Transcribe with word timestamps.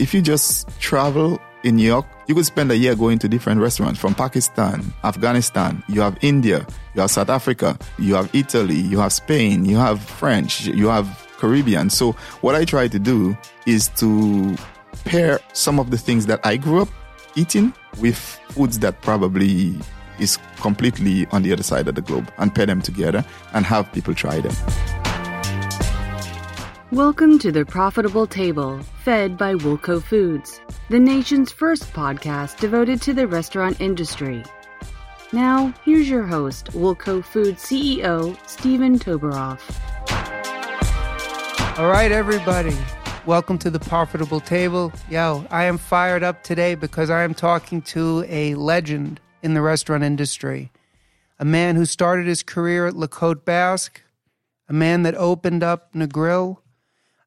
If 0.00 0.12
you 0.12 0.22
just 0.22 0.68
travel 0.80 1.40
in 1.62 1.76
New 1.76 1.86
York, 1.86 2.04
you 2.26 2.34
could 2.34 2.44
spend 2.44 2.70
a 2.72 2.76
year 2.76 2.96
going 2.96 3.18
to 3.20 3.28
different 3.28 3.60
restaurants 3.60 4.00
from 4.00 4.12
Pakistan, 4.14 4.92
Afghanistan, 5.04 5.84
you 5.88 6.00
have 6.00 6.18
India, 6.20 6.66
you 6.94 7.00
have 7.00 7.12
South 7.12 7.28
Africa, 7.28 7.78
you 7.98 8.14
have 8.14 8.28
Italy, 8.34 8.74
you 8.74 8.98
have 8.98 9.12
Spain, 9.12 9.64
you 9.64 9.76
have 9.76 10.02
French, 10.02 10.66
you 10.66 10.88
have 10.88 11.06
Caribbean. 11.38 11.90
So 11.90 12.12
what 12.40 12.56
I 12.56 12.64
try 12.64 12.88
to 12.88 12.98
do 12.98 13.36
is 13.66 13.88
to 14.00 14.56
pair 15.04 15.38
some 15.52 15.78
of 15.78 15.92
the 15.92 15.98
things 15.98 16.26
that 16.26 16.44
I 16.44 16.56
grew 16.56 16.82
up 16.82 16.88
eating 17.36 17.72
with 18.00 18.18
foods 18.48 18.80
that 18.80 19.00
probably 19.02 19.78
is 20.18 20.38
completely 20.56 21.26
on 21.26 21.42
the 21.42 21.52
other 21.52 21.62
side 21.62 21.86
of 21.86 21.94
the 21.94 22.02
globe 22.02 22.32
and 22.38 22.52
pair 22.52 22.66
them 22.66 22.82
together 22.82 23.24
and 23.52 23.64
have 23.64 23.92
people 23.92 24.14
try 24.14 24.40
them. 24.40 24.54
Welcome 26.90 27.38
to 27.40 27.50
the 27.50 27.64
Profitable 27.64 28.26
Table, 28.26 28.80
fed 29.04 29.36
by 29.36 29.54
Woolco 29.54 30.02
Foods, 30.02 30.62
the 30.88 30.98
nation's 30.98 31.52
first 31.52 31.92
podcast 31.92 32.58
devoted 32.58 33.02
to 33.02 33.12
the 33.12 33.28
restaurant 33.28 33.78
industry. 33.78 34.42
Now, 35.30 35.74
here's 35.84 36.08
your 36.08 36.22
host, 36.22 36.68
Woolco 36.68 37.22
Foods 37.22 37.62
CEO 37.62 38.34
Steven 38.48 38.98
Toboroff. 38.98 39.60
All 41.78 41.90
right, 41.90 42.10
everybody. 42.10 42.74
Welcome 43.26 43.58
to 43.58 43.68
the 43.68 43.78
Profitable 43.78 44.40
Table. 44.40 44.90
Yo, 45.10 45.46
I 45.50 45.64
am 45.64 45.76
fired 45.76 46.22
up 46.22 46.42
today 46.42 46.74
because 46.74 47.10
I 47.10 47.24
am 47.24 47.34
talking 47.34 47.82
to 47.82 48.24
a 48.26 48.54
legend 48.54 49.20
in 49.42 49.52
the 49.52 49.60
restaurant 49.60 50.02
industry. 50.02 50.72
A 51.38 51.44
man 51.44 51.76
who 51.76 51.84
started 51.84 52.26
his 52.26 52.42
career 52.42 52.86
at 52.86 52.96
La 52.96 53.08
Côte 53.08 53.44
Basque, 53.44 54.00
a 54.66 54.72
man 54.72 55.02
that 55.02 55.14
opened 55.14 55.62
up 55.62 55.92
Negril, 55.92 56.56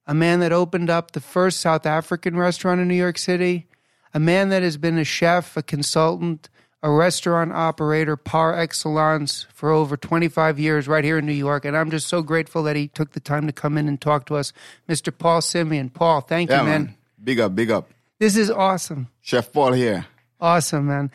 a 0.08 0.14
man 0.14 0.40
that 0.40 0.52
opened 0.54 0.90
up 0.90 1.12
the 1.12 1.20
first 1.20 1.60
South 1.60 1.86
African 1.86 2.38
restaurant 2.38 2.80
in 2.82 2.88
New 2.88 2.96
York 2.96 3.18
City, 3.18 3.68
a 4.14 4.20
man 4.20 4.50
that 4.50 4.64
has 4.64 4.78
been 4.78 4.98
a 4.98 5.04
chef, 5.04 5.58
a 5.58 5.62
consultant, 5.62 6.50
a 6.82 6.90
restaurant 6.90 7.52
operator 7.52 8.16
par 8.16 8.58
excellence 8.58 9.46
for 9.54 9.70
over 9.72 9.98
25 9.98 10.58
years 10.60 10.88
right 10.88 11.04
here 11.04 11.18
in 11.18 11.26
New 11.26 11.34
York. 11.34 11.66
And 11.66 11.76
I'm 11.76 11.92
just 11.92 12.08
so 12.08 12.22
grateful 12.22 12.64
that 12.64 12.76
he 12.76 12.88
took 12.88 13.12
the 13.12 13.20
time 13.20 13.48
to 13.48 13.54
come 13.54 13.78
in 13.78 13.88
and 13.88 14.00
talk 14.00 14.26
to 14.28 14.36
us. 14.36 14.54
Mr. 14.88 15.16
Paul 15.16 15.42
Simeon. 15.42 15.90
Paul, 15.90 16.22
thank 16.22 16.50
Yeah, 16.50 16.62
you, 16.62 16.68
man. 16.70 16.84
man. 16.86 16.96
Big 17.24 17.40
up, 17.40 17.56
big 17.56 17.72
up. 17.72 17.90
This 18.20 18.38
is 18.38 18.50
awesome. 18.50 19.10
Chef 19.22 19.52
Paul 19.52 19.74
here. 19.74 20.06
Awesome, 20.40 20.88
man. 20.88 21.12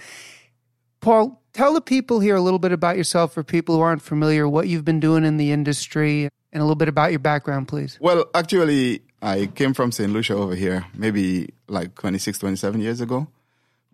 Paul, 1.03 1.43
tell 1.53 1.75
the 1.75 1.81
people 1.81 2.21
here 2.21 2.37
a 2.37 2.41
little 2.41 2.61
bit 2.61 2.71
about 2.71 2.97
yourself 2.97 3.35
for 3.35 3.43
people 3.43 3.75
who 3.75 3.81
aren't 3.81 4.03
familiar, 4.03 4.49
what 4.49 4.69
you've 4.69 4.85
been 4.85 5.01
doing 5.01 5.25
in 5.25 5.37
the 5.37 5.51
industry, 5.51 6.29
and 6.53 6.61
a 6.61 6.65
little 6.65 6.77
bit 6.77 6.89
about 6.89 7.11
your 7.11 7.19
background, 7.19 7.67
please. 7.67 7.99
Well, 8.01 8.27
actually, 8.35 9.03
I 9.21 9.47
came 9.47 9.75
from 9.75 9.91
St. 9.91 10.13
Lucia 10.13 10.35
over 10.35 10.55
here 10.55 10.87
maybe 10.95 11.51
like 11.67 11.97
26, 11.97 12.39
27 12.39 12.81
years 12.81 13.01
ago. 13.01 13.27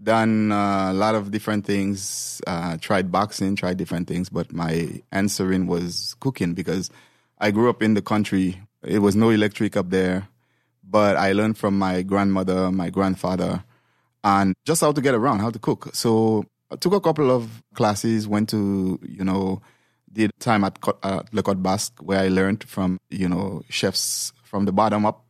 Done 0.00 0.52
uh, 0.52 0.90
a 0.90 0.92
lot 0.92 1.14
of 1.14 1.30
different 1.30 1.64
things, 1.64 2.42
uh, 2.46 2.76
tried 2.76 3.10
boxing, 3.10 3.56
tried 3.56 3.78
different 3.78 4.06
things, 4.06 4.28
but 4.28 4.52
my 4.52 5.00
answering 5.10 5.66
was 5.66 6.14
cooking 6.20 6.52
because 6.52 6.90
I 7.38 7.50
grew 7.50 7.70
up 7.70 7.82
in 7.82 7.94
the 7.94 8.02
country. 8.02 8.60
It 8.84 8.98
was 8.98 9.16
no 9.16 9.30
electric 9.30 9.78
up 9.78 9.88
there, 9.88 10.28
but 10.84 11.16
I 11.16 11.32
learned 11.32 11.56
from 11.56 11.78
my 11.78 12.02
grandmother, 12.02 12.70
my 12.70 12.90
grandfather, 12.90 13.64
and 14.22 14.54
just 14.66 14.82
how 14.82 14.92
to 14.92 15.00
get 15.00 15.14
around, 15.14 15.40
how 15.40 15.50
to 15.50 15.58
cook. 15.58 15.88
So 15.94 16.44
I 16.70 16.76
took 16.76 16.92
a 16.92 17.00
couple 17.00 17.30
of 17.30 17.62
classes, 17.74 18.26
went 18.28 18.48
to, 18.50 18.98
you 19.02 19.24
know, 19.24 19.62
did 20.12 20.30
time 20.40 20.64
at, 20.64 20.78
at 21.02 21.32
Le 21.32 21.42
Cote 21.42 21.62
Basque 21.62 21.94
where 22.00 22.20
I 22.20 22.28
learned 22.28 22.64
from, 22.64 22.98
you 23.10 23.28
know, 23.28 23.62
chefs 23.68 24.32
from 24.42 24.64
the 24.64 24.72
bottom 24.72 25.06
up. 25.06 25.24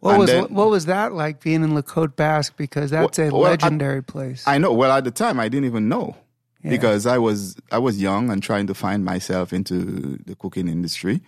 What 0.00 0.10
And 0.12 0.20
was 0.20 0.30
then- 0.30 0.54
what 0.54 0.68
was 0.70 0.86
that 0.86 1.12
like 1.14 1.40
being 1.42 1.62
in 1.64 1.74
La 1.74 1.80
Côte 1.82 2.14
Basque? 2.16 2.54
Because 2.56 2.90
that's 2.90 3.18
a 3.18 3.22
Well, 3.30 3.40
well, 3.40 3.46
I- 3.46 3.50
legendary 3.52 4.02
place. 4.02 4.44
I 4.46 4.58
know. 4.58 4.72
Well, 4.72 4.92
at 4.92 5.04
the 5.04 5.10
time, 5.10 5.40
I 5.40 5.48
didn't 5.48 5.64
even 5.66 5.88
know 5.88 6.16
Yeah. 6.62 6.70
because 6.70 7.06
I 7.06 7.18
was 7.18 7.56
I 7.72 7.78
was 7.78 8.00
young 8.00 8.30
and 8.30 8.42
trying 8.42 8.66
to 8.68 8.74
find 8.74 9.04
myself 9.04 9.52
into 9.52 10.18
the 10.26 10.36
cooking 10.36 10.68
industry, 10.68 11.22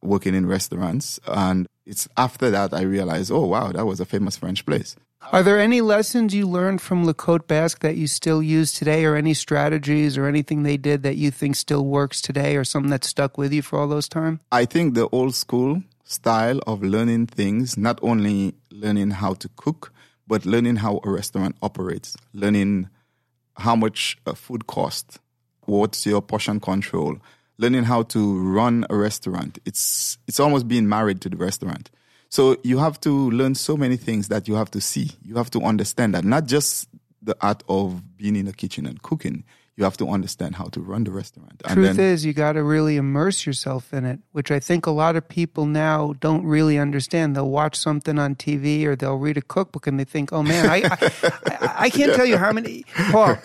working 0.00 0.34
in 0.34 0.46
restaurants. 0.46 1.18
And 1.26 1.66
it's 1.84 2.08
after 2.16 2.50
that 2.50 2.72
I 2.72 2.82
realized, 2.82 3.30
oh 3.32 3.46
wow, 3.46 3.72
that 3.72 3.84
was 3.84 4.00
a 4.00 4.04
famous 4.06 4.36
French 4.36 4.64
place. 4.64 4.96
Are 5.32 5.42
there 5.42 5.58
any 5.58 5.80
lessons 5.80 6.34
you 6.34 6.46
learned 6.46 6.80
from 6.80 7.04
La 7.04 7.12
Côte 7.12 7.46
Basque 7.46 7.80
that 7.80 7.96
you 7.96 8.06
still 8.06 8.42
use 8.42 8.72
today, 8.72 9.04
or 9.04 9.16
any 9.16 9.34
strategies 9.34 10.16
or 10.16 10.26
anything 10.26 10.62
they 10.62 10.76
did 10.76 11.02
that 11.02 11.16
you 11.16 11.30
think 11.30 11.56
still 11.56 11.84
works 11.84 12.20
today, 12.20 12.56
or 12.56 12.64
something 12.64 12.90
that 12.90 13.04
stuck 13.04 13.36
with 13.36 13.52
you 13.52 13.62
for 13.62 13.78
all 13.78 13.88
those 13.88 14.08
time? 14.08 14.40
I 14.52 14.64
think 14.64 14.94
the 14.94 15.08
old 15.08 15.34
school 15.34 15.82
style 16.04 16.60
of 16.66 16.82
learning 16.82 17.26
things, 17.26 17.76
not 17.76 17.98
only 18.02 18.54
learning 18.70 19.10
how 19.12 19.34
to 19.34 19.48
cook, 19.56 19.92
but 20.26 20.46
learning 20.46 20.76
how 20.76 21.00
a 21.04 21.10
restaurant 21.10 21.56
operates, 21.62 22.16
learning 22.32 22.88
how 23.56 23.74
much 23.74 24.18
uh, 24.26 24.34
food 24.34 24.66
costs, 24.66 25.18
what's 25.62 26.06
your 26.06 26.22
portion 26.22 26.60
control, 26.60 27.16
learning 27.58 27.84
how 27.84 28.02
to 28.02 28.38
run 28.40 28.84
a 28.90 28.96
restaurant. 28.96 29.58
It's 29.64 30.18
it's 30.28 30.38
almost 30.38 30.68
being 30.68 30.88
married 30.88 31.20
to 31.22 31.28
the 31.28 31.36
restaurant. 31.36 31.90
So 32.34 32.56
you 32.64 32.78
have 32.78 32.98
to 33.02 33.30
learn 33.30 33.54
so 33.54 33.76
many 33.76 33.96
things 33.96 34.26
that 34.26 34.48
you 34.48 34.56
have 34.56 34.68
to 34.72 34.80
see. 34.80 35.08
You 35.22 35.36
have 35.36 35.50
to 35.50 35.60
understand 35.60 36.14
that 36.14 36.24
not 36.24 36.46
just 36.46 36.88
the 37.22 37.36
art 37.40 37.62
of 37.68 38.16
being 38.16 38.34
in 38.34 38.46
the 38.46 38.52
kitchen 38.52 38.86
and 38.86 39.00
cooking. 39.00 39.44
You 39.76 39.82
have 39.82 39.96
to 39.96 40.08
understand 40.08 40.54
how 40.54 40.66
to 40.66 40.80
run 40.80 41.02
the 41.02 41.10
restaurant. 41.10 41.60
And 41.64 41.74
Truth 41.74 41.96
then- 41.96 42.12
is, 42.12 42.24
you 42.24 42.32
got 42.32 42.52
to 42.52 42.62
really 42.62 42.94
immerse 42.96 43.44
yourself 43.44 43.92
in 43.92 44.04
it, 44.04 44.20
which 44.30 44.52
I 44.52 44.60
think 44.60 44.86
a 44.86 44.92
lot 44.92 45.16
of 45.16 45.28
people 45.28 45.66
now 45.66 46.14
don't 46.20 46.44
really 46.46 46.78
understand. 46.78 47.34
They'll 47.34 47.50
watch 47.50 47.74
something 47.76 48.16
on 48.16 48.36
TV 48.36 48.84
or 48.84 48.94
they'll 48.94 49.16
read 49.18 49.36
a 49.36 49.42
cookbook 49.42 49.88
and 49.88 49.98
they 49.98 50.04
think, 50.04 50.32
"Oh 50.32 50.44
man, 50.44 50.70
I 50.70 50.76
I, 50.84 51.10
I, 51.60 51.74
I 51.86 51.90
can't 51.90 52.14
tell 52.14 52.24
you 52.24 52.36
how 52.38 52.52
many 52.52 52.84
Paul, 53.10 53.36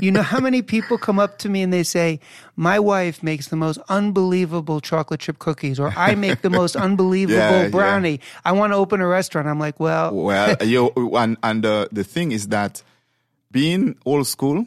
you 0.00 0.10
know 0.10 0.22
how 0.22 0.40
many 0.40 0.62
people 0.62 0.96
come 0.96 1.18
up 1.18 1.36
to 1.40 1.50
me 1.50 1.60
and 1.60 1.70
they 1.70 1.82
say, 1.82 2.18
"My 2.56 2.78
wife 2.80 3.22
makes 3.22 3.48
the 3.48 3.56
most 3.56 3.78
unbelievable 3.90 4.80
chocolate 4.80 5.20
chip 5.20 5.38
cookies," 5.38 5.78
or 5.78 5.92
"I 5.94 6.14
make 6.14 6.40
the 6.40 6.48
most 6.50 6.76
unbelievable 6.86 7.36
Yeah, 7.38 7.62
yeah. 7.64 7.68
brownie. 7.68 8.20
I 8.42 8.52
want 8.52 8.72
to 8.72 8.76
open 8.76 9.02
a 9.02 9.06
restaurant." 9.06 9.48
I'm 9.48 9.60
like, 9.60 9.78
"Well, 9.78 10.14
Well, 10.14 10.56
you 10.64 10.88
and 11.12 11.36
and 11.42 11.62
the 11.62 11.88
the 11.92 12.04
thing 12.04 12.32
is 12.32 12.48
that 12.48 12.82
being 13.52 13.96
old 14.06 14.26
school, 14.26 14.66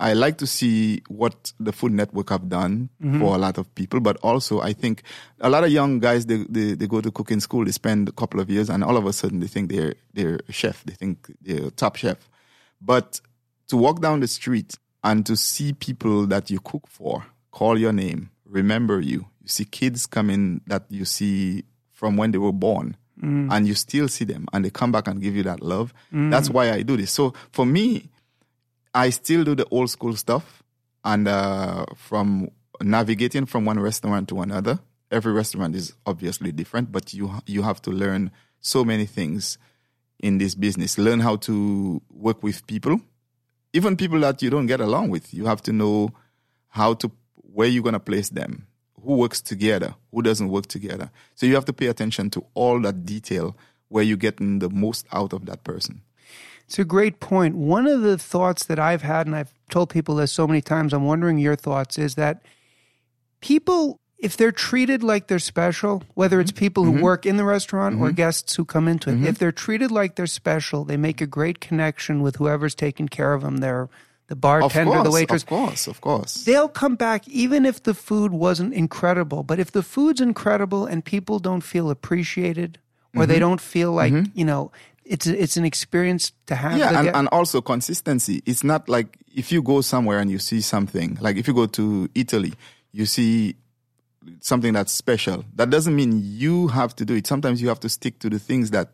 I 0.00 0.14
like 0.14 0.38
to 0.38 0.46
see 0.46 1.02
what 1.08 1.52
the 1.60 1.72
Food 1.72 1.92
Network 1.92 2.30
have 2.30 2.48
done 2.48 2.88
mm-hmm. 3.02 3.20
for 3.20 3.34
a 3.34 3.38
lot 3.38 3.58
of 3.58 3.72
people, 3.74 4.00
but 4.00 4.16
also 4.22 4.60
I 4.60 4.72
think 4.72 5.02
a 5.40 5.50
lot 5.50 5.62
of 5.62 5.70
young 5.70 6.00
guys 6.00 6.26
they, 6.26 6.44
they 6.48 6.74
they 6.74 6.86
go 6.86 7.00
to 7.00 7.10
cooking 7.10 7.40
school, 7.40 7.64
they 7.64 7.70
spend 7.72 8.08
a 8.08 8.12
couple 8.12 8.40
of 8.40 8.50
years, 8.50 8.70
and 8.70 8.82
all 8.82 8.96
of 8.96 9.06
a 9.06 9.12
sudden 9.12 9.40
they 9.40 9.46
think 9.46 9.70
they're 9.70 9.94
they're 10.14 10.40
a 10.48 10.52
chef, 10.52 10.82
they 10.84 10.94
think 10.94 11.30
they're 11.42 11.66
a 11.66 11.70
top 11.70 11.96
chef, 11.96 12.28
but 12.80 13.20
to 13.68 13.76
walk 13.76 14.00
down 14.00 14.20
the 14.20 14.28
street 14.28 14.76
and 15.04 15.24
to 15.26 15.36
see 15.36 15.72
people 15.72 16.26
that 16.26 16.50
you 16.50 16.58
cook 16.60 16.86
for 16.88 17.24
call 17.50 17.78
your 17.78 17.92
name, 17.92 18.30
remember 18.44 19.00
you, 19.00 19.26
you 19.42 19.48
see 19.48 19.64
kids 19.64 20.06
coming 20.06 20.60
that 20.66 20.84
you 20.88 21.04
see 21.04 21.64
from 21.92 22.16
when 22.16 22.30
they 22.30 22.38
were 22.38 22.52
born 22.52 22.96
mm. 23.22 23.48
and 23.50 23.66
you 23.66 23.74
still 23.74 24.08
see 24.08 24.24
them 24.24 24.46
and 24.52 24.64
they 24.64 24.70
come 24.70 24.92
back 24.92 25.06
and 25.08 25.20
give 25.20 25.36
you 25.36 25.42
that 25.42 25.60
love. 25.62 25.92
Mm. 26.12 26.30
That's 26.30 26.50
why 26.50 26.70
I 26.70 26.82
do 26.82 26.96
this. 26.96 27.10
So 27.10 27.34
for 27.52 27.66
me, 27.66 28.08
I 28.94 29.10
still 29.10 29.44
do 29.44 29.54
the 29.54 29.66
old 29.70 29.90
school 29.90 30.16
stuff 30.16 30.62
and 31.04 31.28
uh, 31.28 31.86
from 31.96 32.50
navigating 32.82 33.46
from 33.46 33.64
one 33.64 33.78
restaurant 33.78 34.28
to 34.28 34.40
another. 34.40 34.80
Every 35.10 35.32
restaurant 35.32 35.74
is 35.74 35.94
obviously 36.06 36.52
different, 36.52 36.92
but 36.92 37.12
you 37.14 37.32
you 37.46 37.62
have 37.62 37.82
to 37.82 37.90
learn 37.90 38.30
so 38.60 38.84
many 38.84 39.06
things 39.06 39.58
in 40.20 40.38
this 40.38 40.54
business. 40.54 40.98
Learn 40.98 41.20
how 41.20 41.36
to 41.36 42.00
work 42.10 42.42
with 42.42 42.66
people, 42.66 43.00
even 43.72 43.96
people 43.96 44.20
that 44.20 44.42
you 44.42 44.50
don't 44.50 44.66
get 44.66 44.80
along 44.80 45.10
with. 45.10 45.32
You 45.34 45.46
have 45.46 45.62
to 45.62 45.72
know 45.72 46.10
how 46.68 46.94
to 46.94 47.10
where 47.34 47.68
you're 47.68 47.82
gonna 47.82 48.00
place 48.00 48.28
them, 48.28 48.66
who 49.02 49.16
works 49.16 49.40
together, 49.40 49.94
who 50.12 50.22
doesn't 50.22 50.48
work 50.48 50.66
together. 50.66 51.10
So 51.34 51.46
you 51.46 51.54
have 51.54 51.64
to 51.66 51.72
pay 51.72 51.86
attention 51.86 52.30
to 52.30 52.44
all 52.54 52.80
that 52.80 53.04
detail 53.04 53.56
where 53.88 54.04
you're 54.04 54.16
getting 54.16 54.60
the 54.60 54.70
most 54.70 55.06
out 55.12 55.32
of 55.32 55.46
that 55.46 55.64
person. 55.64 56.02
It's 56.70 56.78
a 56.78 56.84
great 56.84 57.18
point. 57.18 57.56
One 57.56 57.88
of 57.88 58.02
the 58.02 58.16
thoughts 58.16 58.66
that 58.66 58.78
I've 58.78 59.02
had, 59.02 59.26
and 59.26 59.34
I've 59.34 59.52
told 59.70 59.90
people 59.90 60.14
this 60.14 60.30
so 60.30 60.46
many 60.46 60.60
times, 60.60 60.92
I'm 60.92 61.02
wondering 61.02 61.36
your 61.36 61.56
thoughts, 61.56 61.98
is 61.98 62.14
that 62.14 62.42
people, 63.40 63.96
if 64.18 64.36
they're 64.36 64.52
treated 64.52 65.02
like 65.02 65.26
they're 65.26 65.40
special, 65.40 66.04
whether 66.14 66.38
it's 66.38 66.52
mm-hmm. 66.52 66.60
people 66.60 66.84
who 66.84 66.92
mm-hmm. 66.92 67.02
work 67.02 67.26
in 67.26 67.38
the 67.38 67.44
restaurant 67.44 67.96
or 67.96 68.06
mm-hmm. 68.06 68.14
guests 68.14 68.54
who 68.54 68.64
come 68.64 68.86
into 68.86 69.10
it, 69.10 69.24
if 69.24 69.36
they're 69.36 69.50
treated 69.50 69.90
like 69.90 70.14
they're 70.14 70.28
special, 70.28 70.84
they 70.84 70.96
make 70.96 71.20
a 71.20 71.26
great 71.26 71.60
connection 71.60 72.22
with 72.22 72.36
whoever's 72.36 72.76
taking 72.76 73.08
care 73.08 73.32
of 73.32 73.42
them. 73.42 73.56
They're 73.56 73.88
the 74.28 74.36
bartender, 74.36 74.92
course, 74.92 75.04
the 75.04 75.10
waitress. 75.10 75.42
of 75.42 75.48
course, 75.48 75.86
of 75.88 76.00
course. 76.00 76.44
They'll 76.44 76.68
come 76.68 76.94
back 76.94 77.26
even 77.26 77.66
if 77.66 77.82
the 77.82 77.94
food 77.94 78.30
wasn't 78.30 78.74
incredible. 78.74 79.42
But 79.42 79.58
if 79.58 79.72
the 79.72 79.82
food's 79.82 80.20
incredible 80.20 80.86
and 80.86 81.04
people 81.04 81.40
don't 81.40 81.62
feel 81.62 81.90
appreciated 81.90 82.78
or 83.14 83.22
Mm-hmm. 83.22 83.32
they 83.32 83.38
don't 83.40 83.60
feel 83.60 83.92
like, 83.92 84.14
you 84.34 84.44
know, 84.44 84.70
it's 85.12 85.26
it's 85.26 85.56
an 85.56 85.64
experience 85.64 86.32
to 86.46 86.54
have. 86.54 86.78
yeah 86.78 86.88
and, 86.98 87.06
gue- 87.08 87.14
and 87.18 87.28
also 87.32 87.60
consistency 87.60 88.36
it's 88.46 88.64
not 88.64 88.88
like 88.88 89.08
if 89.34 89.46
you 89.52 89.60
go 89.62 89.80
somewhere 89.82 90.18
and 90.22 90.30
you 90.30 90.38
see 90.38 90.60
something 90.60 91.18
like 91.20 91.36
if 91.40 91.46
you 91.48 91.54
go 91.54 91.66
to 91.66 92.08
italy 92.14 92.52
you 92.92 93.06
see 93.06 93.54
something 94.40 94.72
that's 94.72 94.92
special 94.92 95.44
that 95.54 95.70
doesn't 95.70 95.96
mean 95.96 96.20
you 96.22 96.68
have 96.68 96.94
to 96.94 97.04
do 97.04 97.14
it 97.14 97.26
sometimes 97.26 97.60
you 97.62 97.68
have 97.68 97.80
to 97.80 97.88
stick 97.88 98.18
to 98.20 98.28
the 98.30 98.38
things 98.38 98.70
that 98.70 98.88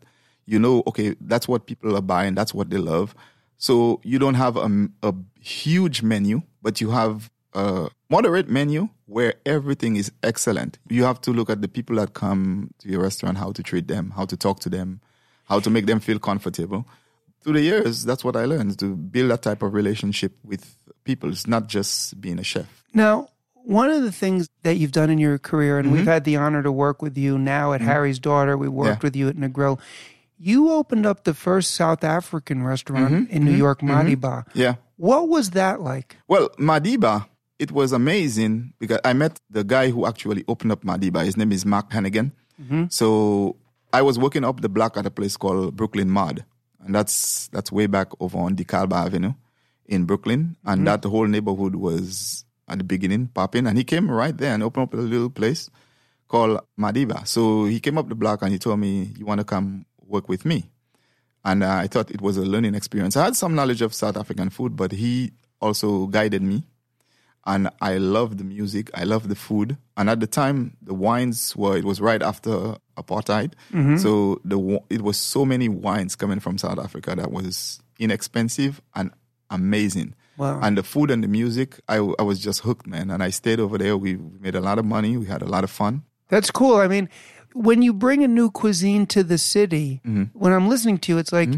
You 0.49 0.59
know, 0.59 0.81
okay, 0.87 1.13
that's 1.31 1.45
what 1.51 1.65
people 1.67 1.91
are 1.99 2.05
buying. 2.15 2.33
That's 2.39 2.53
what 2.55 2.69
they 2.71 2.77
love. 2.79 3.11
So 3.57 3.99
you 4.11 4.17
don't 4.17 4.35
have 4.39 4.55
a, 4.55 4.69
a 5.03 5.11
huge 5.41 6.01
menu, 6.01 6.41
but 6.61 6.79
you 6.79 6.91
have 6.91 7.29
a 7.53 7.89
moderate 8.09 8.47
menu 8.49 8.87
where 9.07 9.33
everything 9.45 9.97
is 9.97 10.09
excellent. 10.23 10.79
You 10.89 11.03
have 11.03 11.19
to 11.27 11.31
look 11.33 11.49
at 11.49 11.59
the 11.61 11.67
people 11.67 11.97
that 11.99 12.13
come 12.13 12.69
to 12.79 12.87
your 12.87 13.01
restaurant, 13.03 13.37
how 13.43 13.51
to 13.51 13.61
treat 13.61 13.87
them, 13.89 14.13
how 14.15 14.25
to 14.25 14.37
talk 14.37 14.61
to 14.61 14.69
them, 14.69 15.01
how 15.47 15.59
to 15.59 15.69
make 15.69 15.85
them 15.85 15.99
feel 15.99 16.19
comfortable. 16.19 16.85
Through 17.41 17.53
the 17.53 17.61
years, 17.61 18.03
that's 18.03 18.23
what 18.23 18.35
I 18.35 18.45
learned 18.45 18.77
to 18.79 18.95
build 18.95 19.31
that 19.31 19.41
type 19.43 19.61
of 19.63 19.73
relationship 19.73 20.33
with 20.43 20.75
people. 21.05 21.29
It's 21.29 21.47
not 21.47 21.67
just 21.67 22.19
being 22.19 22.39
a 22.39 22.43
chef. 22.43 22.67
Now, 22.93 23.29
one 23.53 23.89
of 23.89 24.01
the 24.03 24.11
things 24.11 24.49
that 24.63 24.75
you've 24.77 24.91
done 24.91 25.09
in 25.09 25.17
your 25.19 25.37
career, 25.37 25.77
and 25.79 25.87
Mm-hmm. 25.87 25.95
we've 25.97 26.05
had 26.07 26.23
the 26.25 26.35
honor 26.37 26.63
to 26.63 26.71
work 26.71 27.01
with 27.01 27.17
you 27.17 27.37
now 27.37 27.73
at 27.73 27.81
Harry's 27.81 28.19
Daughter, 28.19 28.57
we 28.57 28.67
worked 28.67 29.03
Yeah. 29.03 29.07
with 29.07 29.15
you 29.15 29.27
at 29.29 29.35
Negril. 29.37 29.79
You 30.39 30.71
opened 30.71 31.05
up 31.05 31.23
the 31.23 31.33
first 31.33 31.71
South 31.75 32.03
African 32.03 32.63
restaurant 32.63 33.11
Mm-hmm. 33.13 33.31
in 33.35 33.45
New 33.45 33.55
York, 33.55 33.81
Madiba. 33.81 34.45
Yeah. 34.53 34.75
What 34.97 35.29
was 35.29 35.51
that 35.51 35.79
like? 35.81 36.17
Well, 36.27 36.49
Madiba, 36.59 37.27
it 37.59 37.71
was 37.71 37.91
amazing 37.91 38.73
because 38.79 38.99
I 39.05 39.13
met 39.13 39.39
the 39.49 39.63
guy 39.63 39.89
who 39.89 40.05
actually 40.05 40.43
opened 40.47 40.71
up 40.73 40.83
Madiba. 40.83 41.23
His 41.23 41.37
name 41.37 41.51
is 41.51 41.65
Mark 41.65 41.91
Hannigan. 41.91 42.31
So 42.89 43.55
I 43.93 44.01
was 44.01 44.19
working 44.19 44.43
up 44.43 44.61
the 44.61 44.69
block 44.69 44.97
at 44.97 45.05
a 45.05 45.11
place 45.11 45.37
called 45.37 45.75
Brooklyn 45.75 46.09
Mod, 46.09 46.45
and 46.83 46.93
that's 46.93 47.47
that's 47.49 47.71
way 47.71 47.87
back 47.87 48.09
over 48.19 48.37
on 48.37 48.55
DeKalb 48.55 48.93
Avenue 48.93 49.33
in 49.85 50.05
Brooklyn, 50.05 50.57
and 50.65 50.85
that 50.87 51.03
whole 51.03 51.27
neighborhood 51.27 51.75
was 51.75 52.45
at 52.67 52.77
the 52.77 52.83
beginning 52.83 53.27
popping. 53.27 53.65
And 53.65 53.77
he 53.77 53.83
came 53.83 54.11
right 54.11 54.37
there 54.37 54.53
and 54.53 54.61
opened 54.61 54.83
up 54.83 54.93
a 54.93 54.97
little 54.97 55.29
place 55.29 55.69
called 56.27 56.59
Madiba. 56.77 57.25
So 57.25 57.65
he 57.65 57.79
came 57.79 57.97
up 57.97 58.09
the 58.09 58.15
block 58.15 58.41
and 58.41 58.51
he 58.51 58.59
told 58.59 58.79
me, 58.79 59.13
"You 59.17 59.25
want 59.25 59.39
to 59.39 59.45
come 59.45 59.85
work 60.05 60.27
with 60.27 60.45
me?" 60.45 60.69
and 61.47 61.63
uh, 61.63 61.75
I 61.75 61.87
thought 61.87 62.11
it 62.11 62.21
was 62.21 62.35
a 62.35 62.41
learning 62.41 62.75
experience. 62.75 63.15
I 63.15 63.23
had 63.23 63.35
some 63.37 63.55
knowledge 63.55 63.81
of 63.81 63.93
South 63.93 64.17
African 64.17 64.49
food, 64.49 64.75
but 64.75 64.91
he 64.91 65.31
also 65.61 66.07
guided 66.07 66.41
me, 66.41 66.65
and 67.47 67.69
I 67.81 67.97
loved 67.97 68.37
the 68.37 68.43
music. 68.43 68.91
I 68.93 69.03
loved 69.05 69.27
the 69.29 69.35
food, 69.35 69.77
and 69.97 70.09
at 70.09 70.19
the 70.19 70.27
time, 70.27 70.77
the 70.81 70.93
wines 70.93 71.55
were. 71.55 71.75
It 71.77 71.85
was 71.85 71.99
right 71.99 72.21
after 72.21 72.75
apartheid, 72.95 73.53
so 73.99 74.39
the 74.45 74.59
it 74.89 75.01
was 75.01 75.17
so 75.17 75.45
many 75.45 75.67
wines 75.69 76.15
coming 76.15 76.39
from 76.39 76.57
South 76.59 76.77
Africa 76.77 77.15
that 77.15 77.31
was 77.31 77.79
inexpensive 77.99 78.81
and 78.93 79.11
amazing. 79.49 80.13
Wow. 80.37 80.59
And 80.61 80.77
the 80.77 80.83
food 80.83 81.09
and 81.09 81.23
the 81.23 81.27
music, 81.27 81.79
I, 81.87 81.95
I 82.19 82.21
was 82.21 82.37
just 82.39 82.59
hooked, 82.61 82.85
man. 82.85 83.09
And 83.09 83.23
I 83.23 83.31
stayed 83.31 83.59
over 83.59 83.77
there. 83.79 83.97
We, 83.97 84.17
made 84.39 84.53
a 84.53 84.61
lot 84.61 84.77
of 84.77 84.85
money. 84.85 85.17
We 85.17 85.25
had 85.25 85.41
a 85.41 85.47
lot 85.47 85.63
of 85.63 85.71
fun. 85.71 86.03
That's 86.29 86.51
cool. 86.51 86.75
I 86.75 86.87
mean, 86.87 87.09
when 87.53 87.81
you 87.81 87.91
bring 87.91 88.23
a 88.23 88.27
new 88.27 88.51
cuisine 88.51 89.07
to 89.07 89.23
the 89.23 89.39
city, 89.39 89.99
Mm-hmm. 90.05 90.37
when 90.37 90.53
I'm 90.53 90.69
listening 90.69 90.99
to 90.99 91.13
you, 91.13 91.17
it's 91.17 91.31
like 91.33 91.49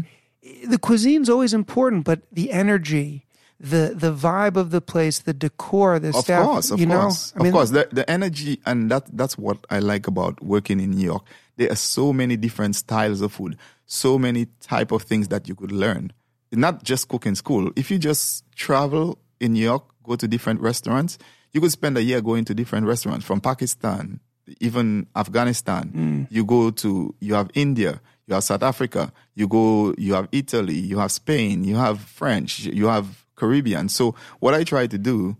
the 0.66 0.78
cuisine's 0.78 1.28
always 1.28 1.52
important, 1.52 2.04
but 2.04 2.22
the 2.32 2.50
energy, 2.52 3.26
the 3.60 3.92
the 3.94 4.12
vibe 4.12 4.56
of 4.56 4.70
the 4.70 4.80
place, 4.80 5.18
the 5.20 5.34
decor, 5.34 5.98
the 5.98 6.08
Of 6.08 6.24
staff, 6.24 6.44
course, 6.46 6.70
of 6.70 6.80
you 6.80 6.86
know, 6.86 7.02
course, 7.02 7.34
I 7.36 7.38
mean, 7.40 7.48
of 7.48 7.52
course. 7.52 7.70
The, 7.70 7.88
the 7.92 8.10
energy 8.10 8.58
and 8.64 8.90
that 8.90 9.04
that's 9.12 9.36
what 9.36 9.66
I 9.68 9.80
like 9.80 10.06
about 10.06 10.42
working 10.42 10.80
in 10.80 10.92
New 10.92 11.04
York. 11.04 11.24
There 11.56 11.70
are 11.70 11.76
so 11.76 12.12
many 12.14 12.36
different 12.38 12.74
styles 12.74 13.20
of 13.20 13.32
food, 13.32 13.58
so 13.84 14.18
many 14.18 14.46
type 14.60 14.92
of 14.92 15.02
things 15.02 15.28
that 15.28 15.46
you 15.46 15.54
could 15.54 15.72
learn. 15.72 16.12
Not 16.52 16.82
just 16.84 17.08
cooking 17.08 17.34
school. 17.34 17.70
If 17.76 17.90
you 17.90 17.98
just 17.98 18.50
travel 18.56 19.18
in 19.40 19.52
New 19.52 19.62
York, 19.62 19.84
go 20.04 20.16
to 20.16 20.26
different 20.26 20.60
restaurants, 20.60 21.18
you 21.52 21.60
could 21.60 21.70
spend 21.70 21.98
a 21.98 22.02
year 22.02 22.22
going 22.22 22.46
to 22.46 22.54
different 22.54 22.86
restaurants 22.86 23.26
from 23.26 23.42
Pakistan, 23.42 24.20
even 24.58 25.06
Afghanistan. 25.14 25.88
Hmm. 25.88 26.22
You 26.30 26.46
go 26.46 26.70
to 26.70 27.14
you 27.20 27.34
have 27.34 27.50
India, 27.52 28.00
you 28.26 28.34
have 28.34 28.44
South 28.44 28.62
Africa, 28.62 29.12
you 29.34 29.46
go 29.48 29.94
you 29.98 30.14
have 30.14 30.28
Italy, 30.32 30.78
you 30.78 30.98
have 30.98 31.12
Spain, 31.12 31.62
you 31.62 31.76
have 31.76 32.00
French, 32.00 32.60
you 32.60 32.86
have 32.86 33.26
Caribbean. 33.40 33.88
So 33.88 34.14
what 34.38 34.52
I 34.54 34.62
try 34.64 34.86
to 34.86 34.98
do 34.98 35.36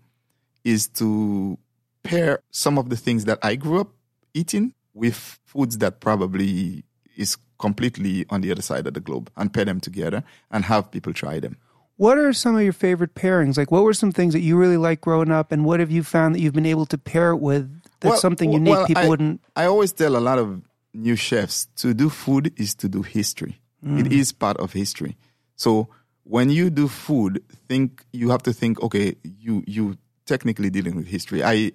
is 0.64 0.88
to 1.00 1.58
pair 2.02 2.40
some 2.50 2.78
of 2.78 2.88
the 2.88 2.96
things 2.96 3.24
that 3.26 3.38
I 3.42 3.56
grew 3.56 3.80
up 3.80 3.90
eating 4.34 4.72
with 4.94 5.38
foods 5.44 5.78
that 5.78 6.00
probably 6.00 6.84
is 7.16 7.36
completely 7.58 8.24
on 8.30 8.40
the 8.40 8.50
other 8.50 8.62
side 8.62 8.86
of 8.86 8.94
the 8.94 9.00
globe 9.00 9.30
and 9.36 9.52
pair 9.52 9.66
them 9.66 9.80
together 9.80 10.24
and 10.50 10.64
have 10.64 10.90
people 10.90 11.12
try 11.12 11.40
them. 11.40 11.56
what 12.00 12.16
are 12.16 12.32
some 12.32 12.56
of 12.56 12.62
your 12.62 12.72
favorite 12.72 13.14
pairings? 13.14 13.58
Like, 13.58 13.70
what 13.70 13.82
were 13.84 13.92
some 13.92 14.10
things 14.10 14.32
that 14.32 14.40
you 14.40 14.56
really 14.56 14.78
liked 14.78 15.02
growing 15.02 15.30
up, 15.30 15.52
and 15.52 15.66
what 15.68 15.80
have 15.80 15.90
you 15.90 16.02
found 16.02 16.34
that 16.34 16.40
you've 16.40 16.54
been 16.60 16.72
able 16.74 16.86
to 16.86 16.96
pair 16.96 17.28
it 17.36 17.40
with 17.50 17.68
that's 18.00 18.12
Well, 18.12 18.20
something 18.26 18.50
unique 18.50 18.72
well, 18.72 18.86
people 18.86 19.04
I, 19.04 19.08
wouldn't? 19.08 19.40
I 19.54 19.64
always 19.66 19.92
tell 19.92 20.16
a 20.16 20.24
lot 20.30 20.38
of 20.38 20.62
new 20.94 21.14
chefs 21.14 21.68
to 21.76 21.92
do 21.92 22.08
food 22.08 22.44
is 22.56 22.74
to 22.76 22.88
do 22.88 23.02
history. 23.02 23.60
Mm. 23.84 24.00
It 24.00 24.12
is 24.12 24.32
part 24.32 24.56
of 24.56 24.72
history. 24.72 25.18
So 25.56 25.88
when 26.24 26.50
you 26.50 26.70
do 26.70 26.88
food, 26.88 27.42
think 27.68 28.04
you 28.12 28.30
have 28.30 28.42
to 28.44 28.52
think. 28.52 28.80
Okay, 28.82 29.16
you 29.22 29.64
you 29.66 29.96
technically 30.26 30.70
dealing 30.70 30.96
with 30.96 31.06
history. 31.06 31.42
I 31.42 31.72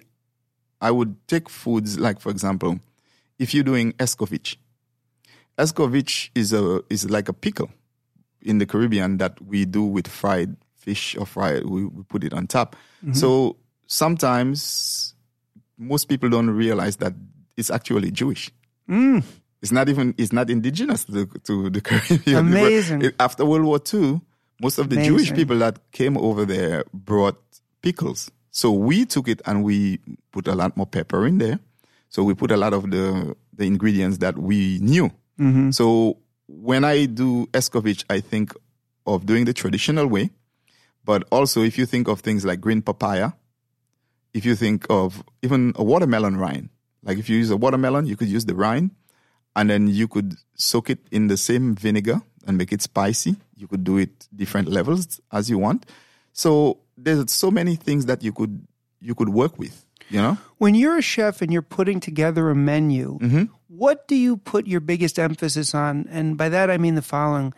I 0.80 0.90
would 0.90 1.16
take 1.28 1.48
foods 1.48 1.98
like, 1.98 2.20
for 2.20 2.30
example, 2.30 2.80
if 3.38 3.54
you're 3.54 3.64
doing 3.64 3.92
escovitch. 3.94 4.56
Escovitch 5.58 6.30
is 6.34 6.52
a 6.52 6.82
is 6.90 7.08
like 7.10 7.28
a 7.28 7.32
pickle 7.32 7.70
in 8.42 8.58
the 8.58 8.66
Caribbean 8.66 9.16
that 9.18 9.40
we 9.44 9.64
do 9.64 9.82
with 9.82 10.06
fried 10.06 10.56
fish 10.74 11.16
or 11.16 11.26
fried. 11.26 11.64
We, 11.64 11.86
we 11.86 12.02
put 12.04 12.24
it 12.24 12.32
on 12.32 12.46
top. 12.46 12.76
Mm-hmm. 13.02 13.14
So 13.14 13.56
sometimes 13.86 15.14
most 15.78 16.06
people 16.06 16.28
don't 16.28 16.50
realize 16.50 16.96
that 16.96 17.14
it's 17.56 17.70
actually 17.70 18.10
Jewish. 18.10 18.50
Mm. 18.88 19.24
It's 19.62 19.72
not 19.72 19.88
even 19.88 20.14
it's 20.18 20.32
not 20.32 20.50
indigenous 20.50 21.04
to 21.04 21.12
the, 21.12 21.38
to 21.40 21.70
the 21.70 21.80
Caribbean. 21.80 22.36
Amazing. 22.46 23.12
After 23.18 23.44
World 23.44 23.64
War 23.64 23.80
II, 23.92 24.20
most 24.60 24.78
of 24.78 24.88
the 24.90 24.96
Jewish 25.02 25.32
people 25.32 25.58
that 25.58 25.92
came 25.92 26.16
over 26.16 26.44
there 26.44 26.84
brought 26.92 27.38
pickles. 27.82 28.30
So 28.50 28.72
we 28.72 29.04
took 29.04 29.28
it 29.28 29.42
and 29.44 29.62
we 29.62 29.98
put 30.32 30.48
a 30.48 30.54
lot 30.54 30.76
more 30.76 30.86
pepper 30.86 31.26
in 31.26 31.38
there. 31.38 31.58
So 32.08 32.24
we 32.24 32.34
put 32.34 32.50
a 32.50 32.56
lot 32.56 32.72
of 32.72 32.90
the 32.90 33.36
the 33.52 33.66
ingredients 33.66 34.18
that 34.18 34.38
we 34.38 34.78
knew. 34.80 35.10
Mm-hmm. 35.38 35.70
So 35.70 36.18
when 36.46 36.84
I 36.84 37.06
do 37.06 37.46
escovitch, 37.48 38.04
I 38.08 38.20
think 38.20 38.54
of 39.06 39.26
doing 39.26 39.44
the 39.44 39.52
traditional 39.52 40.06
way. 40.06 40.30
But 41.04 41.24
also, 41.30 41.62
if 41.62 41.78
you 41.78 41.86
think 41.86 42.08
of 42.08 42.20
things 42.20 42.44
like 42.44 42.60
green 42.60 42.82
papaya, 42.82 43.32
if 44.34 44.44
you 44.44 44.56
think 44.56 44.86
of 44.90 45.22
even 45.42 45.72
a 45.76 45.84
watermelon 45.84 46.36
rind, 46.36 46.70
like 47.02 47.18
if 47.18 47.28
you 47.28 47.36
use 47.38 47.50
a 47.50 47.56
watermelon, 47.56 48.06
you 48.06 48.16
could 48.16 48.28
use 48.28 48.44
the 48.44 48.54
rind 48.54 48.90
and 49.54 49.70
then 49.70 49.86
you 49.86 50.08
could 50.08 50.34
soak 50.54 50.90
it 50.90 50.98
in 51.10 51.28
the 51.28 51.36
same 51.36 51.74
vinegar 51.74 52.20
and 52.46 52.58
make 52.58 52.72
it 52.72 52.82
spicy. 52.82 53.36
You 53.56 53.66
could 53.66 53.84
do 53.84 53.96
it 53.98 54.28
different 54.34 54.68
levels 54.68 55.20
as 55.32 55.48
you 55.50 55.58
want. 55.58 55.86
So 56.32 56.78
there's 56.96 57.32
so 57.32 57.50
many 57.50 57.76
things 57.76 58.06
that 58.06 58.22
you 58.22 58.32
could 58.32 58.66
you 59.00 59.14
could 59.14 59.28
work 59.30 59.58
with, 59.58 59.84
you 60.10 60.20
know? 60.20 60.38
When 60.58 60.74
you're 60.74 60.98
a 60.98 61.02
chef 61.02 61.42
and 61.42 61.52
you're 61.52 61.62
putting 61.62 62.00
together 62.00 62.50
a 62.50 62.54
menu, 62.54 63.18
Mm-hmm. 63.20 63.44
what 63.68 64.08
do 64.08 64.14
you 64.16 64.36
put 64.38 64.66
your 64.66 64.80
biggest 64.80 65.18
emphasis 65.18 65.74
on? 65.74 66.06
And 66.10 66.36
by 66.36 66.48
that 66.48 66.70
I 66.70 66.78
mean 66.78 66.94
the 66.94 67.02
following. 67.02 67.52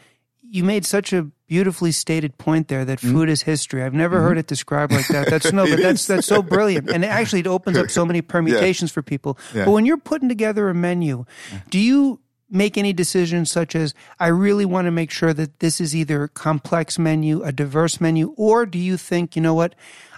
You 0.51 0.65
made 0.65 0.87
such 0.87 1.13
a 1.13 1.29
beautifully 1.47 1.93
stated 1.93 2.39
point 2.39 2.69
there 2.69 2.85
that 2.85 3.01
food 3.01 3.29
is 3.29 3.43
history. 3.43 3.83
I've 3.83 3.93
never 3.95 4.21
heard 4.23 4.39
it 4.39 4.47
described 4.47 4.93
like 4.93 5.07
that. 5.09 5.29
That's 5.29 5.53
no, 5.59 5.65
but 5.65 5.73
Mm-hmm. 5.73 5.83
That's 5.83 6.07
that's 6.07 6.27
so 6.27 6.43
brilliant. 6.43 6.89
And 6.91 7.05
actually 7.05 7.41
it 7.41 7.47
opens 7.47 7.77
up 7.77 7.91
so 7.99 8.07
many 8.07 8.23
permutations 8.23 8.91
for 8.91 9.03
people. 9.03 9.37
Yeah. 9.55 9.65
But 9.67 9.73
when 9.73 9.85
you're 9.85 9.99
putting 9.99 10.29
together 10.29 10.69
a 10.71 10.75
menu, 10.75 11.25
do 11.71 11.79
you 11.79 12.21
make 12.51 12.79
any 12.79 12.93
decisions 12.93 13.51
such 13.51 13.75
as 13.75 13.95
I 14.19 14.29
really 14.29 14.65
want 14.65 14.87
to 14.87 14.91
make 14.91 15.11
sure 15.11 15.35
that 15.35 15.61
this 15.61 15.81
is 15.81 15.95
either 15.95 16.25
a 16.25 16.29
complex 16.29 16.99
menu, 16.99 17.43
a 17.43 17.53
diverse 17.53 18.01
menu, 18.01 18.35
or 18.37 18.67
do 18.67 18.79
you 18.79 18.97
think, 18.97 19.37
you 19.37 19.43
know 19.43 19.55
what, 19.55 19.75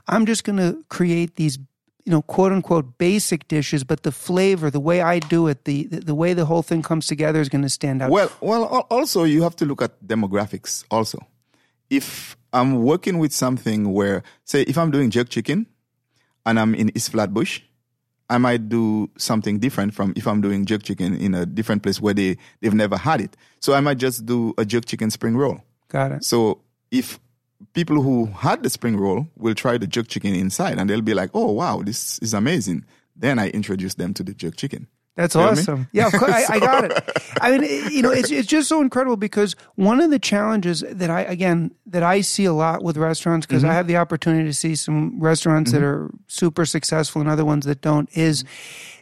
I'm 0.07 0.27
just 0.27 0.45
going 0.45 0.59
to 0.59 0.85
create 0.89 1.37
these, 1.37 1.59
you 2.05 2.13
know, 2.13 2.23
quote 2.23 2.53
unquote 2.53 2.99
basic 2.99 3.49
dishes, 3.49 3.85
but 3.85 4.03
the 4.03 4.13
flavor, 4.13 4.71
the 4.71 4.81
way 4.81 5.01
I 5.01 5.19
do 5.19 5.47
it, 5.49 5.65
the 5.65 5.85
the, 5.87 6.15
way 6.15 6.35
the 6.35 6.47
whole 6.47 6.63
thing 6.63 6.83
comes 6.83 7.07
together 7.07 7.41
is 7.41 7.49
going 7.49 7.63
to 7.63 7.69
stand 7.69 8.03
out. 8.03 8.11
Well, 8.11 8.31
well. 8.41 8.65
Also, 8.91 9.25
you 9.25 9.43
have 9.43 9.57
to 9.57 9.67
look 9.67 9.83
at 9.83 10.03
demographics. 10.03 10.85
Also, 10.91 11.19
if 11.91 12.37
I'm 12.53 12.83
working 12.83 13.19
with 13.19 13.33
something 13.33 13.93
where, 13.93 14.23
say, 14.45 14.63
if 14.63 14.79
I'm 14.79 14.91
doing 14.91 15.11
jerk 15.11 15.29
chicken, 15.29 15.67
and 16.47 16.59
I'm 16.59 16.75
in 16.75 16.91
East 16.97 17.11
Flatbush, 17.13 17.61
I 18.31 18.39
might 18.39 18.69
do 18.69 19.11
something 19.19 19.59
different 19.59 19.93
from 19.93 20.15
if 20.17 20.27
I'm 20.27 20.41
doing 20.41 20.65
jerk 20.65 20.85
chicken 20.85 21.17
in 21.17 21.35
a 21.35 21.45
different 21.45 21.83
place 21.83 22.01
where 22.01 22.15
they 22.15 22.39
they've 22.61 22.73
never 22.73 22.97
had 22.97 23.21
it. 23.21 23.37
So 23.59 23.75
I 23.75 23.81
might 23.81 23.99
just 23.99 24.25
do 24.25 24.55
a 24.57 24.65
jerk 24.65 24.87
chicken 24.87 25.11
spring 25.11 25.37
roll. 25.37 25.61
Got 25.89 26.13
it. 26.13 26.25
So 26.25 26.63
if 26.93 27.19
people 27.75 28.01
who 28.01 28.27
had 28.27 28.63
the 28.63 28.71
spring 28.71 28.97
roll 28.97 29.27
will 29.37 29.55
try 29.55 29.77
the 29.79 29.87
jerk 29.89 30.09
chicken 30.09 30.35
inside, 30.35 30.79
and 30.79 30.89
they'll 30.89 31.03
be 31.03 31.15
like, 31.15 31.31
"Oh 31.35 31.51
wow, 31.51 31.83
this 31.83 32.19
is 32.21 32.33
amazing." 32.33 32.85
Then 33.17 33.39
I 33.39 33.49
introduce 33.51 33.95
them 33.95 34.15
to 34.15 34.23
the 34.23 34.33
jerk 34.33 34.57
chicken. 34.57 34.87
That's 35.21 35.35
You 35.35 35.41
know 35.41 35.47
I 35.47 35.51
mean? 35.51 35.59
awesome. 35.61 35.89
Yeah, 35.93 36.07
of 36.07 36.13
course, 36.15 36.33
I, 36.33 36.45
I 36.57 36.59
got 36.61 36.85
it. 36.85 36.93
I 37.41 37.51
mean, 37.53 37.63
it- 37.65 37.93
you 37.93 38.03
know, 38.03 38.11
it's 38.11 38.31
it's 38.31 38.49
just 38.49 38.69
so 38.69 38.81
incredible 38.81 39.17
because 39.17 39.55
one 39.77 40.01
of 40.01 40.11
the 40.11 40.19
challenges 40.19 40.83
that 40.89 41.11
I 41.11 41.23
again 41.23 41.73
that 41.87 42.03
I 42.03 42.21
see 42.23 42.45
a 42.47 42.53
lot 42.53 42.83
with 42.83 42.97
restaurants 42.97 43.47
because 43.47 43.63
Mm-hmm. 43.63 43.71
I 43.71 43.75
have 43.75 43.87
the 43.87 43.97
opportunity 43.97 44.45
to 44.49 44.55
see 44.55 44.75
some 44.77 45.21
restaurants 45.21 45.73
that 45.73 45.83
are 45.83 46.11
super 46.29 46.65
successful 46.65 47.21
and 47.21 47.29
other 47.31 47.45
ones 47.45 47.67
that 47.67 47.81
don't 47.83 48.09
is 48.17 48.45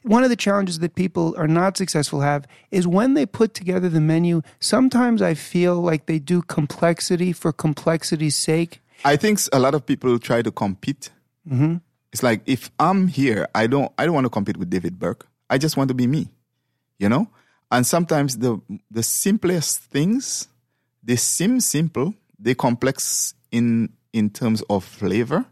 one 0.03 0.25
of 0.25 0.31
the 0.31 0.37
challenges 0.37 0.79
that 0.79 0.95
people 0.95 1.35
are 1.37 1.49
not 1.49 1.77
successful 1.77 2.21
have 2.23 2.47
is 2.71 2.87
when 2.87 3.15
they 3.15 3.27
put 3.27 3.53
together 3.53 3.89
the 3.89 4.01
menu, 4.01 4.41
sometimes 4.61 5.21
I 5.21 5.35
feel 5.35 5.75
like 5.83 6.07
they 6.07 6.19
do 6.19 6.41
complexity 6.43 7.33
for 7.33 7.53
complexity's 7.53 8.37
sake. 8.37 8.81
I 9.05 9.17
think 9.17 9.39
a 9.53 9.59
lot 9.59 9.75
of 9.75 9.85
people 9.85 10.19
try 10.19 10.41
to 10.43 10.51
compete. 10.51 11.11
Mm-hmm. 11.47 11.77
It's 12.13 12.23
like 12.23 12.41
if 12.47 12.71
I'm 12.81 13.09
here, 13.09 13.47
I 13.55 13.67
don't 13.67 13.93
I 13.99 14.07
don't 14.07 14.15
want 14.15 14.25
to 14.25 14.31
compete 14.31 14.57
with 14.57 14.71
David 14.71 14.99
Burke. 14.99 15.28
I 15.51 15.59
just 15.59 15.77
want 15.77 15.89
to 15.89 15.95
be 15.95 16.07
me. 16.07 16.29
You 16.99 17.09
know? 17.09 17.29
And 17.71 17.87
sometimes 17.87 18.39
the 18.39 18.61
the 18.91 19.03
simplest 19.03 19.81
things, 19.81 20.49
they 21.03 21.17
seem 21.17 21.61
simple, 21.61 22.15
they 22.39 22.55
complex 22.55 23.35
in 23.51 23.91
in 24.13 24.31
terms 24.31 24.63
of 24.71 24.85
flavor 24.85 25.45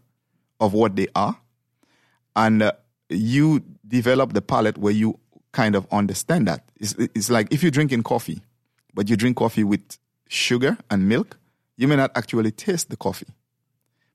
of 0.59 0.73
what 0.73 0.95
they 0.95 1.07
are. 1.15 1.37
And 2.35 2.63
uh, 2.63 2.71
you 3.09 3.63
develop 3.87 4.33
the 4.33 4.41
palate 4.41 4.77
where 4.77 4.93
you 4.93 5.19
kind 5.51 5.75
of 5.75 5.87
understand 5.91 6.47
that. 6.47 6.63
It's, 6.79 6.93
it's 6.97 7.29
like 7.29 7.51
if 7.51 7.61
you're 7.61 7.71
drinking 7.71 8.03
coffee, 8.03 8.41
but 8.93 9.09
you 9.09 9.15
drink 9.15 9.37
coffee 9.37 9.63
with 9.63 9.97
sugar 10.27 10.77
and 10.89 11.07
milk, 11.07 11.37
you 11.77 11.87
may 11.87 11.95
not 11.95 12.11
actually 12.15 12.51
taste 12.51 12.89
the 12.89 12.97
coffee. 12.97 13.27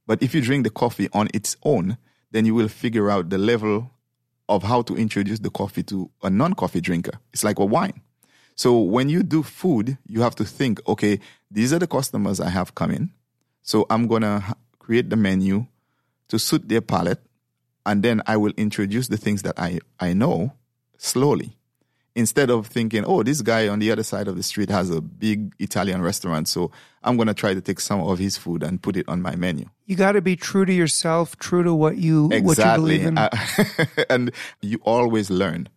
But 0.06 0.22
if 0.22 0.34
you 0.34 0.40
drink 0.40 0.64
the 0.64 0.70
coffee 0.70 1.08
on 1.12 1.28
its 1.32 1.56
own, 1.62 1.96
then 2.32 2.46
you 2.46 2.54
will 2.54 2.68
figure 2.68 3.10
out 3.10 3.30
the 3.30 3.38
level 3.38 3.90
of 4.48 4.62
how 4.62 4.82
to 4.82 4.96
introduce 4.96 5.38
the 5.38 5.50
coffee 5.50 5.82
to 5.84 6.10
a 6.22 6.30
non 6.30 6.54
coffee 6.54 6.80
drinker. 6.80 7.18
It's 7.32 7.44
like 7.44 7.58
a 7.58 7.64
wine. 7.64 8.00
So 8.54 8.78
when 8.78 9.08
you 9.08 9.22
do 9.22 9.42
food, 9.42 9.96
you 10.06 10.20
have 10.22 10.34
to 10.36 10.44
think, 10.44 10.80
okay, 10.86 11.20
these 11.50 11.72
are 11.72 11.78
the 11.78 11.86
customers 11.86 12.40
I 12.40 12.50
have 12.50 12.74
coming. 12.74 13.10
So 13.62 13.86
I'm 13.88 14.06
going 14.06 14.22
to 14.22 14.42
create 14.78 15.10
the 15.10 15.16
menu 15.16 15.66
to 16.28 16.38
suit 16.38 16.68
their 16.68 16.80
palate. 16.80 17.20
And 17.86 18.02
then 18.02 18.22
I 18.26 18.36
will 18.36 18.52
introduce 18.56 19.08
the 19.08 19.16
things 19.16 19.42
that 19.42 19.58
I, 19.58 19.80
I 19.98 20.12
know 20.12 20.52
slowly 20.98 21.56
instead 22.14 22.50
of 22.50 22.66
thinking, 22.66 23.04
oh, 23.04 23.22
this 23.22 23.42
guy 23.42 23.68
on 23.68 23.78
the 23.78 23.90
other 23.90 24.02
side 24.02 24.28
of 24.28 24.36
the 24.36 24.42
street 24.42 24.70
has 24.70 24.90
a 24.90 25.00
big 25.00 25.54
Italian 25.58 26.02
restaurant, 26.02 26.48
so 26.48 26.70
I'm 27.02 27.16
going 27.16 27.28
to 27.28 27.34
try 27.34 27.54
to 27.54 27.60
take 27.60 27.80
some 27.80 28.00
of 28.00 28.18
his 28.18 28.36
food 28.36 28.62
and 28.62 28.80
put 28.80 28.96
it 28.96 29.08
on 29.08 29.22
my 29.22 29.34
menu. 29.36 29.66
You 29.86 29.96
got 29.96 30.12
to 30.12 30.20
be 30.20 30.36
true 30.36 30.64
to 30.64 30.72
yourself, 30.72 31.36
true 31.38 31.62
to 31.62 31.74
what 31.74 31.96
you 31.96 32.26
exactly. 32.32 32.42
what 32.42 32.58
you 32.58 32.74
believe 32.76 33.06
in. 33.06 33.18
Uh, 33.18 33.30
and 34.10 34.32
you 34.60 34.80
always 34.84 35.30
learn. 35.30 35.68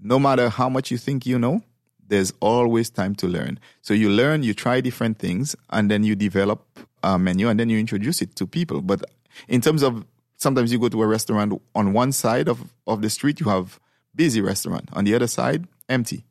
No 0.00 0.18
matter 0.18 0.48
how 0.48 0.68
much 0.68 0.90
you 0.90 0.98
think 0.98 1.26
you 1.26 1.38
know, 1.38 1.62
there's 2.06 2.32
always 2.40 2.90
time 2.90 3.14
to 3.16 3.26
learn. 3.26 3.58
So 3.82 3.94
you 3.94 4.10
learn, 4.10 4.42
you 4.42 4.54
try 4.54 4.80
different 4.80 5.18
things, 5.18 5.56
and 5.70 5.90
then 5.90 6.04
you 6.04 6.14
develop 6.14 6.64
a 7.02 7.18
menu, 7.18 7.48
and 7.48 7.58
then 7.58 7.68
you 7.68 7.78
introduce 7.78 8.22
it 8.22 8.36
to 8.36 8.46
people. 8.46 8.80
But 8.80 9.04
in 9.48 9.60
terms 9.60 9.82
of 9.82 10.06
sometimes 10.36 10.72
you 10.72 10.78
go 10.78 10.88
to 10.88 11.02
a 11.02 11.06
restaurant 11.06 11.60
on 11.74 11.92
one 11.92 12.12
side 12.12 12.48
of, 12.48 12.72
of 12.86 13.02
the 13.02 13.10
street, 13.10 13.40
you 13.40 13.48
have 13.48 13.80
busy 14.14 14.40
restaurant. 14.40 14.88
On 14.92 15.04
the 15.04 15.14
other 15.14 15.26
side, 15.26 15.66
empty. 15.88 16.24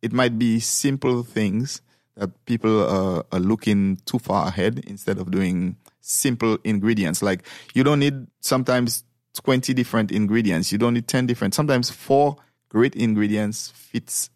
It 0.00 0.12
might 0.12 0.38
be 0.38 0.60
simple 0.60 1.22
things 1.22 1.80
that 2.16 2.44
people 2.44 2.82
uh, 2.82 3.22
are 3.32 3.40
looking 3.40 3.98
too 4.04 4.18
far 4.18 4.48
ahead 4.48 4.82
instead 4.86 5.18
of 5.18 5.30
doing 5.30 5.76
simple 6.00 6.58
ingredients. 6.64 7.22
Like 7.22 7.46
you 7.74 7.84
don't 7.84 8.00
need 8.00 8.26
sometimes 8.40 9.04
20 9.34 9.72
different 9.74 10.12
ingredients. 10.12 10.72
You 10.72 10.78
don't 10.78 10.94
need 10.94 11.08
10 11.08 11.26
different. 11.26 11.54
Sometimes 11.54 11.90
four 11.90 12.36
great 12.68 12.94
ingredients 12.94 13.70
fits 13.74 14.30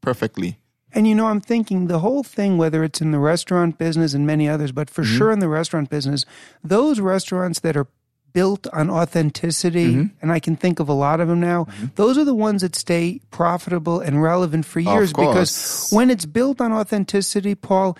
perfectly. 0.00 0.58
And 0.92 1.06
you 1.06 1.14
know, 1.14 1.26
I'm 1.26 1.40
thinking 1.40 1.86
the 1.86 1.98
whole 1.98 2.22
thing, 2.22 2.56
whether 2.56 2.82
it's 2.82 3.00
in 3.00 3.10
the 3.10 3.18
restaurant 3.18 3.76
business 3.76 4.14
and 4.14 4.26
many 4.26 4.48
others, 4.48 4.72
but 4.72 4.88
for 4.88 5.02
mm-hmm. 5.02 5.18
sure 5.18 5.30
in 5.30 5.38
the 5.38 5.48
restaurant 5.48 5.90
business, 5.90 6.24
those 6.64 6.98
restaurants 6.98 7.60
that 7.60 7.76
are 7.76 7.88
built 8.32 8.66
on 8.72 8.90
authenticity, 8.90 9.94
mm-hmm. 9.94 10.16
and 10.22 10.32
I 10.32 10.40
can 10.40 10.56
think 10.56 10.80
of 10.80 10.88
a 10.88 10.92
lot 10.92 11.20
of 11.20 11.28
them 11.28 11.40
now, 11.40 11.64
mm-hmm. 11.64 11.86
those 11.96 12.18
are 12.18 12.24
the 12.24 12.34
ones 12.34 12.62
that 12.62 12.76
stay 12.76 13.20
profitable 13.30 14.00
and 14.00 14.22
relevant 14.22 14.66
for 14.66 14.80
years 14.80 15.12
because 15.12 15.88
when 15.90 16.10
it's 16.10 16.26
built 16.26 16.60
on 16.60 16.72
authenticity, 16.72 17.54
Paul, 17.54 17.96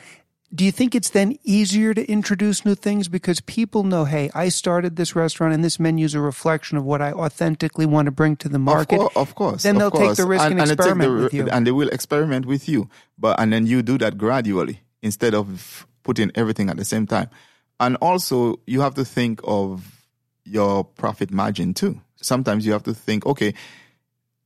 do 0.55 0.65
you 0.65 0.73
think 0.73 0.95
it's 0.95 1.11
then 1.11 1.37
easier 1.45 1.93
to 1.93 2.11
introduce 2.11 2.65
new 2.65 2.75
things 2.75 3.09
because 3.09 3.41
people 3.43 3.83
know, 3.83 4.05
hey, 4.07 4.31
I 4.35 4.49
started 4.49 4.97
this 4.97 5.15
restaurant 5.15 5.53
and 5.53 5.63
this 5.63 5.79
menu 5.79 6.07
is 6.07 6.15
a 6.15 6.21
reflection 6.21 6.79
of 6.79 6.85
what 6.85 7.03
I 7.03 7.13
authentically 7.13 7.85
want 7.85 8.07
to 8.07 8.13
bring 8.13 8.37
to 8.37 8.49
the 8.49 8.59
market? 8.59 8.99
Of, 8.99 9.15
of 9.17 9.35
course. 9.35 9.63
Then 9.63 9.77
they'll 9.77 9.91
course. 9.91 10.17
take 10.17 10.17
the 10.17 10.27
risk 10.27 10.45
and, 10.45 10.53
and, 10.53 10.63
and 10.63 10.71
experiment 10.71 11.17
the, 11.17 11.23
with 11.25 11.35
you. 11.35 11.49
And 11.51 11.67
they 11.67 11.73
will 11.73 11.89
experiment 11.89 12.47
with 12.47 12.67
you. 12.67 12.89
But 13.19 13.39
and 13.39 13.53
then 13.53 13.67
you 13.67 13.83
do 13.83 13.99
that 13.99 14.17
gradually 14.17 14.81
instead 15.03 15.35
of 15.35 15.87
putting 16.03 16.31
everything 16.35 16.71
at 16.71 16.79
the 16.79 16.85
same 16.85 17.07
time. 17.07 17.29
And 17.79 17.97
also 17.97 18.61
you 18.67 18.81
have 18.81 18.95
to 18.95 19.05
think 19.05 19.41
of 19.45 19.98
your 20.49 20.85
profit 20.85 21.31
margin 21.31 21.75
too. 21.75 22.01
Sometimes 22.17 22.67
you 22.67 22.73
have 22.73 22.83
to 22.85 22.95
think, 22.95 23.27
okay, 23.27 23.55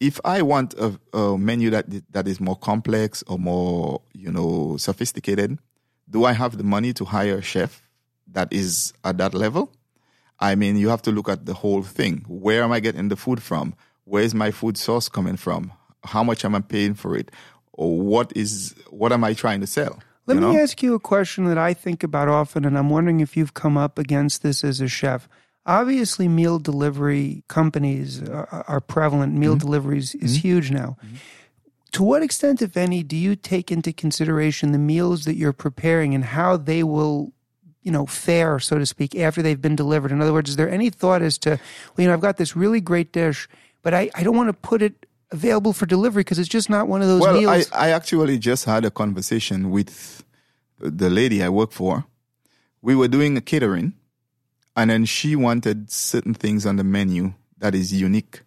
if 0.00 0.20
I 0.24 0.42
want 0.42 0.74
a, 0.74 0.98
a 1.16 1.38
menu 1.38 1.70
that 1.70 1.86
that 2.12 2.26
is 2.26 2.40
more 2.40 2.56
complex 2.56 3.22
or 3.26 3.38
more, 3.38 4.02
you 4.12 4.30
know, 4.30 4.76
sophisticated, 4.76 5.58
do 6.10 6.24
I 6.24 6.32
have 6.32 6.58
the 6.58 6.64
money 6.64 6.92
to 6.94 7.04
hire 7.04 7.38
a 7.38 7.42
chef 7.42 7.82
that 8.26 8.52
is 8.52 8.92
at 9.04 9.18
that 9.18 9.32
level? 9.32 9.70
I 10.40 10.56
mean, 10.56 10.76
you 10.76 10.88
have 10.88 11.02
to 11.02 11.12
look 11.12 11.28
at 11.28 11.46
the 11.46 11.54
whole 11.54 11.82
thing. 11.82 12.24
Where 12.26 12.64
am 12.64 12.72
I 12.72 12.80
getting 12.80 13.08
the 13.08 13.16
food 13.16 13.40
from? 13.40 13.74
Where 14.04 14.24
is 14.24 14.34
my 14.34 14.50
food 14.50 14.76
source 14.76 15.08
coming 15.08 15.36
from? 15.36 15.72
How 16.02 16.24
much 16.24 16.44
am 16.44 16.56
I 16.56 16.60
paying 16.60 16.94
for 16.94 17.16
it? 17.16 17.30
Or 17.72 18.00
what 18.00 18.32
is 18.36 18.74
what 18.90 19.12
am 19.12 19.22
I 19.22 19.34
trying 19.34 19.60
to 19.60 19.66
sell? 19.68 20.02
Let 20.26 20.34
you 20.34 20.40
me 20.40 20.58
ask 20.58 20.82
you 20.82 20.94
a 20.94 21.00
question 21.00 21.44
that 21.46 21.58
I 21.58 21.74
think 21.74 22.02
about 22.02 22.28
often, 22.28 22.64
and 22.64 22.76
I'm 22.76 22.90
wondering 22.90 23.20
if 23.20 23.36
you've 23.36 23.54
come 23.54 23.76
up 23.76 23.98
against 23.98 24.42
this 24.42 24.64
as 24.64 24.80
a 24.80 24.88
chef. 24.88 25.28
Obviously, 25.64 26.26
meal 26.26 26.58
delivery 26.58 27.44
companies 27.48 28.20
are, 28.22 28.64
are 28.66 28.80
prevalent. 28.80 29.34
Meal 29.34 29.52
mm-hmm. 29.52 29.58
deliveries 29.58 30.14
is 30.16 30.32
mm-hmm. 30.32 30.48
huge 30.48 30.70
now. 30.70 30.96
Mm-hmm. 31.04 31.16
To 31.92 32.02
what 32.02 32.22
extent, 32.22 32.62
if 32.62 32.76
any, 32.76 33.02
do 33.02 33.16
you 33.16 33.36
take 33.36 33.70
into 33.70 33.92
consideration 33.92 34.72
the 34.72 34.78
meals 34.78 35.24
that 35.26 35.36
you're 35.36 35.52
preparing 35.52 36.14
and 36.14 36.24
how 36.24 36.56
they 36.56 36.82
will, 36.82 37.32
you 37.82 37.92
know, 37.92 38.06
fare, 38.06 38.58
so 38.58 38.78
to 38.78 38.86
speak, 38.86 39.14
after 39.14 39.42
they've 39.42 39.60
been 39.60 39.76
delivered? 39.76 40.10
In 40.10 40.20
other 40.22 40.32
words, 40.32 40.50
is 40.50 40.56
there 40.56 40.70
any 40.70 40.90
thought 40.90 41.22
as 41.22 41.36
to, 41.38 41.50
well, 41.50 41.60
you 41.98 42.06
know, 42.06 42.14
I've 42.14 42.20
got 42.20 42.38
this 42.38 42.56
really 42.56 42.80
great 42.80 43.12
dish, 43.12 43.46
but 43.82 43.92
I, 43.92 44.10
I 44.14 44.22
don't 44.22 44.36
want 44.36 44.48
to 44.48 44.54
put 44.54 44.80
it 44.80 45.06
available 45.30 45.72
for 45.72 45.86
delivery 45.86 46.20
because 46.20 46.38
it's 46.38 46.48
just 46.48 46.70
not 46.70 46.88
one 46.88 47.02
of 47.02 47.08
those 47.08 47.20
well, 47.20 47.38
meals. 47.38 47.70
I, 47.72 47.88
I 47.88 47.90
actually 47.90 48.38
just 48.38 48.64
had 48.64 48.84
a 48.84 48.90
conversation 48.90 49.70
with 49.70 50.24
the 50.78 51.10
lady 51.10 51.42
I 51.42 51.50
work 51.50 51.72
for. 51.72 52.06
We 52.80 52.94
were 52.96 53.08
doing 53.08 53.36
a 53.36 53.40
catering 53.40 53.92
and 54.76 54.90
then 54.90 55.04
she 55.04 55.36
wanted 55.36 55.90
certain 55.90 56.34
things 56.34 56.66
on 56.66 56.76
the 56.76 56.84
menu 56.84 57.34
that 57.58 57.74
is 57.74 57.92
unique 57.92 58.42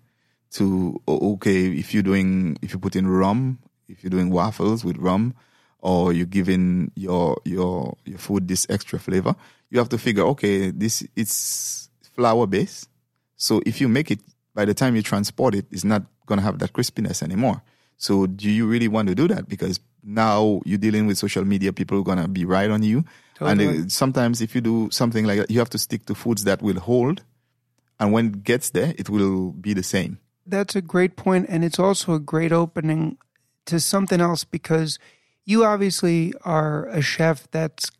to 0.52 1.02
oh, 1.08 1.34
okay 1.34 1.68
if 1.68 1.94
you're 1.94 2.04
doing 2.04 2.58
if 2.62 2.74
you 2.74 2.80
put 2.80 2.96
in 2.96 3.08
rum 3.08 3.60
if 3.88 4.04
you're 4.04 4.10
doing 4.10 4.30
waffles 4.30 4.84
with 4.84 4.98
rum 4.98 5.34
or 5.80 6.14
you're 6.14 6.26
giving 6.26 6.92
your 6.96 7.38
your 7.46 7.96
your 8.06 8.18
food 8.18 8.48
this 8.48 8.66
extra 8.70 8.98
flavor 9.00 9.36
you 9.70 9.80
have 9.80 9.90
to 9.90 9.98
figure 9.98 10.24
okay 10.24 10.72
this 10.72 11.06
it's 11.16 11.90
flour 12.16 12.48
based. 12.48 12.90
So 13.36 13.62
if 13.66 13.82
you 13.82 13.90
make 13.90 14.10
it 14.10 14.22
by 14.54 14.66
the 14.66 14.74
time 14.74 14.96
you 14.96 15.02
transport 15.02 15.54
it 15.54 15.66
it's 15.72 15.84
not 15.84 16.04
going 16.26 16.40
to 16.40 16.44
have 16.44 16.60
that 16.60 16.74
crispiness 16.74 17.22
anymore 17.22 17.62
so 17.98 18.26
do 18.26 18.50
you 18.50 18.68
really 18.68 18.88
want 18.88 19.08
to 19.08 19.16
do 19.16 19.28
that 19.28 19.48
because 19.48 19.80
now 20.04 20.62
you're 20.66 20.78
dealing 20.78 21.08
with 21.08 21.18
social 21.18 21.46
media 21.46 21.74
people 21.74 22.00
are 22.00 22.04
going 22.04 22.22
to 22.22 22.28
be 22.28 22.46
right 22.46 22.70
on 22.70 22.84
you 22.84 23.04
Totally. 23.36 23.66
And 23.66 23.92
sometimes 23.92 24.42
if 24.42 24.56
you 24.56 24.62
do 24.62 24.90
something 24.92 25.26
like 25.26 25.40
that, 25.40 25.52
you 25.52 25.60
have 25.60 25.70
to 25.72 25.78
stick 25.78 26.06
to 26.06 26.16
foods 26.16 26.46
that 26.46 26.62
will 26.62 26.80
hold. 26.80 27.22
And 28.00 28.12
when 28.12 28.28
it 28.28 28.44
gets 28.44 28.70
there, 28.70 28.94
it 28.98 29.10
will 29.10 29.52
be 29.52 29.74
the 29.74 29.84
same. 29.84 30.20
That's 30.46 30.76
a 30.76 30.82
great 30.82 31.16
point, 31.16 31.48
and 31.50 31.66
it's 31.66 31.80
also 31.80 32.14
a 32.14 32.20
great 32.20 32.52
opening 32.52 33.18
to 33.66 33.80
something 33.80 34.22
else 34.22 34.44
because 34.44 35.00
you 35.44 35.64
obviously 35.64 36.34
are 36.44 36.88
a 36.88 37.02
chef 37.02 37.50
that's 37.52 37.92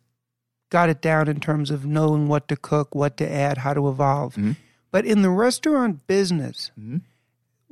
got 0.70 0.88
it 0.88 1.02
down 1.02 1.28
in 1.28 1.40
terms 1.40 1.70
of 1.70 1.84
knowing 1.84 2.28
what 2.28 2.48
to 2.48 2.56
cook, 2.56 2.94
what 2.94 3.16
to 3.16 3.30
add, 3.30 3.58
how 3.58 3.74
to 3.74 3.88
evolve. 3.88 4.34
Mm-hmm. 4.34 4.52
But 4.90 5.04
in 5.04 5.22
the 5.22 5.30
restaurant 5.30 6.06
business, 6.06 6.70
mm-hmm 6.78 6.98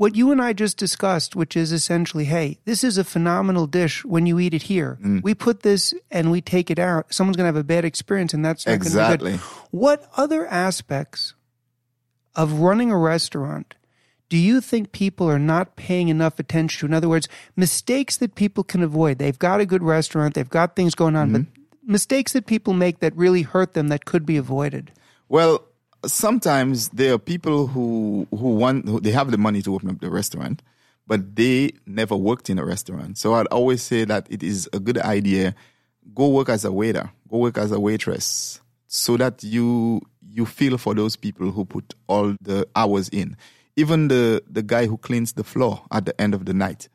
what 0.05 0.17
you 0.17 0.31
and 0.31 0.43
I 0.43 0.53
just 0.53 0.77
discussed, 0.77 1.35
which 1.35 1.57
is 1.57 1.73
essentially, 1.73 2.27
hey, 2.27 2.59
this 2.67 2.85
is 2.85 2.99
a 2.99 3.05
phenomenal 3.05 3.67
dish 3.67 4.05
when 4.05 4.27
you 4.27 4.39
eat 4.39 4.53
it 4.53 4.65
here. 4.65 4.99
Mm. 5.03 5.23
We 5.23 5.33
put 5.33 5.63
this 5.63 5.95
and 6.11 6.31
we 6.31 6.43
take 6.43 6.71
it 6.71 6.79
out. 6.79 7.15
Someone's 7.15 7.39
going 7.39 7.45
to 7.45 7.55
have 7.55 7.57
a 7.57 7.65
bad 7.65 7.87
experience, 7.87 8.35
and 8.35 8.45
that's 8.45 8.67
exactly. 8.67 9.37
What 9.71 10.07
other 10.15 10.47
aspects 10.47 11.33
of 12.35 12.53
running 12.61 12.91
a 12.91 12.99
restaurant 12.99 13.77
do 14.29 14.37
you 14.37 14.61
think 14.61 14.93
people 14.93 15.27
are 15.27 15.39
not 15.39 15.75
paying 15.75 16.09
enough 16.09 16.39
attention 16.39 16.81
to? 16.81 16.87
In 16.87 16.93
other 16.93 17.09
words, 17.09 17.27
mistakes 17.57 18.19
that 18.19 18.35
people 18.35 18.63
can 18.63 18.83
avoid. 18.83 19.17
They've 19.17 19.39
got 19.39 19.61
a 19.61 19.67
good 19.67 19.83
restaurant, 19.83 20.35
they've 20.35 20.47
got 20.47 20.77
things 20.77 20.95
going 20.95 21.17
on, 21.17 21.31
mm-hmm. 21.31 21.45
but 21.45 21.91
mistakes 21.91 22.35
that 22.35 22.45
people 22.45 22.75
make 22.75 22.99
that 22.99 23.17
really 23.17 23.41
hurt 23.41 23.73
them 23.73 23.89
that 23.89 24.05
could 24.05 24.27
be 24.27 24.37
avoided. 24.37 24.93
Well, 25.31 25.65
sometimes 26.07 26.89
there 26.91 27.15
are 27.15 27.19
people 27.19 27.67
who 27.67 28.27
who 28.31 28.57
want 28.57 28.89
who, 28.89 29.01
they 29.01 29.13
have 29.13 29.31
the 29.31 29.39
money 29.39 29.63
to 29.63 29.75
open 29.75 29.91
up 29.91 30.01
the 30.01 30.11
restaurant, 30.11 30.63
but 31.07 31.37
they 31.37 31.73
never 31.87 32.17
worked 32.17 32.51
in 32.51 32.59
a 32.59 32.65
restaurant. 32.65 33.19
So 33.19 33.35
I'd 33.35 33.47
always 33.49 33.83
say 33.83 34.05
that 34.05 34.27
it 34.31 34.43
is 34.43 34.69
a 34.73 34.81
good 34.81 34.99
idea 34.99 35.55
go 36.15 36.29
work 36.29 36.51
as 36.51 36.65
a 36.65 36.71
waiter, 36.73 37.11
go 37.29 37.39
work 37.39 37.57
as 37.57 37.73
a 37.73 37.81
waitress, 37.81 38.61
so 38.87 39.17
that 39.17 39.43
you 39.43 40.01
you 40.21 40.47
feel 40.47 40.79
for 40.79 40.95
those 40.95 41.17
people 41.17 41.51
who 41.51 41.65
put 41.65 41.95
all 42.09 42.37
the 42.41 42.67
hours 42.75 43.09
in. 43.11 43.37
even 43.77 44.09
the 44.09 44.43
the 44.49 44.63
guy 44.63 44.87
who 44.87 44.97
cleans 44.99 45.33
the 45.33 45.45
floor 45.45 45.83
at 45.91 46.07
the 46.07 46.19
end 46.21 46.35
of 46.35 46.45
the 46.45 46.55
night, 46.55 46.89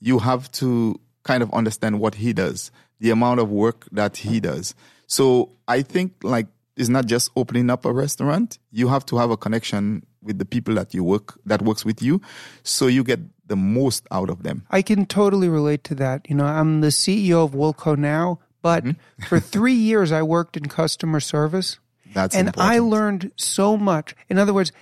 you 0.00 0.18
have 0.18 0.50
to 0.52 0.98
kind 1.22 1.42
of 1.42 1.52
understand 1.52 2.00
what 2.00 2.14
he 2.16 2.32
does, 2.32 2.70
the 2.98 3.10
amount 3.10 3.40
of 3.40 3.50
work 3.50 3.86
that 3.92 4.18
he 4.18 4.40
does. 4.40 4.74
So 5.06 5.50
I 5.66 5.82
think 5.82 6.14
like 6.22 6.46
it's 6.80 6.88
not 6.88 7.06
just 7.06 7.30
opening 7.36 7.68
up 7.70 7.84
a 7.84 7.92
restaurant. 7.92 8.58
You 8.72 8.88
have 8.88 9.04
to 9.06 9.18
have 9.18 9.30
a 9.30 9.36
connection 9.36 10.04
with 10.22 10.38
the 10.38 10.44
people 10.44 10.74
that 10.74 10.92
you 10.94 11.02
work 11.04 11.38
that 11.46 11.60
works 11.62 11.84
with 11.84 12.02
you, 12.02 12.20
so 12.62 12.86
you 12.88 13.04
get 13.04 13.20
the 13.46 13.56
most 13.56 14.06
out 14.10 14.30
of 14.30 14.42
them. 14.42 14.64
I 14.70 14.82
can 14.82 15.06
totally 15.06 15.48
relate 15.48 15.82
to 15.84 15.94
that. 15.96 16.28
You 16.28 16.36
know, 16.36 16.44
I'm 16.44 16.80
the 16.80 16.88
CEO 16.92 17.44
of 17.44 17.52
Woolco 17.52 17.96
now, 17.96 18.38
but 18.62 18.84
Mm-hmm. 18.84 19.24
for 19.28 19.38
three 19.40 19.74
years 19.90 20.10
I 20.12 20.22
worked 20.22 20.56
in 20.56 20.66
customer 20.66 21.20
service. 21.20 21.78
That's 22.14 22.34
and 22.34 22.50
I 22.58 22.78
learned 22.80 23.30
so 23.36 23.76
much. 23.76 24.14
In 24.28 24.36
other 24.38 24.52
words, 24.52 24.72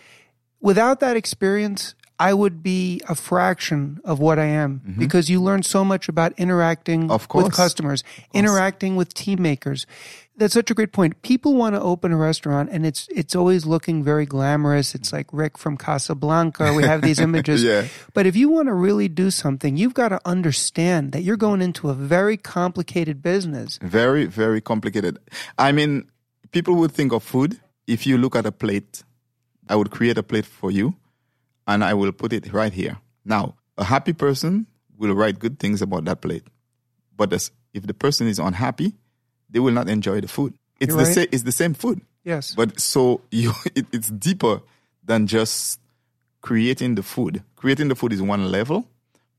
without 0.61 1.01
that 1.01 1.17
experience, 1.17 1.95
I 2.19 2.35
would 2.35 2.63
be 2.63 3.01
a 3.09 3.15
fraction 3.15 4.01
of 4.05 4.19
what 4.19 4.39
I 4.41 4.47
am 4.47 4.81
because 4.99 5.31
you 5.31 5.41
learn 5.41 5.63
so 5.63 5.85
much 5.85 6.09
about 6.09 6.33
interacting 6.37 7.09
Mm-hmm. 7.09 7.39
With 7.39 7.53
customers, 7.55 8.03
interacting 8.33 8.97
with 8.97 9.15
team 9.15 9.41
makers. 9.43 9.87
That's 10.39 10.55
such 10.55 10.71
a 10.71 10.75
great 10.75 10.93
point. 10.93 11.21
People 11.23 11.55
want 11.55 11.75
to 11.75 11.81
open 11.81 12.13
a 12.13 12.17
restaurant 12.17 12.71
and 12.71 12.87
it's 12.87 13.09
it's 13.11 13.35
always 13.35 13.67
looking 13.67 14.05
very 14.05 14.25
glamorous. 14.25 14.95
It's 14.95 15.13
like 15.13 15.27
Rick 15.33 15.59
from 15.59 15.77
Casablanca. 15.77 16.73
We 16.75 16.85
have 16.85 17.03
these 17.03 17.19
images. 17.29 17.65
Yeah. 17.65 17.89
But 18.15 18.27
if 18.27 18.37
you 18.37 18.49
want 18.49 18.69
to 18.69 18.75
really 18.75 19.09
do 19.09 19.33
something, 19.33 19.77
you've 19.77 19.95
got 19.95 20.11
to 20.11 20.21
understand 20.25 21.11
that 21.13 21.23
you're 21.23 21.37
going 21.37 21.61
into 21.61 21.91
a 21.91 21.95
very 21.95 22.37
complicated 22.37 23.21
business. 23.21 23.81
Very, 23.83 24.27
very 24.27 24.61
complicated. 24.61 25.19
I 25.59 25.73
mean, 25.73 26.09
people 26.53 26.77
would 26.77 26.93
think 26.93 27.13
of 27.13 27.25
food. 27.25 27.59
If 27.89 28.07
you 28.07 28.17
look 28.17 28.37
at 28.37 28.47
a 28.47 28.53
plate, 28.53 29.03
I 29.69 29.75
would 29.75 29.91
create 29.91 30.19
a 30.19 30.23
plate 30.23 30.47
for 30.47 30.71
you 30.71 30.95
and 31.67 31.83
I 31.83 31.95
will 31.95 32.13
put 32.13 32.33
it 32.33 32.53
right 32.53 32.73
here. 32.73 32.99
Now, 33.25 33.57
a 33.77 33.85
happy 33.85 34.13
person 34.13 34.67
will 34.97 35.15
write 35.15 35.41
good 35.41 35.59
things 35.59 35.83
about 35.83 36.05
that 36.05 36.21
plate. 36.21 36.45
But 37.17 37.33
if 37.75 37.87
the 37.87 37.95
person 37.95 38.29
is 38.29 38.39
unhappy, 38.39 38.95
they 39.51 39.61
will 39.61 39.73
not 39.73 39.89
enjoy 39.89 40.21
the 40.21 40.29
food. 40.29 40.55
It's 40.81 40.91
You're 40.91 40.99
the 40.99 41.05
right. 41.05 41.15
same. 41.15 41.29
It's 41.33 41.43
the 41.43 41.53
same 41.53 41.75
food. 41.75 42.01
Yes. 42.25 42.55
But 42.55 42.81
so 42.81 43.23
you, 43.31 43.53
it, 43.75 43.87
it's 43.93 44.09
deeper 44.09 44.61
than 45.05 45.27
just 45.27 45.81
creating 46.41 46.95
the 46.95 47.03
food. 47.03 47.43
Creating 47.57 47.89
the 47.89 47.95
food 47.95 48.13
is 48.13 48.23
one 48.23 48.51
level, 48.51 48.87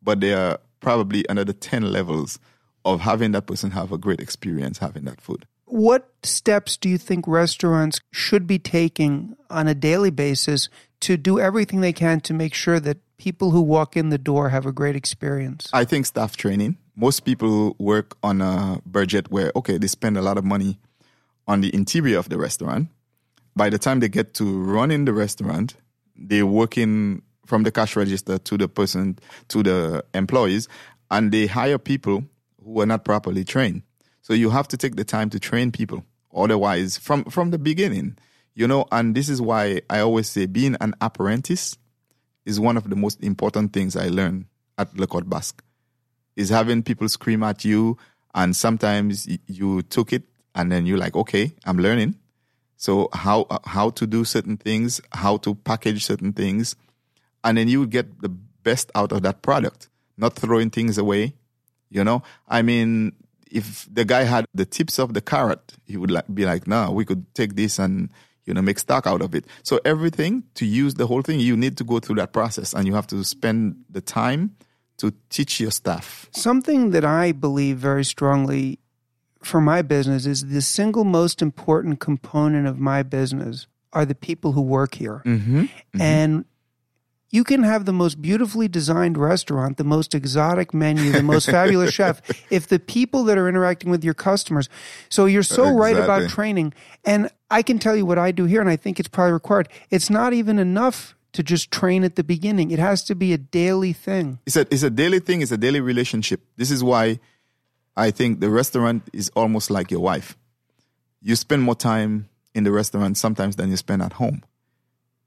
but 0.01 0.19
there 0.19 0.37
are 0.37 0.59
probably 0.79 1.25
another 1.29 1.53
10 1.53 1.91
levels 1.91 2.39
of 2.85 3.01
having 3.01 3.31
that 3.33 3.45
person 3.45 3.71
have 3.71 3.91
a 3.91 3.97
great 3.97 4.19
experience 4.19 4.77
having 4.79 5.03
that 5.03 5.21
food. 5.21 5.45
What 5.65 6.09
steps 6.23 6.77
do 6.77 6.89
you 6.89 6.97
think 6.97 7.27
restaurants 7.27 7.99
should 8.11 8.47
be 8.47 8.57
taking 8.57 9.35
on 9.49 9.67
a 9.67 9.75
daily 9.75 10.09
basis 10.09 10.67
to 11.01 11.15
do 11.15 11.39
everything 11.39 11.81
they 11.81 11.93
can 11.93 12.21
to 12.21 12.33
make 12.33 12.53
sure 12.53 12.79
that 12.79 12.97
people 13.17 13.51
who 13.51 13.61
walk 13.61 13.95
in 13.95 14.09
the 14.09 14.17
door 14.17 14.49
have 14.49 14.65
a 14.65 14.71
great 14.71 14.95
experience? 14.95 15.69
I 15.71 15.85
think 15.85 16.07
staff 16.07 16.35
training. 16.35 16.77
Most 16.99 17.21
people 17.21 17.77
work 17.79 18.17
on 18.23 18.41
a 18.41 18.81
budget 18.85 19.31
where, 19.31 19.53
okay, 19.55 19.77
they 19.77 19.87
spend 19.87 20.17
a 20.17 20.21
lot 20.21 20.37
of 20.37 20.43
money 20.43 20.79
on 21.47 21.61
the 21.61 21.73
interior 21.73 22.19
of 22.19 22.27
the 22.27 22.37
restaurant. 22.37 22.89
By 23.55 23.69
the 23.69 23.77
time 23.77 24.01
they 24.01 24.09
get 24.09 24.33
to 24.33 24.61
running 24.61 25.05
the 25.05 25.13
restaurant, 25.13 25.75
they're 26.17 26.45
working 26.45 27.21
from 27.45 27.63
the 27.63 27.71
cash 27.71 27.95
register 27.95 28.37
to 28.37 28.57
the 28.57 28.67
person, 28.67 29.17
to 29.47 29.63
the 29.63 30.03
employees, 30.13 30.67
and 31.09 31.31
they 31.31 31.47
hire 31.47 31.77
people 31.77 32.25
who 32.61 32.81
are 32.81 32.85
not 32.85 33.05
properly 33.05 33.45
trained. 33.45 33.83
So 34.21 34.33
you 34.33 34.49
have 34.49 34.67
to 34.67 34.75
take 34.75 34.97
the 34.97 35.05
time 35.05 35.29
to 35.29 35.39
train 35.39 35.71
people. 35.71 36.03
Otherwise, 36.35 36.97
from, 36.97 37.23
from 37.23 37.51
the 37.51 37.57
beginning, 37.57 38.17
you 38.55 38.67
know, 38.67 38.83
and 38.91 39.15
this 39.15 39.29
is 39.29 39.41
why 39.41 39.79
I 39.89 40.01
always 40.01 40.27
say 40.27 40.47
being 40.47 40.75
an 40.81 40.95
apprentice 40.99 41.77
is 42.43 42.59
one 42.59 42.75
of 42.75 42.89
the 42.89 42.97
most 42.97 43.23
important 43.23 43.71
things 43.71 43.95
I 43.95 44.09
learned 44.09 44.47
at 44.77 44.97
Le 44.99 45.07
Cote 45.07 45.29
Basque 45.29 45.63
is 46.39 46.49
having 46.49 46.81
people 46.81 47.09
scream 47.09 47.43
at 47.43 47.65
you 47.65 47.97
and 48.33 48.55
sometimes 48.55 49.27
you 49.45 49.81
took 49.83 50.13
it 50.13 50.23
and 50.55 50.71
then 50.71 50.85
you're 50.85 50.97
like 50.97 51.15
okay 51.15 51.51
i'm 51.65 51.77
learning. 51.77 52.15
So 52.77 53.09
how 53.11 53.45
how 53.65 53.89
to 53.89 54.07
do 54.07 54.23
certain 54.23 54.55
things 54.55 55.01
how 55.11 55.35
to 55.37 55.53
package 55.53 56.05
certain 56.05 56.31
things 56.31 56.77
and 57.43 57.57
then 57.57 57.67
you 57.67 57.85
get 57.85 58.21
the 58.21 58.29
best 58.29 58.89
out 58.95 59.11
of 59.11 59.21
that 59.23 59.41
product 59.41 59.89
not 60.17 60.35
throwing 60.35 60.69
things 60.69 60.97
away 60.97 61.33
you 61.89 62.03
know? 62.03 62.23
I 62.47 62.61
mean 62.61 63.11
if 63.51 63.87
the 63.91 64.05
guy 64.05 64.23
had 64.23 64.45
the 64.53 64.65
tips 64.65 64.97
of 64.97 65.13
the 65.13 65.21
carrot 65.21 65.75
he 65.85 65.97
would 65.97 66.11
like 66.11 66.33
be 66.33 66.45
like 66.45 66.67
no 66.67 66.89
we 66.91 67.03
could 67.03 67.25
take 67.35 67.57
this 67.57 67.79
and 67.79 68.09
you 68.45 68.53
know 68.53 68.61
make 68.61 68.79
stock 68.79 69.05
out 69.05 69.21
of 69.21 69.35
it. 69.35 69.45
So 69.63 69.81
everything 69.83 70.43
to 70.55 70.65
use 70.65 70.93
the 70.93 71.07
whole 71.07 71.21
thing 71.21 71.41
you 71.41 71.57
need 71.57 71.75
to 71.79 71.83
go 71.83 71.99
through 71.99 72.15
that 72.15 72.31
process 72.31 72.73
and 72.73 72.87
you 72.87 72.93
have 72.93 73.07
to 73.07 73.25
spend 73.25 73.83
the 73.89 73.99
time 73.99 74.55
to 74.99 75.13
teach 75.29 75.59
your 75.59 75.71
staff 75.71 76.27
Something 76.31 76.91
that 76.91 77.03
I 77.03 77.31
believe 77.31 77.77
very 77.77 78.05
strongly 78.05 78.79
for 79.41 79.61
my 79.61 79.81
business 79.81 80.25
is 80.25 80.47
the 80.47 80.61
single 80.61 81.03
most 81.03 81.41
important 81.41 81.99
component 81.99 82.67
of 82.67 82.79
my 82.79 83.03
business 83.03 83.67
are 83.93 84.05
the 84.05 84.15
people 84.15 84.51
who 84.51 84.61
work 84.61 84.95
here. 84.95 85.21
Mm-hmm, 85.25 85.61
mm-hmm. 85.61 86.01
And 86.01 86.45
you 87.31 87.43
can 87.43 87.63
have 87.63 87.85
the 87.85 87.93
most 87.93 88.21
beautifully 88.21 88.67
designed 88.67 89.17
restaurant, 89.17 89.77
the 89.77 89.83
most 89.83 90.15
exotic 90.15 90.73
menu, 90.73 91.11
the 91.11 91.23
most 91.23 91.45
fabulous 91.57 91.93
chef. 91.93 92.21
If 92.51 92.67
the 92.67 92.79
people 92.79 93.23
that 93.25 93.37
are 93.37 93.47
interacting 93.47 93.91
with 93.91 94.03
your 94.03 94.13
customers, 94.13 94.67
so 95.09 95.25
you're 95.25 95.43
so 95.43 95.71
right 95.71 95.97
about 95.97 96.29
training. 96.29 96.73
And 97.05 97.29
I 97.49 97.61
can 97.61 97.79
tell 97.79 97.95
you 97.95 98.05
what 98.05 98.17
I 98.17 98.31
do 98.31 98.45
here, 98.45 98.61
and 98.61 98.69
I 98.69 98.75
think 98.75 98.99
it's 98.99 99.09
probably 99.09 99.33
required. 99.33 99.69
It's 99.89 100.09
not 100.09 100.33
even 100.33 100.59
enough 100.59 101.15
to 101.33 101.43
just 101.43 101.71
train 101.71 102.03
at 102.03 102.15
the 102.15 102.23
beginning. 102.23 102.71
It 102.71 102.79
has 102.79 103.03
to 103.03 103.15
be 103.15 103.33
a 103.33 103.37
daily 103.37 103.93
thing. 103.93 104.39
It's 104.45 104.55
a 104.55 104.61
it's 104.71 104.83
a 104.83 104.89
daily 104.89 105.19
thing. 105.19 105.41
It's 105.41 105.51
a 105.51 105.57
daily 105.57 105.79
relationship. 105.79 106.41
This 106.57 106.71
is 106.71 106.83
why 106.83 107.19
I 107.95 108.11
think 108.11 108.39
the 108.39 108.49
restaurant 108.49 109.03
is 109.13 109.29
almost 109.35 109.69
like 109.69 109.91
your 109.91 109.99
wife. 109.99 110.37
You 111.21 111.35
spend 111.35 111.63
more 111.63 111.75
time 111.75 112.29
in 112.55 112.63
the 112.63 112.71
restaurant 112.71 113.17
sometimes 113.17 113.55
than 113.57 113.69
you 113.69 113.77
spend 113.77 114.01
at 114.01 114.13
home. 114.13 114.43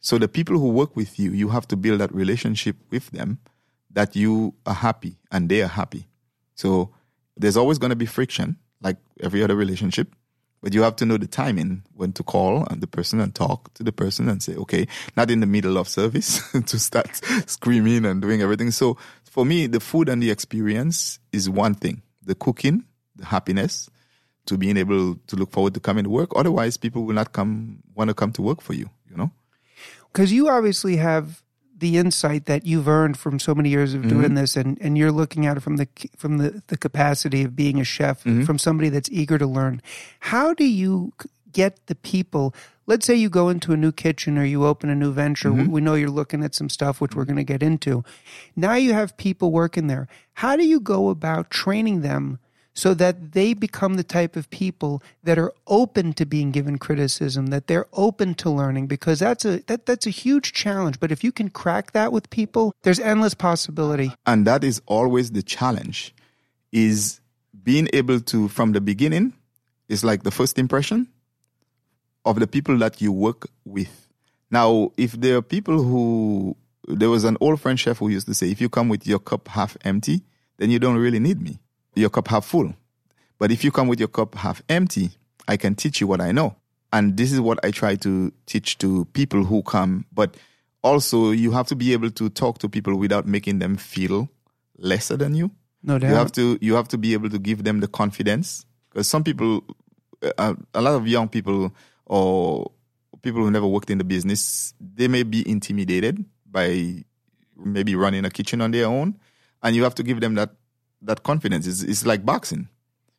So 0.01 0.19
the 0.19 0.29
people 0.29 0.59
who 0.59 0.69
work 0.69 0.97
with 0.97 1.19
you, 1.19 1.31
you 1.31 1.51
have 1.51 1.69
to 1.69 1.77
build 1.77 2.01
that 2.01 2.13
relationship 2.15 2.77
with 2.91 3.11
them 3.11 3.39
that 3.91 4.17
you 4.17 4.55
are 4.67 4.75
happy 4.75 5.17
and 5.31 5.49
they 5.49 5.63
are 5.63 5.69
happy. 5.69 6.09
So 6.55 6.91
there's 7.37 7.57
always 7.57 7.79
going 7.79 7.91
to 7.91 7.97
be 7.97 8.07
friction, 8.07 8.57
like 8.81 8.97
every 9.21 9.43
other 9.43 9.55
relationship. 9.55 10.15
But 10.63 10.75
you 10.75 10.83
have 10.83 10.97
to 10.97 11.07
know 11.07 11.17
the 11.17 11.27
timing 11.27 11.83
when 11.95 12.13
to 12.13 12.23
call 12.23 12.65
and 12.71 12.81
the 12.81 12.87
person 12.87 13.21
and 13.21 13.35
talk 13.35 13.75
to 13.75 13.83
the 13.83 13.91
person 13.93 14.29
and 14.29 14.41
say, 14.41 14.55
okay, 14.55 14.87
not 15.17 15.31
in 15.31 15.41
the 15.41 15.47
middle 15.47 15.77
of 15.77 15.89
service 15.89 16.41
to 16.67 16.79
start 16.79 17.21
screaming 17.47 18.07
and 18.07 18.23
doing 18.23 18.43
everything. 18.43 18.71
So 18.71 18.97
for 19.25 19.45
me, 19.45 19.67
the 19.67 19.81
food 19.81 20.09
and 20.09 20.23
the 20.23 20.31
experience 20.31 21.19
is 21.33 21.51
one 21.51 21.75
thing. 21.75 22.03
The 22.25 22.37
cooking, 22.37 22.85
the 23.17 23.27
happiness, 23.27 23.91
to 24.47 24.57
being 24.57 24.77
able 24.77 25.17
to 25.27 25.37
look 25.37 25.51
forward 25.51 25.75
to 25.75 25.81
coming 25.81 26.05
to 26.05 26.11
work. 26.11 26.31
Otherwise, 26.37 26.77
people 26.77 27.05
will 27.05 27.15
not 27.15 27.33
come 27.33 27.83
want 27.95 28.09
to 28.09 28.15
come 28.15 28.33
to 28.33 28.43
work 28.43 28.61
for 28.61 28.75
you. 28.75 28.89
You 29.11 29.17
know. 29.17 29.31
because 30.13 30.33
you 30.33 30.49
obviously 30.49 30.97
have 30.97 31.43
the 31.83 31.99
insight 31.99 32.47
that 32.47 32.65
you've 32.65 32.87
earned 32.87 33.19
from 33.19 33.41
so 33.41 33.57
many 33.57 33.69
years 33.69 33.93
of 33.93 34.03
doing 34.07 34.27
mm-hmm. 34.27 34.35
this 34.37 34.57
and, 34.57 34.79
and 34.81 34.97
you're 34.97 35.11
looking 35.11 35.47
at 35.47 35.57
it 35.57 35.61
from 35.61 35.79
the 35.79 35.89
from 36.17 36.39
the, 36.39 36.63
the 36.69 36.77
capacity 36.79 37.43
of 37.43 37.57
being 37.57 37.81
a 37.81 37.85
chef 37.85 38.21
mm-hmm. 38.21 38.45
from 38.45 38.57
somebody 38.57 38.89
that's 38.89 39.11
eager 39.11 39.37
to 39.37 39.47
learn. 39.47 39.83
How 40.21 40.55
do 40.55 40.65
you 40.65 41.13
get 41.53 41.85
the 41.89 41.97
people 41.97 42.55
let's 42.87 43.05
say 43.05 43.17
you 43.17 43.29
go 43.29 43.49
into 43.49 43.73
a 43.73 43.77
new 43.77 43.91
kitchen 43.91 44.39
or 44.39 44.45
you 44.45 44.65
open 44.65 44.91
a 44.91 44.95
new 44.95 45.13
venture 45.13 45.53
we 45.53 45.63
mm-hmm. 45.63 45.73
we 45.73 45.81
know 45.81 45.95
you're 45.95 46.09
looking 46.09 46.45
at 46.45 46.55
some 46.55 46.69
stuff 46.69 47.01
which 47.01 47.17
we're 47.17 47.25
going 47.25 47.37
to 47.37 47.45
get 47.45 47.65
into. 47.65 48.05
Now 48.55 48.75
you 48.75 48.93
have 48.93 49.17
people 49.17 49.51
working 49.51 49.89
there. 49.89 50.07
How 50.35 50.55
do 50.55 50.65
you 50.65 50.79
go 50.79 51.09
about 51.09 51.51
training 51.51 52.03
them 52.03 52.39
so 52.75 52.95
that 52.95 53.33
they 53.33 53.55
become 53.55 53.95
the 53.95 54.05
type 54.05 54.37
of 54.37 54.49
people 54.51 55.03
that 55.23 55.39
are 55.39 55.53
open 55.67 56.13
to 56.15 56.25
being 56.25 56.51
given 56.51 56.79
criticism 56.79 57.47
that 57.47 57.67
they're 57.67 57.87
open 57.93 58.35
to 58.35 58.51
learning 58.51 58.87
because 58.87 59.19
that's 59.19 59.45
a 59.45 59.59
that, 59.67 59.87
that's 59.87 60.07
a 60.07 60.11
huge 60.11 60.53
challenge. 60.53 60.99
But 60.99 61.13
if 61.13 61.23
you 61.23 61.33
can 61.33 61.51
crack 61.51 61.93
that 61.93 62.13
with 62.13 62.31
people 62.31 62.75
there's 62.83 63.01
endless 63.01 63.35
possibility. 63.35 64.13
And 64.27 64.47
that 64.47 64.65
is 64.65 64.81
always 64.87 65.33
the 65.33 65.43
challenge 65.43 66.15
is 66.71 67.21
being 67.63 67.89
able 67.93 68.21
to 68.21 68.49
from 68.49 68.73
the 68.73 68.81
beginning 68.81 69.35
is 69.89 70.03
like 70.03 70.23
the 70.23 70.31
first 70.31 70.59
impression 70.59 71.09
of 72.25 72.39
the 72.39 72.47
people 72.47 72.79
that 72.79 73.01
you 73.01 73.13
work 73.13 73.49
with. 73.65 74.09
Now 74.51 74.93
if 74.97 75.13
there 75.13 75.37
are 75.37 75.43
people 75.43 75.83
who 75.83 76.57
there 76.89 77.11
was 77.11 77.25
an 77.25 77.37
old 77.41 77.61
french 77.61 77.81
chef 77.81 77.99
who 77.99 78.09
used 78.09 78.27
to 78.27 78.35
say 78.35 78.51
if 78.51 78.61
you 78.61 78.69
come 78.69 78.89
with 78.89 79.07
your 79.07 79.19
cup 79.19 79.49
half 79.49 79.77
empty 79.85 80.23
then 80.57 80.71
you 80.71 80.79
don't 80.79 80.97
really 80.97 81.21
need 81.21 81.41
me 81.41 81.59
your 81.95 82.11
cup 82.11 82.29
half 82.29 82.45
full. 82.45 82.75
But 83.39 83.51
if 83.51 83.65
you 83.65 83.71
come 83.71 83.89
with 83.89 83.99
your 83.99 84.09
cup 84.09 84.35
half 84.37 84.63
empty 84.69 85.11
i 85.49 85.57
can 85.57 85.75
teach 85.75 86.01
you 86.01 86.07
what 86.07 86.21
i 86.21 86.33
know. 86.33 86.55
And 86.93 87.17
this 87.17 87.33
is 87.33 87.41
what 87.41 87.59
i 87.65 87.71
try 87.71 87.97
to 87.97 88.33
teach 88.47 88.79
to 88.79 89.07
people 89.13 89.45
who 89.45 89.63
come. 89.63 90.05
But 90.13 90.37
also 90.83 91.31
you 91.31 91.53
have 91.53 91.67
to 91.69 91.77
be 91.77 91.93
able 91.93 92.11
to 92.11 92.29
talk 92.29 92.59
to 92.59 92.69
people 92.69 92.97
without 92.97 93.27
making 93.27 93.59
them 93.59 93.77
feel 93.77 94.29
lesser 94.79 95.17
than 95.17 95.35
you. 95.35 95.51
No 95.83 95.99
doubt 95.99 96.09
you 96.09 96.15
have 96.15 96.33
to 96.33 96.59
you 96.61 96.75
have 96.75 96.89
to 96.89 96.99
be 96.99 97.13
able 97.13 97.31
to 97.31 97.39
give 97.39 97.65
them 97.65 97.81
the 97.81 97.89
confidence. 97.89 98.65
Because 98.91 99.09
some 99.09 99.25
people 99.25 99.65
uh, 100.39 100.55
a 100.75 100.81
lot 100.81 100.95
of 100.95 101.09
young 101.09 101.29
people 101.29 101.75
or 102.07 102.71
people 103.23 103.43
who 103.43 103.51
never 103.51 103.67
worked 103.67 103.91
in 103.91 103.99
the 103.99 104.05
business 104.05 104.75
they 104.81 105.09
may 105.09 105.23
be 105.23 105.49
intimidated 105.49 106.25
by 106.47 107.03
maybe 107.57 107.95
running 107.95 108.25
a 108.25 108.31
kitchen 108.31 108.61
on 108.61 108.71
their 108.71 108.87
own, 108.87 109.19
and 109.63 109.77
you 109.77 109.83
have 109.85 109.95
to 109.95 110.03
give 110.03 110.21
them 110.21 110.35
that 110.35 110.51
that 111.03 111.23
confidence. 111.23 111.67
It's, 111.67 111.83
it's 111.83 112.07
like 112.07 112.25
boxing, 112.25 112.69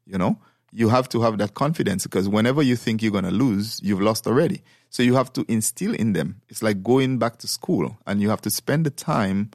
you 0.06 0.18
know. 0.18 0.40
You 0.76 0.90
have 0.90 1.08
to 1.10 1.22
have 1.22 1.38
that 1.38 1.54
confidence 1.54 2.04
because 2.04 2.28
whenever 2.28 2.64
you 2.64 2.76
think 2.76 3.04
you're 3.04 3.12
gonna 3.12 3.30
lose, 3.30 3.80
you've 3.84 4.02
lost 4.02 4.26
already. 4.26 4.64
So 4.90 5.04
you 5.04 5.14
have 5.16 5.32
to 5.34 5.46
instill 5.48 5.94
in 5.94 6.14
them. 6.14 6.42
It's 6.50 6.64
like 6.64 6.82
going 6.82 7.20
back 7.20 7.38
to 7.40 7.48
school, 7.48 7.98
and 8.08 8.22
you 8.22 8.30
have 8.30 8.42
to 8.42 8.50
spend 8.50 8.86
the 8.86 8.90
time 8.90 9.52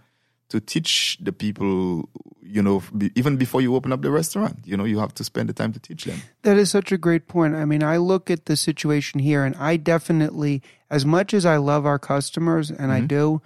to 0.48 0.60
teach 0.60 1.18
the 1.20 1.32
people, 1.32 2.08
you 2.40 2.62
know, 2.62 2.82
even 3.14 3.36
before 3.36 3.60
you 3.60 3.74
open 3.74 3.92
up 3.92 4.00
the 4.02 4.10
restaurant, 4.10 4.58
you 4.64 4.76
know, 4.76 4.84
you 4.84 4.98
have 4.98 5.12
to 5.14 5.24
spend 5.24 5.48
the 5.48 5.52
time 5.52 5.72
to 5.72 5.78
teach 5.80 6.04
them. 6.04 6.22
That 6.42 6.56
is 6.56 6.70
such 6.70 6.90
a 6.90 6.98
great 6.98 7.28
point. 7.28 7.54
I 7.54 7.64
mean, 7.64 7.82
I 7.82 7.98
look 7.98 8.30
at 8.30 8.46
the 8.46 8.56
situation 8.56 9.20
here 9.20 9.44
and 9.44 9.54
I 9.56 9.76
definitely, 9.76 10.62
as 10.90 11.04
much 11.04 11.34
as 11.34 11.44
I 11.44 11.58
love 11.58 11.84
our 11.84 11.98
customers 11.98 12.70
and 12.70 12.90
I 12.90 12.98
mm-hmm. 12.98 13.06
do, 13.08 13.42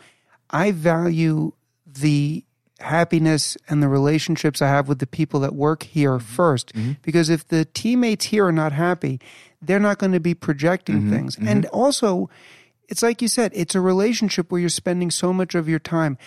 I 0.51 0.71
value 0.71 1.53
the 1.87 2.45
happiness 2.83 3.57
and 3.69 3.83
the 3.83 3.89
relationships 3.89 4.61
I 4.61 4.69
have 4.69 4.89
with 4.89 4.99
the 4.99 5.07
people 5.07 5.41
that 5.41 5.55
work 5.55 5.83
here 5.85 6.19
mm-hmm. 6.19 6.41
1st 6.41 6.65
mm-hmm. 6.73 6.93
Because 7.03 7.29
if 7.29 7.47
the 7.49 7.65
teammates 7.65 8.27
here 8.27 8.47
are 8.47 8.53
not 8.53 8.73
happy, 8.73 9.21
they're 9.61 9.81
not 9.81 9.99
going 9.99 10.13
to 10.13 10.21
be 10.21 10.35
projecting 10.35 11.03
mm-hmm. 11.03 11.11
things. 11.11 11.39
And 11.41 11.67
also, 11.67 12.29
it's 12.89 13.03
like 13.03 13.23
you 13.23 13.29
said, 13.29 13.53
it's 13.55 13.75
a 13.75 13.81
relationship 13.81 14.51
where 14.51 14.61
you're 14.61 14.69
spending 14.69 15.11
so 15.11 15.33
much 15.33 15.55
of 15.55 15.69
your 15.69 15.79
time. 15.79 16.19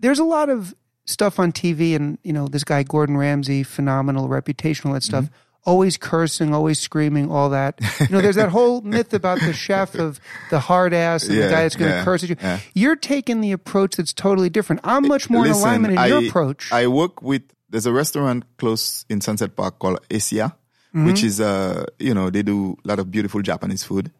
There's 0.00 0.18
a 0.18 0.24
lot 0.24 0.48
of 0.48 0.74
stuff 1.04 1.38
on 1.38 1.52
TV, 1.52 1.96
and 1.96 2.18
you 2.22 2.32
know, 2.32 2.46
this 2.46 2.64
guy 2.64 2.82
Gordon 2.82 3.16
Ramsay, 3.16 3.62
phenomenal 3.62 4.28
reputation, 4.28 4.88
all 4.88 4.94
that 4.94 5.02
stuff. 5.02 5.28
Always 5.64 5.96
cursing, 5.96 6.52
always 6.52 6.80
screaming, 6.80 7.30
all 7.30 7.50
that. 7.50 7.78
You 8.00 8.08
know, 8.10 8.20
there's 8.20 8.34
that 8.36 8.48
whole 8.48 8.80
myth 8.94 9.14
about 9.14 9.38
the 9.40 9.52
chef 9.52 9.94
of 9.94 10.18
the 10.50 10.58
hard 10.58 10.92
ass 10.92 11.24
and 11.28 11.36
the 11.38 11.48
guy 11.48 11.62
that's 11.62 11.76
going 11.76 11.90
to 11.90 11.98
yeah, 11.98 12.04
curse 12.04 12.24
at 12.24 12.30
you. 12.30 12.36
yeah. 12.40 12.58
You're 12.74 12.96
taking 12.96 13.40
the 13.40 13.52
approach 13.52 13.96
that's 13.96 14.12
totally 14.12 14.50
different. 14.50 14.80
I'm 14.82 15.06
much 15.06 15.30
more 15.30 15.46
in 15.46 15.52
alignment 15.52 15.92
in 15.92 15.98
I, 15.98 16.06
your 16.06 16.24
approach. 16.26 16.72
I 16.72 16.88
work 16.88 17.22
with 17.22 17.42
there's 17.70 17.86
a 17.86 17.92
restaurant 17.92 18.44
close 18.58 19.04
in 19.08 19.20
Sunset 19.20 19.54
Park 19.56 19.78
called 19.78 20.00
Asia, 20.10 20.56
Mm-hmm. 20.94 21.06
which 21.06 21.22
is 21.24 21.40
uh 21.40 21.86
you 21.98 22.12
know 22.12 22.28
they 22.28 22.42
do 22.42 22.76
a 22.84 22.88
lot 22.88 22.98
of 22.98 23.10
beautiful 23.10 23.40
Japanese 23.40 23.82
food, 23.82 24.10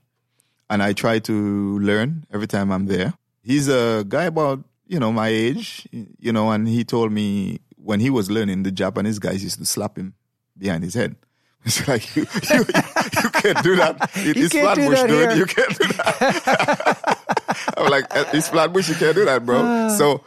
and 0.70 0.82
I 0.82 0.94
try 0.94 1.18
to 1.18 1.78
learn 1.80 2.24
every 2.32 2.46
time 2.46 2.72
I'm 2.72 2.86
there. 2.86 3.12
He's 3.42 3.68
a 3.68 4.06
guy 4.08 4.24
about 4.24 4.64
you 4.86 4.98
know 4.98 5.12
my 5.12 5.28
age, 5.28 5.86
you 5.92 6.32
know, 6.32 6.50
and 6.50 6.66
he 6.66 6.82
told 6.84 7.12
me 7.12 7.60
when 7.76 8.00
he 8.00 8.08
was 8.08 8.30
learning, 8.30 8.62
the 8.62 8.70
Japanese 8.72 9.18
guys 9.18 9.44
used 9.44 9.58
to 9.58 9.66
slap 9.66 9.98
him 9.98 10.14
behind 10.56 10.82
his 10.82 10.94
head. 10.94 11.16
It's 11.64 11.86
like 11.86 12.16
you, 12.16 12.22
you, 12.50 12.58
you 12.58 13.30
can't 13.30 13.62
do 13.62 13.76
that. 13.76 14.10
It, 14.14 14.36
it's 14.36 14.52
Flatbush, 14.52 15.00
dude. 15.02 15.10
here. 15.10 15.36
You 15.36 15.46
can't 15.46 15.78
do 15.78 15.86
that. 15.88 17.74
I'm 17.76 17.90
like, 17.90 18.04
"Uh, 18.14 18.24
it's 18.32 18.48
Flatbush. 18.48 18.88
You 18.88 18.94
can't 18.96 19.14
do 19.14 19.24
that, 19.24 19.46
bro. 19.46 19.88
So 19.96 20.24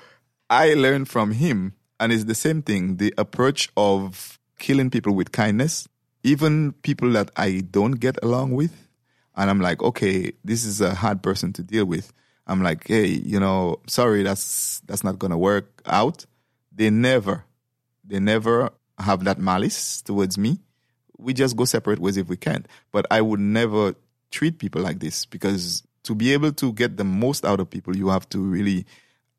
I 0.49 0.73
learned 0.75 1.09
from 1.09 1.31
him, 1.31 1.73
and 1.99 2.13
it's 2.13 2.23
the 2.25 2.35
same 2.35 2.61
thing. 2.61 2.97
The 2.97 3.13
approach 3.17 3.69
of 3.75 4.39
killing 4.59 4.89
people 4.89 5.13
with 5.13 5.31
kindness, 5.33 5.87
even 6.23 6.71
people 6.83 7.11
that 7.11 7.31
I 7.35 7.61
don't 7.69 7.93
get 7.99 8.17
along 8.23 8.51
with, 8.51 8.87
and 9.35 9.49
I'm 9.49 9.59
like, 9.59 9.81
okay, 9.83 10.31
this 10.43 10.63
is 10.63 10.79
a 10.79 10.93
hard 10.95 11.21
person 11.21 11.51
to 11.53 11.63
deal 11.63 11.85
with. 11.85 12.13
I'm 12.47 12.61
like, 12.63 12.87
hey, 12.87 13.07
you 13.07 13.39
know, 13.39 13.79
sorry, 13.87 14.23
that's 14.23 14.79
that's 14.85 15.03
not 15.03 15.19
gonna 15.19 15.37
work 15.37 15.81
out. 15.85 16.25
They 16.71 16.89
never, 16.89 17.43
they 18.05 18.19
never 18.19 18.69
have 18.99 19.23
that 19.25 19.39
malice 19.39 20.01
towards 20.01 20.37
me. 20.37 20.59
We 21.17 21.33
just 21.33 21.55
go 21.55 21.65
separate 21.65 21.99
ways 21.99 22.17
if 22.17 22.27
we 22.27 22.37
can. 22.37 22.65
But 22.91 23.05
I 23.11 23.21
would 23.21 23.39
never 23.39 23.95
treat 24.31 24.59
people 24.59 24.81
like 24.81 24.99
this 24.99 25.25
because 25.25 25.83
to 26.03 26.15
be 26.15 26.33
able 26.33 26.51
to 26.53 26.73
get 26.73 26.97
the 26.97 27.03
most 27.03 27.45
out 27.45 27.59
of 27.59 27.69
people, 27.69 27.95
you 27.95 28.09
have 28.09 28.27
to 28.29 28.39
really 28.39 28.85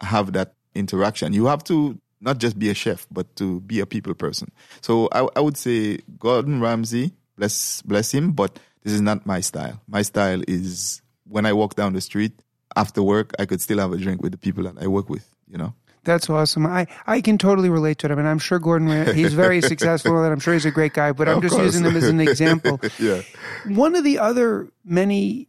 have 0.00 0.32
that 0.32 0.54
interaction. 0.74 1.32
You 1.32 1.46
have 1.46 1.64
to 1.64 1.98
not 2.20 2.38
just 2.38 2.58
be 2.58 2.70
a 2.70 2.74
chef, 2.74 3.06
but 3.10 3.34
to 3.36 3.60
be 3.60 3.80
a 3.80 3.86
people 3.86 4.14
person. 4.14 4.50
So 4.80 5.08
I, 5.12 5.28
I 5.36 5.40
would 5.40 5.56
say 5.56 5.98
Gordon 6.18 6.60
Ramsay, 6.60 7.12
bless 7.36 7.82
bless 7.82 8.12
him, 8.12 8.32
but 8.32 8.58
this 8.82 8.92
is 8.92 9.00
not 9.00 9.26
my 9.26 9.40
style. 9.40 9.80
My 9.88 10.02
style 10.02 10.42
is 10.48 11.02
when 11.24 11.46
I 11.46 11.52
walk 11.52 11.74
down 11.74 11.92
the 11.92 12.00
street 12.00 12.40
after 12.74 13.02
work, 13.02 13.32
I 13.38 13.46
could 13.46 13.60
still 13.60 13.78
have 13.78 13.92
a 13.92 13.96
drink 13.96 14.22
with 14.22 14.32
the 14.32 14.38
people 14.38 14.64
that 14.64 14.82
I 14.82 14.86
work 14.86 15.08
with. 15.08 15.28
You 15.48 15.58
know. 15.58 15.74
That's 16.06 16.30
awesome. 16.30 16.64
I, 16.66 16.86
I 17.06 17.20
can 17.20 17.36
totally 17.36 17.68
relate 17.68 17.98
to 17.98 18.06
it. 18.06 18.12
I 18.12 18.14
mean, 18.14 18.24
I'm 18.24 18.38
sure 18.38 18.58
Gordon, 18.58 19.14
he's 19.14 19.34
very 19.34 19.60
successful 19.72 20.16
and 20.24 20.32
I'm 20.32 20.40
sure 20.40 20.54
he's 20.54 20.64
a 20.64 20.70
great 20.70 20.94
guy, 20.94 21.12
but 21.12 21.28
I'm 21.28 21.36
Of 21.36 21.42
just 21.42 21.54
course. 21.56 21.66
using 21.66 21.84
him 21.84 21.94
as 21.96 22.04
an 22.08 22.20
example. 22.20 22.80
yeah. 22.98 23.20
One 23.66 23.94
of 23.94 24.04
the 24.04 24.18
other 24.18 24.68
many 24.84 25.48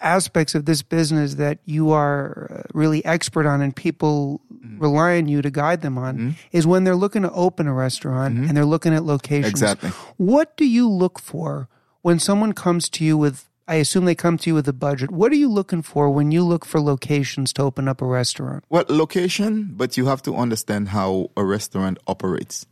aspects 0.00 0.54
of 0.54 0.64
this 0.66 0.82
business 0.82 1.34
that 1.34 1.58
you 1.64 1.90
are 1.90 2.48
uh, 2.50 2.62
really 2.72 3.04
expert 3.04 3.46
on 3.46 3.60
and 3.60 3.76
people 3.76 4.40
Mm-hmm. 4.56 4.78
rely 4.82 5.16
on 5.18 5.28
you 5.28 5.42
to 5.42 5.50
guide 5.50 5.82
them 5.82 5.96
on 5.96 6.34
is 6.50 6.66
when 6.66 6.82
they're 6.82 6.96
looking 6.96 7.22
to 7.22 7.30
open 7.30 7.68
a 7.68 7.72
restaurant 7.72 8.36
and 8.36 8.56
they're 8.56 8.64
looking 8.64 8.92
at 8.94 9.04
locations. 9.04 9.60
Mm-hmm. 9.62 9.86
Exactly. 9.86 9.90
What 10.16 10.56
do 10.56 10.64
you 10.66 10.88
look 10.88 11.20
for 11.20 11.68
when 12.02 12.18
someone 12.18 12.52
comes 12.52 12.88
to 12.88 13.04
you 13.04 13.16
with 13.16 13.45
I 13.68 13.76
assume 13.76 14.04
they 14.04 14.14
come 14.14 14.38
to 14.38 14.50
you 14.50 14.54
with 14.54 14.68
a 14.68 14.72
budget. 14.72 15.10
What 15.10 15.32
are 15.32 15.36
you 15.36 15.48
looking 15.48 15.82
for 15.82 16.08
when 16.08 16.30
you 16.30 16.44
look 16.44 16.64
for 16.64 16.80
locations 16.80 17.52
to 17.54 17.62
open 17.62 17.88
up 17.88 18.00
a 18.00 18.06
restaurant? 18.06 18.64
Well, 18.68 18.84
location, 18.88 19.70
but 19.72 19.96
you 19.96 20.06
have 20.06 20.22
to 20.22 20.36
understand 20.36 20.88
how 20.88 21.30
a 21.36 21.44
restaurant 21.44 21.98
operates. 22.06 22.66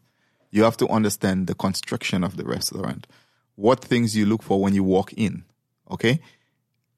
You 0.51 0.63
have 0.63 0.77
to 0.77 0.89
understand 0.89 1.49
the 1.49 1.55
construction 1.55 2.23
of 2.23 2.37
the 2.37 2.45
restaurant. 2.45 3.09
What 3.57 3.85
things 3.85 4.17
you 4.17 4.25
look 4.25 4.43
for 4.43 4.61
when 4.61 4.73
you 4.75 4.85
walk 4.85 5.13
in. 5.15 5.45
Okay? 5.91 6.21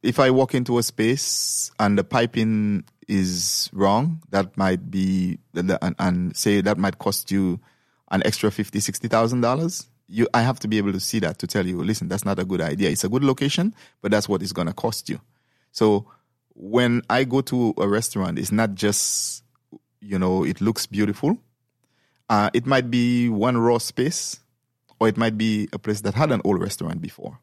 If 0.03 0.21
I 0.21 0.31
walk 0.31 0.55
into 0.55 0.77
a 0.77 0.83
space 0.83 1.71
and 1.81 1.99
the 1.99 2.05
piping 2.05 2.85
is 3.09 3.71
wrong, 3.73 4.23
that 4.31 4.57
might 4.59 4.91
be 4.91 5.39
and, 5.55 5.79
and 5.99 6.37
say 6.37 6.61
that 6.61 6.77
might 6.77 6.99
cost 6.99 7.31
you 7.31 7.61
an 8.11 8.23
extra 8.25 8.51
fifty, 8.51 8.81
sixty 8.81 9.09
thousand 9.09 9.41
dollars. 9.41 9.89
You, 10.09 10.29
I 10.33 10.43
have 10.43 10.61
to 10.61 10.69
be 10.69 10.79
able 10.79 10.93
to 10.93 11.01
see 11.01 11.19
that 11.21 11.39
to 11.41 11.47
tell 11.47 11.67
you, 11.67 11.83
listen, 11.83 12.09
that's 12.09 12.25
not 12.25 12.39
a 12.39 12.45
good 12.45 12.61
idea. 12.61 12.91
It's 12.91 13.05
a 13.05 13.09
good 13.09 13.25
location, 13.25 13.75
but 14.03 14.11
that's 14.11 14.29
what 14.29 14.43
it's 14.43 14.53
going 14.53 14.69
to 14.69 14.73
cost 14.73 15.09
you. 15.09 15.21
So 15.73 16.07
when 16.55 17.03
I 17.11 17.25
go 17.25 17.41
to 17.43 17.75
a 17.79 17.89
restaurant, 17.89 18.39
it's 18.39 18.53
not 18.53 18.75
just, 18.75 19.43
you 20.01 20.19
know, 20.19 20.45
it 20.45 20.61
looks 20.61 20.87
beautiful. 20.87 21.39
Uh, 22.29 22.51
it 22.55 22.67
might 22.67 22.91
be 22.91 23.29
one 23.29 23.59
raw 23.59 23.79
space, 23.79 24.41
or 24.99 25.09
it 25.09 25.17
might 25.17 25.37
be 25.37 25.69
a 25.73 25.79
place 25.79 26.01
that 26.03 26.15
had 26.15 26.33
an 26.33 26.41
old 26.45 26.61
restaurant 26.61 27.01
before. 27.01 27.39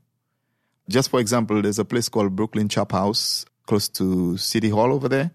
Just 0.89 1.09
for 1.09 1.19
example, 1.19 1.61
there's 1.61 1.79
a 1.79 1.85
place 1.85 2.09
called 2.09 2.35
Brooklyn 2.35 2.67
Chop 2.69 2.91
House 2.91 3.45
close 3.65 3.87
to 3.89 4.37
City 4.37 4.69
Hall 4.69 4.91
over 4.91 5.07
there. 5.07 5.31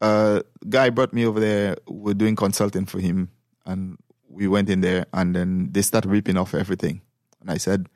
Uh, 0.00 0.40
guy 0.68 0.90
brought 0.90 1.12
me 1.12 1.26
over 1.26 1.40
there. 1.40 1.76
We're 1.86 2.14
doing 2.14 2.36
consulting 2.36 2.86
for 2.86 3.00
him, 3.00 3.30
and 3.66 3.98
we 4.34 4.48
went 4.48 4.68
in 4.68 4.80
there, 4.80 5.06
and 5.12 5.34
then 5.34 5.68
they 5.72 5.82
start 5.82 6.04
ripping 6.04 6.36
off 6.36 6.54
everything. 6.54 7.00
And 7.40 7.50
I 7.50 7.58
said, 7.58 7.88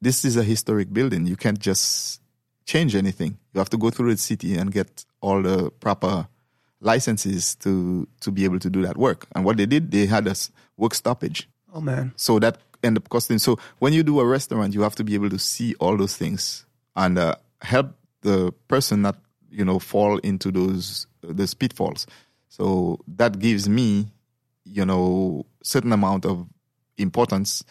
"This 0.00 0.24
is 0.24 0.36
a 0.36 0.42
historic 0.42 0.92
building. 0.92 1.26
You 1.26 1.36
can't 1.36 1.58
just 1.58 2.20
change 2.64 2.94
anything. 2.94 3.38
You 3.54 3.58
have 3.58 3.70
to 3.70 3.78
go 3.78 3.90
through 3.90 4.12
the 4.12 4.20
city 4.20 4.56
and 4.56 4.72
get 4.72 5.04
all 5.20 5.42
the 5.42 5.70
proper 5.70 6.26
licenses 6.80 7.54
to 7.56 8.06
to 8.20 8.30
be 8.30 8.44
able 8.44 8.58
to 8.58 8.70
do 8.70 8.82
that 8.82 8.96
work." 8.96 9.26
And 9.34 9.44
what 9.44 9.56
they 9.56 9.66
did, 9.66 9.90
they 9.90 10.06
had 10.06 10.26
a 10.26 10.34
work 10.76 10.94
stoppage. 10.94 11.48
Oh 11.72 11.80
man. 11.80 12.12
So 12.16 12.38
that 12.38 12.58
end 12.82 12.96
up 12.96 13.08
costing. 13.08 13.38
So 13.38 13.58
when 13.78 13.92
you 13.92 14.02
do 14.02 14.20
a 14.20 14.26
restaurant, 14.26 14.74
you 14.74 14.82
have 14.82 14.94
to 14.96 15.04
be 15.04 15.14
able 15.14 15.30
to 15.30 15.38
see 15.38 15.74
all 15.80 15.96
those 15.96 16.16
things 16.16 16.64
and 16.94 17.18
uh, 17.18 17.34
help 17.60 17.94
the 18.22 18.52
person 18.68 19.02
not, 19.02 19.18
you 19.50 19.64
know, 19.64 19.78
fall 19.78 20.18
into 20.18 20.50
those 20.50 21.06
those 21.22 21.54
pitfalls. 21.54 22.06
So 22.48 23.00
that 23.16 23.38
gives 23.38 23.68
me, 23.68 24.06
you 24.66 24.84
know, 24.84 25.46
certain 25.62 25.92
amount 25.92 26.26
of 26.26 26.46
importance 26.98 27.64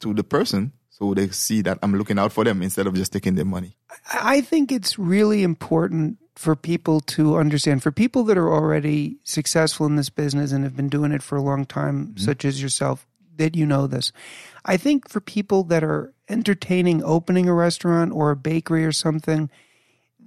to 0.00 0.12
the 0.12 0.24
person, 0.24 0.72
so 0.90 1.14
they 1.14 1.28
see 1.28 1.62
that 1.62 1.78
I'm 1.82 1.96
looking 1.96 2.18
out 2.18 2.32
for 2.32 2.44
them 2.44 2.62
instead 2.62 2.86
of 2.86 2.94
just 2.94 3.12
taking 3.12 3.34
their 3.34 3.44
money. 3.44 3.76
I 4.12 4.40
think 4.40 4.70
it's 4.70 4.98
really 4.98 5.42
important 5.42 6.18
for 6.36 6.56
people 6.56 7.00
to 7.00 7.36
understand, 7.36 7.82
for 7.82 7.92
people 7.92 8.24
that 8.24 8.36
are 8.36 8.52
already 8.52 9.18
successful 9.22 9.86
in 9.86 9.96
this 9.96 10.10
business 10.10 10.52
and 10.52 10.64
have 10.64 10.76
been 10.76 10.88
doing 10.88 11.12
it 11.12 11.22
for 11.22 11.36
a 11.36 11.42
long 11.42 11.64
time, 11.64 12.06
mm-hmm. 12.06 12.18
such 12.18 12.44
as 12.44 12.60
yourself, 12.60 13.06
that 13.36 13.54
you 13.54 13.66
know 13.66 13.86
this. 13.86 14.12
I 14.64 14.76
think 14.76 15.08
for 15.08 15.20
people 15.20 15.64
that 15.64 15.84
are 15.84 16.12
entertaining 16.28 17.02
opening 17.02 17.48
a 17.48 17.54
restaurant 17.54 18.12
or 18.12 18.30
a 18.30 18.36
bakery 18.36 18.84
or 18.84 18.92
something, 18.92 19.50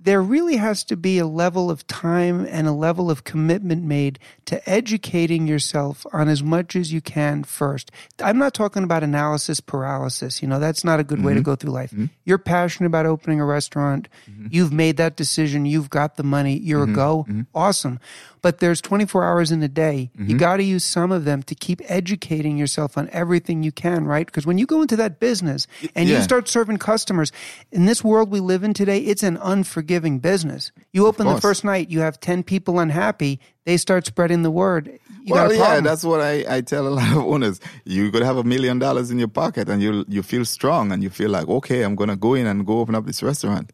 there 0.08 0.22
really 0.22 0.56
has 0.56 0.86
to 0.86 0.96
be 0.96 1.20
a 1.20 1.28
level 1.28 1.70
of 1.70 1.86
time 1.86 2.48
and 2.50 2.66
a 2.66 2.72
level 2.72 3.12
of 3.12 3.26
commitment 3.26 3.84
made 3.84 4.18
to 4.46 4.70
educating 4.70 5.48
yourself 5.48 6.06
on 6.14 6.30
as 6.30 6.42
much 6.42 6.78
as 6.78 6.94
you 6.94 7.02
can 7.02 7.44
first. 7.44 7.92
I'm 8.24 8.38
not 8.38 8.54
talking 8.54 8.84
about 8.84 9.04
analysis 9.04 9.60
paralysis. 9.60 10.42
You 10.42 10.48
know, 10.48 10.60
that's 10.60 10.86
not 10.86 11.02
a 11.02 11.04
good 11.04 11.22
way 11.22 11.34
to 11.34 11.42
mm-hmm. 11.42 11.44
go 11.52 11.56
through 11.58 11.72
life. 11.72 11.92
Mm-hmm. 11.92 12.06
You're 12.24 12.38
passionate 12.38 12.88
about 12.88 13.06
opening 13.06 13.42
a 13.42 13.46
restaurant. 13.46 14.08
Mm-hmm. 14.32 14.48
You've 14.50 14.72
made 14.72 14.96
that 14.96 15.18
decision. 15.18 15.66
You've 15.66 15.90
got 15.90 16.16
the 16.16 16.24
money. 16.24 16.58
You're 16.58 16.84
a 16.84 16.88
go. 16.88 17.28
Awesome. 17.54 18.00
But 18.42 18.60
there's 18.60 18.80
24 18.80 19.26
hours 19.26 19.52
in 19.52 19.62
a 19.62 19.68
day. 19.68 20.10
You 20.18 20.38
got 20.38 20.58
to 20.58 20.64
use 20.64 20.86
some 20.86 21.12
of 21.12 21.26
them 21.26 21.44
to 21.44 21.56
keep 21.56 21.82
educating 21.86 22.58
yourself 22.58 22.98
on 22.98 23.10
everything 23.12 23.62
you 23.62 23.74
can, 23.74 24.06
right? 24.06 24.26
Because 24.26 24.46
when 24.46 24.58
you 24.58 24.66
go 24.66 24.82
into 24.82 24.96
that 24.96 25.20
business 25.20 25.68
and 25.96 26.08
you 26.08 26.22
start 26.22 26.48
serving 26.48 26.78
customers 26.78 27.34
in 27.74 27.88
this 27.88 28.06
world 28.06 28.32
we 28.32 28.40
live 28.40 28.64
in 28.64 28.74
today, 28.74 29.00
it's 29.00 29.24
an 29.24 29.38
unforgiving 29.42 29.97
forgiving 29.98 30.20
business. 30.20 30.72
You 30.94 31.08
open 31.08 31.26
the 31.26 31.42
first 31.42 31.64
night, 31.64 31.90
you 31.90 32.02
have 32.02 32.20
10 32.20 32.44
people 32.44 32.80
unhappy, 32.80 33.40
they 33.66 33.78
start 33.78 34.06
spreading 34.06 34.44
the 34.44 34.52
word. 34.52 35.00
You 35.24 35.34
well, 35.34 35.52
yeah, 35.52 35.80
that's 35.82 36.04
what 36.04 36.22
I, 36.22 36.46
I 36.48 36.62
tell 36.62 36.88
a 36.88 36.90
lot 37.00 37.12
of 37.12 37.18
owners. 37.18 37.60
You 37.84 38.12
could 38.12 38.22
have 38.22 38.38
a 38.38 38.44
million 38.44 38.78
dollars 38.78 39.10
in 39.10 39.18
your 39.18 39.28
pocket 39.28 39.70
and 39.70 39.82
you 39.82 40.06
you 40.08 40.22
feel 40.24 40.46
strong 40.46 40.92
and 40.92 41.02
you 41.02 41.10
feel 41.10 41.32
like, 41.32 41.48
okay, 41.48 41.82
I'm 41.82 41.96
gonna 41.96 42.16
go 42.16 42.36
in 42.36 42.46
and 42.46 42.66
go 42.66 42.80
open 42.80 42.96
up 42.96 43.06
this 43.06 43.24
restaurant. 43.24 43.74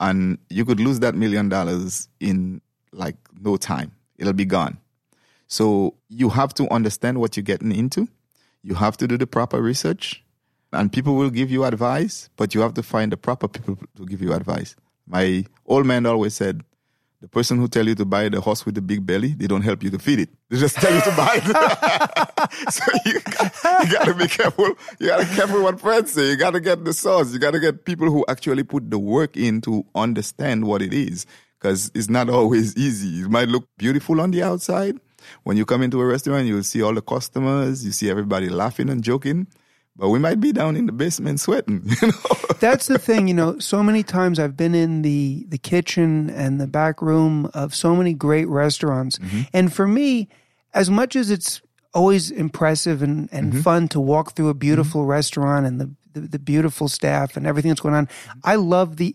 And 0.00 0.38
you 0.50 0.64
could 0.66 0.80
lose 0.80 1.00
that 1.00 1.14
million 1.14 1.48
dollars 1.48 2.08
in 2.20 2.60
like 2.92 3.16
no 3.40 3.56
time. 3.56 3.92
It'll 4.18 4.34
be 4.34 4.44
gone. 4.44 4.78
So 5.46 5.94
you 6.08 6.28
have 6.28 6.52
to 6.54 6.68
understand 6.70 7.18
what 7.18 7.36
you're 7.36 7.44
getting 7.52 7.72
into. 7.72 8.08
You 8.62 8.74
have 8.74 8.96
to 8.98 9.06
do 9.06 9.16
the 9.16 9.26
proper 9.26 9.62
research. 9.62 10.22
And 10.72 10.92
people 10.92 11.14
will 11.14 11.30
give 11.30 11.50
you 11.50 11.64
advice, 11.64 12.28
but 12.36 12.54
you 12.54 12.60
have 12.60 12.74
to 12.74 12.82
find 12.82 13.12
the 13.12 13.16
proper 13.16 13.48
people 13.48 13.78
to 13.96 14.04
give 14.04 14.20
you 14.20 14.32
advice. 14.32 14.74
My 15.06 15.44
old 15.66 15.86
man 15.86 16.06
always 16.06 16.34
said, 16.34 16.62
the 17.20 17.28
person 17.28 17.56
who 17.58 17.68
tell 17.68 17.86
you 17.88 17.94
to 17.94 18.04
buy 18.04 18.28
the 18.28 18.40
horse 18.40 18.66
with 18.66 18.74
the 18.74 18.82
big 18.82 19.06
belly, 19.06 19.28
they 19.28 19.46
don't 19.46 19.62
help 19.62 19.82
you 19.82 19.88
to 19.90 19.98
feed 19.98 20.20
it. 20.20 20.28
They 20.50 20.58
just 20.58 20.76
tell 20.76 20.92
you 20.94 21.00
to 21.00 21.16
buy 21.16 21.40
it. 21.42 22.72
so 22.72 22.84
you, 23.06 23.20
got- 23.20 23.84
you 23.86 23.92
gotta 23.98 24.14
be 24.14 24.28
careful. 24.28 24.66
You 25.00 25.06
gotta 25.08 25.24
be 25.26 25.34
careful 25.34 25.62
what 25.62 25.80
friends 25.80 26.12
say. 26.12 26.30
You 26.30 26.36
gotta 26.36 26.60
get 26.60 26.84
the 26.84 26.92
source. 26.92 27.32
You 27.32 27.38
gotta 27.38 27.60
get 27.60 27.84
people 27.86 28.10
who 28.10 28.24
actually 28.28 28.62
put 28.62 28.90
the 28.90 28.98
work 28.98 29.36
in 29.38 29.62
to 29.62 29.86
understand 29.94 30.66
what 30.66 30.82
it 30.82 30.92
is. 30.92 31.24
Cause 31.60 31.90
it's 31.94 32.10
not 32.10 32.28
always 32.28 32.76
easy. 32.76 33.22
It 33.22 33.30
might 33.30 33.48
look 33.48 33.66
beautiful 33.78 34.20
on 34.20 34.30
the 34.30 34.42
outside. 34.42 34.98
When 35.44 35.56
you 35.56 35.64
come 35.64 35.80
into 35.82 35.98
a 36.02 36.04
restaurant, 36.06 36.46
you'll 36.46 36.62
see 36.62 36.82
all 36.82 36.92
the 36.92 37.00
customers, 37.00 37.86
you 37.86 37.92
see 37.92 38.10
everybody 38.10 38.50
laughing 38.50 38.90
and 38.90 39.02
joking. 39.02 39.46
But 39.96 40.08
we 40.08 40.18
might 40.18 40.40
be 40.40 40.52
down 40.52 40.74
in 40.76 40.86
the 40.86 40.92
basement 40.92 41.38
sweating, 41.38 41.82
you 42.02 42.08
know? 42.08 42.14
That's 42.58 42.86
the 42.88 42.98
thing, 42.98 43.28
you 43.28 43.34
know, 43.34 43.58
so 43.60 43.82
many 43.82 44.02
times 44.02 44.38
I've 44.40 44.56
been 44.56 44.74
in 44.74 45.02
the 45.02 45.44
the 45.48 45.58
kitchen 45.58 46.30
and 46.30 46.60
the 46.60 46.66
back 46.66 47.00
room 47.00 47.48
of 47.54 47.74
so 47.74 47.94
many 47.94 48.12
great 48.12 48.48
restaurants. 48.48 49.18
Mm-hmm. 49.18 49.40
And 49.52 49.72
for 49.72 49.86
me, 49.86 50.28
as 50.72 50.90
much 50.90 51.14
as 51.14 51.30
it's 51.30 51.62
always 51.92 52.32
impressive 52.32 53.02
and, 53.02 53.28
and 53.32 53.52
Mm-hmm. 53.52 53.60
fun 53.62 53.88
to 53.88 54.00
walk 54.00 54.32
through 54.32 54.48
a 54.48 54.54
beautiful 54.54 55.04
restaurant 55.06 55.64
and 55.64 55.80
the, 55.80 55.90
the 56.12 56.20
the 56.22 56.38
beautiful 56.40 56.88
staff 56.88 57.36
and 57.36 57.46
everything 57.46 57.68
that's 57.68 57.80
going 57.80 57.94
on, 57.94 58.08
I 58.42 58.56
love 58.56 58.96
the 58.96 59.14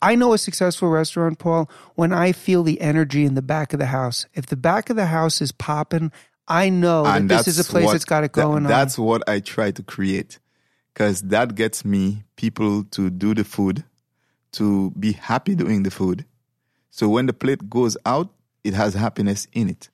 I 0.00 0.14
know 0.14 0.32
a 0.32 0.38
successful 0.38 0.90
restaurant, 0.90 1.40
Paul, 1.40 1.68
when 1.96 2.12
I 2.12 2.30
feel 2.30 2.62
the 2.62 2.80
energy 2.80 3.24
in 3.24 3.34
the 3.34 3.42
back 3.42 3.72
of 3.72 3.80
the 3.80 3.86
house. 3.86 4.26
If 4.34 4.46
the 4.46 4.56
back 4.56 4.90
of 4.90 4.96
the 4.96 5.06
house 5.06 5.40
is 5.40 5.50
popping, 5.50 6.12
I 6.50 6.68
know 6.68 7.04
that 7.04 7.28
this 7.28 7.46
is 7.46 7.58
a 7.60 7.64
place 7.64 7.84
what- 7.84 7.92
that's 7.92 8.04
got 8.04 8.24
it 8.24 8.32
that- 8.32 8.42
going 8.42 8.64
on. 8.66 8.68
That's 8.68 8.98
what 8.98 9.22
I 9.28 9.38
try 9.38 9.70
to 9.70 9.82
create, 9.82 10.40
because 10.92 11.22
that 11.22 11.54
gets 11.54 11.84
me 11.84 12.24
people 12.34 12.84
to 12.96 13.08
do 13.08 13.34
the 13.34 13.44
food, 13.44 13.84
to 14.52 14.90
be 14.98 15.12
happy 15.12 15.54
doing 15.54 15.84
the 15.84 15.90
food. 15.90 16.24
So 16.90 17.08
when 17.08 17.26
the 17.26 17.32
plate 17.32 17.70
goes 17.70 17.96
out, 18.04 18.28
it 18.64 18.74
has 18.74 18.94
happiness 18.94 19.46
in 19.52 19.70
it. 19.70 19.88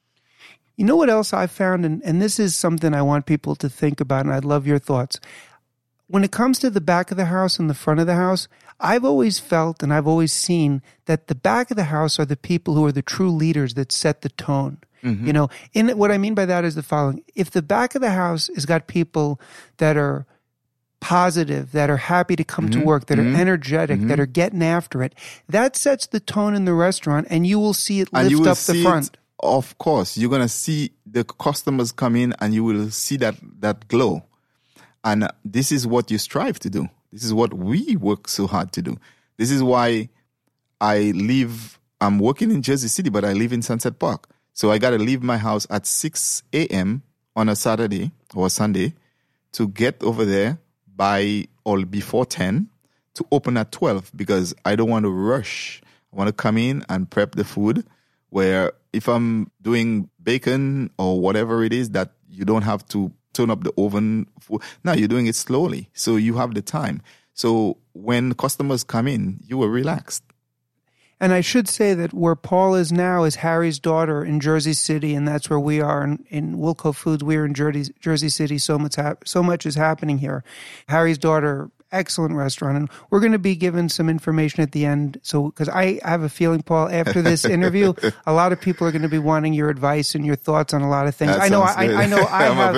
You 0.77 0.85
know 0.85 0.97
what 0.97 1.11
else 1.11 1.33
I 1.33 1.47
found, 1.47 1.85
and, 1.85 2.03
and 2.05 2.21
this 2.21 2.39
is 2.39 2.55
something 2.55 2.95
I 2.95 3.03
want 3.03 3.27
people 3.27 3.55
to 3.57 3.69
think 3.69 4.01
about, 4.01 4.25
and 4.25 4.35
I'd 4.35 4.45
love 4.45 4.67
your 4.67 4.79
thoughts. 4.79 5.21
When 6.09 6.25
it 6.25 6.31
comes 6.31 6.59
to 6.61 6.71
the 6.71 6.81
back 6.81 7.11
of 7.11 7.17
the 7.17 7.27
house 7.27 7.59
and 7.59 7.69
the 7.69 7.75
front 7.75 8.01
of 8.01 8.07
the 8.07 8.15
house, 8.15 8.49
I've 8.79 9.05
always 9.05 9.39
felt 9.39 9.83
and 9.83 9.93
I've 9.93 10.07
always 10.07 10.33
seen 10.33 10.83
that 11.07 11.27
the 11.29 11.35
back 11.35 11.71
of 11.71 11.77
the 11.77 11.85
house 11.85 12.21
are 12.21 12.27
the 12.27 12.37
people 12.37 12.75
who 12.75 12.85
are 12.85 12.93
the 12.93 13.03
true 13.03 13.31
leaders 13.31 13.75
that 13.75 13.91
set 13.91 14.23
the 14.23 14.29
tone. 14.29 14.79
Mm-hmm. 15.03 15.27
You 15.27 15.33
know, 15.33 15.49
in 15.73 15.89
what 15.99 16.11
I 16.11 16.19
mean 16.19 16.35
by 16.35 16.47
that 16.47 16.65
is 16.65 16.75
the 16.75 16.83
following: 16.83 17.23
if 17.35 17.51
the 17.51 17.63
back 17.63 17.95
of 17.95 18.03
the 18.03 18.11
house 18.11 18.49
has 18.55 18.67
got 18.67 18.87
people 18.87 19.41
that 19.79 19.97
are 19.97 20.27
positive, 21.01 21.73
that 21.73 21.91
are 21.91 21.99
happy 21.99 22.37
to 22.37 22.45
come 22.45 22.71
to 22.71 22.79
mm-hmm. 22.79 22.87
work, 22.87 23.07
that 23.07 23.19
are 23.19 23.23
mm-hmm. 23.23 23.37
energetic, 23.37 24.01
that 24.03 24.19
are 24.19 24.27
getting 24.27 24.63
after 24.63 25.03
it, 25.03 25.15
that 25.49 25.77
sets 25.77 26.07
the 26.07 26.21
tone 26.21 26.55
in 26.55 26.65
the 26.65 26.75
restaurant, 26.75 27.27
and 27.31 27.47
you 27.47 27.59
will 27.59 27.75
see 27.75 28.01
it 28.01 28.13
lift 28.13 28.47
up 28.47 28.59
the 28.59 28.83
front. 28.83 29.07
It, 29.09 29.19
of 29.41 29.77
course, 29.79 30.17
you're 30.17 30.31
gonna 30.31 30.49
see 30.49 30.93
the 31.05 31.25
customers 31.25 31.93
come 31.93 32.17
in, 32.17 32.35
and 32.41 32.55
you 32.55 32.65
will 32.65 32.91
see 32.91 33.17
that 33.19 33.37
that 33.61 33.89
glow. 33.89 34.25
And 35.05 35.29
this 35.45 35.71
is 35.71 35.87
what 35.87 36.11
you 36.11 36.19
strive 36.19 36.59
to 36.61 36.71
do. 36.71 36.89
This 37.13 37.23
is 37.23 37.33
what 37.33 37.55
we 37.55 37.97
work 37.97 38.27
so 38.29 38.49
hard 38.49 38.73
to 38.73 38.83
do. 38.83 38.97
This 39.37 39.51
is 39.51 39.63
why 39.63 40.09
I 40.81 41.13
live. 41.15 41.79
I'm 42.01 42.19
working 42.19 42.51
in 42.51 42.63
Jersey 42.63 42.89
City, 42.89 43.11
but 43.11 43.25
I 43.25 43.33
live 43.33 43.53
in 43.53 43.63
Sunset 43.63 43.99
Park. 43.99 44.29
So 44.57 44.71
I 44.71 44.79
got 44.79 44.91
to 44.91 44.99
leave 44.99 45.23
my 45.23 45.37
house 45.37 45.67
at 45.69 45.85
6 45.85 46.43
a.m. 46.55 47.03
on 47.37 47.51
a 47.51 47.55
Saturday 47.55 48.11
or 48.35 48.49
Sunday 48.49 48.95
to 49.53 49.69
get 49.69 50.03
over 50.03 50.25
there 50.25 50.59
by 50.97 51.47
or 51.67 51.85
before 51.85 52.25
10 52.25 52.71
to 53.17 53.27
open 53.31 53.59
at 53.59 53.71
12 53.71 54.13
because 54.17 54.55
I 54.65 54.75
don't 54.75 54.89
want 54.89 55.05
to 55.05 55.11
rush. 55.11 55.83
I 56.11 56.17
want 56.17 56.29
to 56.29 56.33
come 56.33 56.57
in 56.57 56.87
and 56.89 57.11
prep 57.11 57.35
the 57.35 57.45
food 57.45 57.85
where 58.31 58.73
if 58.95 59.09
I'm 59.09 59.51
doing 59.61 60.09
bacon 60.23 60.89
or 60.99 61.21
whatever 61.21 61.63
it 61.63 61.75
is 61.75 61.91
that 61.91 62.13
you 62.27 62.47
don't 62.47 62.63
have 62.63 62.87
to 62.89 63.13
turn 63.35 63.51
up 63.51 63.63
the 63.63 63.75
oven. 63.77 64.27
For, 64.41 64.61
now 64.83 64.95
you're 64.95 65.07
doing 65.07 65.27
it 65.27 65.35
slowly. 65.35 65.91
So 65.93 66.17
you 66.17 66.37
have 66.39 66.55
the 66.55 66.63
time. 66.63 67.03
So 67.35 67.77
when 67.93 68.33
customers 68.33 68.85
come 68.85 69.07
in, 69.07 69.39
you 69.47 69.63
are 69.63 69.69
relaxed. 69.69 70.23
And 71.19 71.33
I 71.33 71.41
should 71.41 71.67
say 71.69 71.95
that 71.95 72.13
where 72.13 72.37
Paul 72.37 72.75
is 72.75 72.93
now 72.93 73.25
is 73.25 73.37
Harry's 73.37 73.79
daughter 73.79 74.23
in 74.23 74.39
Jersey 74.39 74.75
City, 74.75 75.15
and 75.15 75.27
that's 75.27 75.49
where 75.49 75.59
we 75.61 75.81
are 75.81 76.05
in, 76.05 76.25
in 76.29 76.57
Woolco 76.59 76.95
Foods. 76.95 77.25
We 77.25 77.37
are 77.37 77.47
in 77.47 77.55
Jersey, 77.55 77.95
Jersey 78.01 78.29
City. 78.29 78.59
So 78.59 78.79
much, 78.79 78.97
hap- 78.97 79.27
so 79.27 79.43
much 79.43 79.65
is 79.65 79.75
happening 79.77 80.19
here. 80.19 80.45
Harry's 80.89 81.17
daughter, 81.17 81.71
excellent 81.91 82.35
restaurant, 82.35 82.77
and 82.77 82.91
we're 83.09 83.21
going 83.21 83.33
to 83.33 83.39
be 83.39 83.57
given 83.57 83.89
some 83.89 84.11
information 84.11 84.61
at 84.63 84.73
the 84.73 84.85
end. 84.85 85.19
So, 85.23 85.45
because 85.47 85.71
I 85.71 86.01
have 86.05 86.21
a 86.23 86.29
feeling, 86.29 86.61
Paul, 86.63 86.91
after 86.91 87.23
this 87.23 87.45
interview, 87.57 87.95
a 88.27 88.35
lot 88.35 88.53
of 88.53 88.61
people 88.61 88.87
are 88.87 88.93
going 88.93 89.01
to 89.01 89.09
be 89.09 89.19
wanting 89.19 89.55
your 89.55 89.71
advice 89.71 90.15
and 90.15 90.27
your 90.27 90.37
thoughts 90.37 90.75
on 90.75 90.83
a 90.83 90.89
lot 90.91 91.07
of 91.07 91.15
things. 91.15 91.31
That 91.33 91.41
I 91.41 91.49
know, 91.49 91.63
I. 91.63 92.03
I 92.03 92.07
know, 92.07 92.19
I 92.19 92.47
I'm 92.49 92.57
have. 92.57 92.75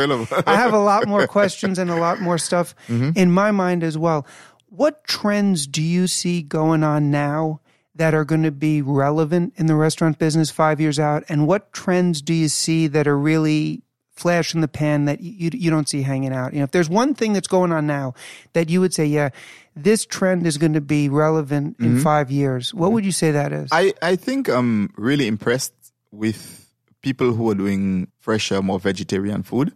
I 0.46 0.54
have 0.54 0.74
a 0.74 0.78
lot 0.78 1.08
more 1.08 1.26
questions 1.26 1.76
and 1.80 1.90
a 1.90 1.96
lot 1.96 2.20
more 2.20 2.38
stuff 2.38 2.76
Mm-hmm. 2.86 3.18
in 3.18 3.32
my 3.32 3.50
mind 3.50 3.82
as 3.82 3.98
well. 3.98 4.24
What 4.68 5.02
trends 5.02 5.66
do 5.66 5.82
you 5.82 6.06
see 6.06 6.40
going 6.42 6.84
on 6.84 7.10
now 7.10 7.62
that 7.98 8.14
are 8.14 8.24
going 8.24 8.44
to 8.44 8.52
be 8.52 8.80
relevant 8.80 9.52
in 9.56 9.66
the 9.66 9.74
restaurant 9.74 10.18
business 10.18 10.50
five 10.50 10.80
years 10.80 10.98
out? 10.98 11.24
And 11.28 11.46
what 11.46 11.72
trends 11.72 12.22
do 12.22 12.32
you 12.32 12.48
see 12.48 12.86
that 12.86 13.06
are 13.06 13.18
really 13.18 13.82
flash 14.12 14.54
in 14.54 14.60
the 14.60 14.68
pan 14.68 15.04
that 15.04 15.20
you, 15.20 15.50
you 15.52 15.70
don't 15.70 15.88
see 15.88 16.02
hanging 16.02 16.32
out? 16.32 16.52
You 16.52 16.60
know, 16.60 16.64
if 16.64 16.70
there's 16.70 16.88
one 16.88 17.14
thing 17.14 17.32
that's 17.32 17.48
going 17.48 17.72
on 17.72 17.86
now 17.86 18.14
that 18.52 18.70
you 18.70 18.80
would 18.80 18.94
say, 18.94 19.04
yeah, 19.04 19.30
this 19.76 20.06
trend 20.06 20.46
is 20.46 20.58
going 20.58 20.72
to 20.72 20.80
be 20.80 21.08
relevant 21.08 21.76
in 21.80 21.86
mm-hmm. 21.86 22.02
five 22.02 22.30
years, 22.30 22.72
what 22.72 22.92
would 22.92 23.04
you 23.04 23.12
say 23.12 23.32
that 23.32 23.52
is? 23.52 23.68
I, 23.72 23.92
I 24.00 24.16
think 24.16 24.48
I'm 24.48 24.92
really 24.96 25.26
impressed 25.26 25.74
with 26.10 26.66
people 27.02 27.32
who 27.32 27.50
are 27.50 27.54
doing 27.54 28.08
fresher, 28.20 28.62
more 28.62 28.78
vegetarian 28.78 29.42
food. 29.42 29.72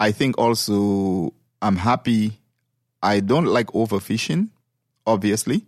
I 0.00 0.10
think 0.10 0.38
also 0.38 1.34
I'm 1.60 1.76
happy. 1.76 2.40
I 3.02 3.20
don't 3.20 3.46
like 3.46 3.66
overfishing, 3.68 4.48
obviously, 5.06 5.66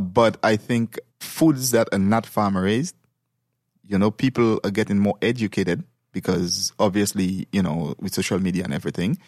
but 0.00 0.36
I 0.42 0.56
think 0.56 0.98
foods 1.20 1.70
that 1.70 1.88
are 1.92 1.98
not 1.98 2.26
farm 2.26 2.56
raised, 2.56 2.94
you 3.84 3.98
know, 3.98 4.10
people 4.10 4.60
are 4.64 4.70
getting 4.70 4.98
more 4.98 5.16
educated 5.22 5.84
because 6.12 6.72
obviously, 6.78 7.46
you 7.52 7.62
know, 7.62 7.94
with 8.00 8.14
social 8.14 8.38
media 8.38 8.64
and 8.64 8.72
everything, 8.72 9.18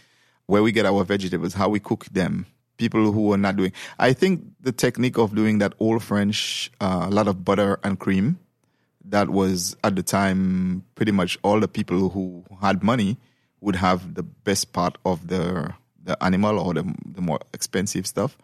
where 0.47 0.63
we 0.63 0.73
get 0.73 0.87
our 0.87 1.05
vegetables, 1.05 1.55
how 1.55 1.69
we 1.69 1.81
cook 1.81 2.07
them. 2.07 2.47
People 2.79 3.11
who 3.11 3.33
are 3.33 3.37
not 3.37 3.57
doing, 3.57 3.73
I 3.99 4.13
think 4.13 4.45
the 4.61 4.71
technique 4.71 5.19
of 5.19 5.35
doing 5.35 5.59
that 5.59 5.75
old 5.81 6.03
French, 6.03 6.71
uh, 6.81 7.07
a 7.09 7.11
lot 7.11 7.27
of 7.27 7.45
butter 7.45 7.81
and 7.83 7.99
cream, 7.99 8.39
that 9.05 9.31
was 9.31 9.77
at 9.83 9.97
the 9.97 10.03
time 10.03 10.85
pretty 10.95 11.13
much 11.13 11.39
all 11.43 11.59
the 11.59 11.67
people 11.67 12.11
who 12.11 12.45
had 12.61 12.85
money 12.85 13.17
would 13.61 13.75
have 13.77 14.15
the 14.15 14.23
best 14.23 14.73
part 14.73 14.97
of 15.05 15.27
the 15.27 15.75
the 16.05 16.23
animal 16.25 16.59
or 16.59 16.73
the, 16.73 16.95
the 17.05 17.21
more 17.21 17.41
expensive 17.53 18.07
stuff. 18.07 18.39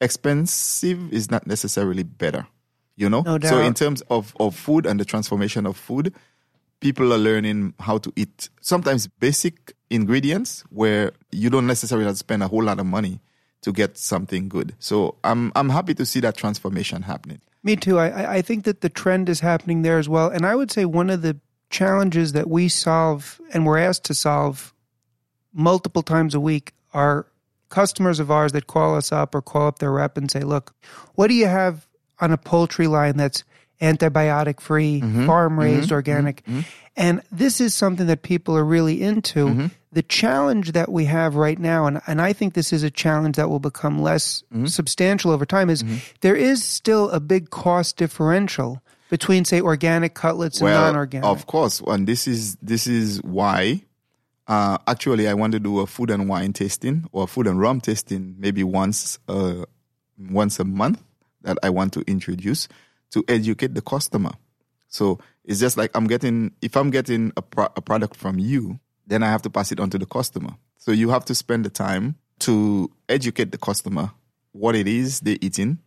Expensive 0.00 1.12
is 1.12 1.30
not 1.30 1.46
necessarily 1.46 2.02
better, 2.02 2.46
you 2.96 3.08
know. 3.08 3.22
No 3.22 3.38
So 3.38 3.60
in 3.60 3.74
terms 3.74 4.02
of 4.10 4.34
of 4.40 4.54
food 4.56 4.86
and 4.86 4.98
the 5.00 5.04
transformation 5.04 5.66
of 5.66 5.76
food, 5.76 6.12
people 6.80 7.12
are 7.12 7.18
learning 7.18 7.74
how 7.80 7.98
to 7.98 8.12
eat 8.16 8.48
sometimes 8.60 9.06
basic 9.06 9.74
ingredients 9.90 10.64
where 10.70 11.12
you 11.30 11.50
don't 11.50 11.66
necessarily 11.66 12.06
have 12.06 12.14
to 12.14 12.18
spend 12.18 12.42
a 12.42 12.48
whole 12.48 12.62
lot 12.62 12.78
of 12.80 12.86
money 12.86 13.20
to 13.62 13.72
get 13.72 13.98
something 13.98 14.48
good. 14.48 14.74
So 14.78 15.16
I'm 15.22 15.52
I'm 15.54 15.68
happy 15.68 15.94
to 15.94 16.06
see 16.06 16.20
that 16.20 16.36
transformation 16.36 17.02
happening. 17.02 17.40
Me 17.62 17.76
too. 17.76 17.98
I- 17.98 18.08
I, 18.22 18.34
I 18.36 18.42
think 18.42 18.64
that 18.64 18.80
the 18.80 18.88
trend 18.88 19.28
is 19.28 19.40
happening 19.40 19.82
there 19.82 19.98
as 19.98 20.08
well. 20.08 20.28
And 20.30 20.46
I 20.46 20.54
would 20.54 20.70
say 20.70 20.84
one 20.86 21.10
of 21.10 21.20
the 21.22 21.36
challenges 21.68 22.32
that 22.32 22.48
we 22.48 22.68
solve 22.68 23.40
and 23.52 23.66
we're 23.66 23.78
asked 23.78 24.04
to 24.04 24.14
solve 24.14 24.72
multiple 25.52 26.02
times 26.02 26.34
a 26.34 26.40
week 26.40 26.72
are 26.94 27.26
customers 27.70 28.20
of 28.20 28.30
ours 28.30 28.52
that 28.52 28.66
call 28.66 28.96
us 28.96 29.10
up 29.12 29.34
or 29.34 29.40
call 29.40 29.66
up 29.66 29.78
their 29.78 29.92
rep 29.92 30.16
and 30.16 30.30
say, 30.30 30.40
look, 30.40 30.74
what 31.14 31.28
do 31.28 31.34
you 31.34 31.46
have 31.46 31.86
on 32.20 32.30
a 32.30 32.36
poultry 32.36 32.86
line 32.86 33.16
that's 33.16 33.42
antibiotic 33.80 34.60
free, 34.60 35.00
mm-hmm. 35.00 35.26
farm 35.26 35.52
mm-hmm. 35.52 35.60
raised, 35.60 35.92
organic? 35.92 36.44
Mm-hmm. 36.44 36.60
And 36.96 37.22
this 37.32 37.60
is 37.60 37.74
something 37.74 38.08
that 38.08 38.22
people 38.22 38.56
are 38.56 38.64
really 38.64 39.00
into. 39.00 39.70
The 39.92 40.02
challenge 40.02 40.72
that 40.72 40.92
we 40.92 41.06
have 41.06 41.34
right 41.34 41.58
now, 41.58 41.86
and, 41.86 42.00
and 42.06 42.20
I 42.20 42.32
think 42.32 42.54
this 42.54 42.72
is 42.72 42.84
a 42.84 42.90
challenge 42.90 43.36
that 43.36 43.48
will 43.48 43.58
become 43.58 44.00
less 44.00 44.44
substantial 44.66 45.32
over 45.32 45.44
time, 45.44 45.68
is 45.70 45.82
there 46.20 46.36
is 46.36 46.62
still 46.62 47.10
a 47.10 47.18
big 47.18 47.50
cost 47.50 47.96
differential 47.96 48.82
between, 49.08 49.44
say, 49.44 49.60
organic 49.60 50.14
cutlets 50.14 50.60
and 50.60 50.70
non-organic. 50.70 51.26
of 51.26 51.46
course, 51.46 51.82
and 51.86 52.06
this 52.06 52.28
is 52.28 52.56
this 52.62 52.86
is 52.86 53.20
why. 53.22 53.82
Uh, 54.50 54.78
actually, 54.88 55.28
I 55.28 55.34
want 55.34 55.52
to 55.52 55.60
do 55.60 55.78
a 55.78 55.86
food 55.86 56.10
and 56.10 56.28
wine 56.28 56.52
tasting 56.52 57.04
or 57.12 57.28
food 57.28 57.46
and 57.46 57.60
rum 57.60 57.80
tasting 57.80 58.34
maybe 58.36 58.64
once 58.64 59.16
uh, 59.28 59.64
once 60.18 60.58
a 60.58 60.64
month 60.64 61.00
that 61.42 61.56
I 61.62 61.70
want 61.70 61.92
to 61.92 62.00
introduce 62.08 62.66
to 63.12 63.24
educate 63.28 63.74
the 63.74 63.80
customer. 63.80 64.32
So 64.88 65.20
it's 65.44 65.60
just 65.60 65.76
like 65.76 65.92
I'm 65.94 66.08
getting 66.08 66.50
if 66.62 66.76
I'm 66.76 66.90
getting 66.90 67.32
a, 67.36 67.42
pro- 67.42 67.72
a 67.76 67.80
product 67.80 68.16
from 68.16 68.40
you, 68.40 68.80
then 69.06 69.22
I 69.22 69.28
have 69.28 69.42
to 69.42 69.50
pass 69.50 69.70
it 69.70 69.78
on 69.78 69.88
to 69.90 69.98
the 69.98 70.06
customer. 70.06 70.56
So 70.78 70.90
you 70.90 71.10
have 71.10 71.24
to 71.26 71.34
spend 71.36 71.64
the 71.64 71.70
time 71.70 72.16
to 72.40 72.90
educate 73.08 73.52
the 73.52 73.58
customer 73.58 74.10
what 74.50 74.74
it 74.74 74.88
is 74.88 75.20
they're 75.20 75.38
eating, 75.40 75.78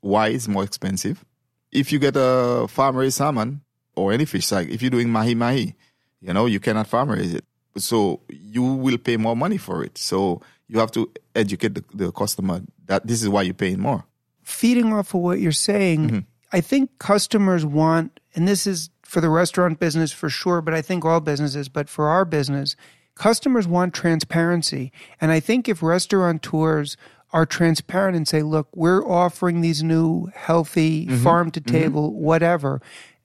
why 0.00 0.30
it's 0.30 0.48
more 0.48 0.64
expensive. 0.64 1.24
If 1.70 1.92
you 1.92 2.00
get 2.00 2.14
a 2.16 2.66
farm 2.68 2.96
raised 2.96 3.18
salmon 3.18 3.60
or 3.94 4.12
any 4.12 4.24
fish, 4.24 4.50
like 4.50 4.68
if 4.68 4.82
you're 4.82 4.90
doing 4.90 5.10
mahi 5.10 5.36
mahi, 5.36 5.76
you 6.20 6.32
know, 6.32 6.46
you 6.46 6.58
cannot 6.58 6.88
farm 6.88 7.10
raise 7.10 7.34
it. 7.34 7.44
So 7.76 8.20
you 8.28 8.62
will 8.62 8.98
pay 8.98 9.16
more 9.16 9.36
money 9.36 9.58
for 9.58 9.84
it. 9.84 9.96
So 9.98 10.40
you 10.68 10.78
have 10.78 10.90
to 10.92 11.10
educate 11.34 11.74
the, 11.74 11.84
the 11.94 12.12
customer 12.12 12.62
that 12.86 13.06
this 13.06 13.22
is 13.22 13.28
why 13.28 13.42
you're 13.42 13.54
paying 13.54 13.80
more. 13.80 14.04
feeding 14.42 14.92
off 14.92 15.14
of 15.14 15.20
what 15.20 15.38
you're 15.40 15.52
saying, 15.52 16.00
Mm-hmm. 16.08 16.18
I 16.52 16.60
think 16.60 16.90
customers 16.98 17.64
want, 17.64 18.18
and 18.34 18.48
this 18.48 18.66
is 18.66 18.90
for 19.04 19.20
the 19.20 19.28
restaurant 19.28 19.78
business 19.78 20.10
for 20.10 20.28
sure, 20.28 20.60
but 20.60 20.74
I 20.74 20.82
think 20.82 21.04
all 21.04 21.20
businesses, 21.20 21.68
but 21.68 21.88
for 21.88 22.08
our 22.08 22.24
business, 22.24 22.74
customers 23.14 23.68
want 23.68 23.94
transparency. 23.94 24.90
And 25.20 25.30
I 25.30 25.38
think 25.38 25.68
if 25.68 25.80
restaurateurs 25.80 26.96
are 27.32 27.46
transparent 27.46 28.16
and 28.16 28.26
say, 28.26 28.42
look, 28.42 28.66
we're 28.74 29.06
offering 29.06 29.60
these 29.60 29.82
new 29.84 30.26
healthy 30.34 31.06
Mm-hmm. 31.06 31.22
farm 31.22 31.50
to 31.52 31.60
table, 31.60 32.12
whatever. 32.14 32.82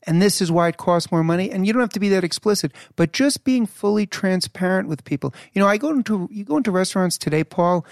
And 0.08 0.22
this 0.22 0.42
is 0.42 0.52
why 0.52 0.68
it 0.70 0.78
costs 0.78 1.12
more 1.12 1.24
money. 1.24 1.50
And 1.50 1.66
you 1.66 1.74
don't 1.74 1.82
have 1.82 1.90
to 1.90 2.00
be 2.00 2.10
that 2.10 2.24
explicit, 2.24 2.72
but 2.96 3.12
just 3.12 3.44
being 3.44 3.66
fully 3.66 4.06
transparent 4.06 4.88
with 4.88 5.04
people. 5.04 5.34
You 5.54 5.62
know, 5.62 5.68
I 5.68 5.78
go 5.78 5.90
into, 5.90 6.30
you 6.32 6.44
go 6.44 6.58
into 6.58 6.72
restaurants 6.72 7.18
today, 7.18 7.44
Paul, 7.44 7.86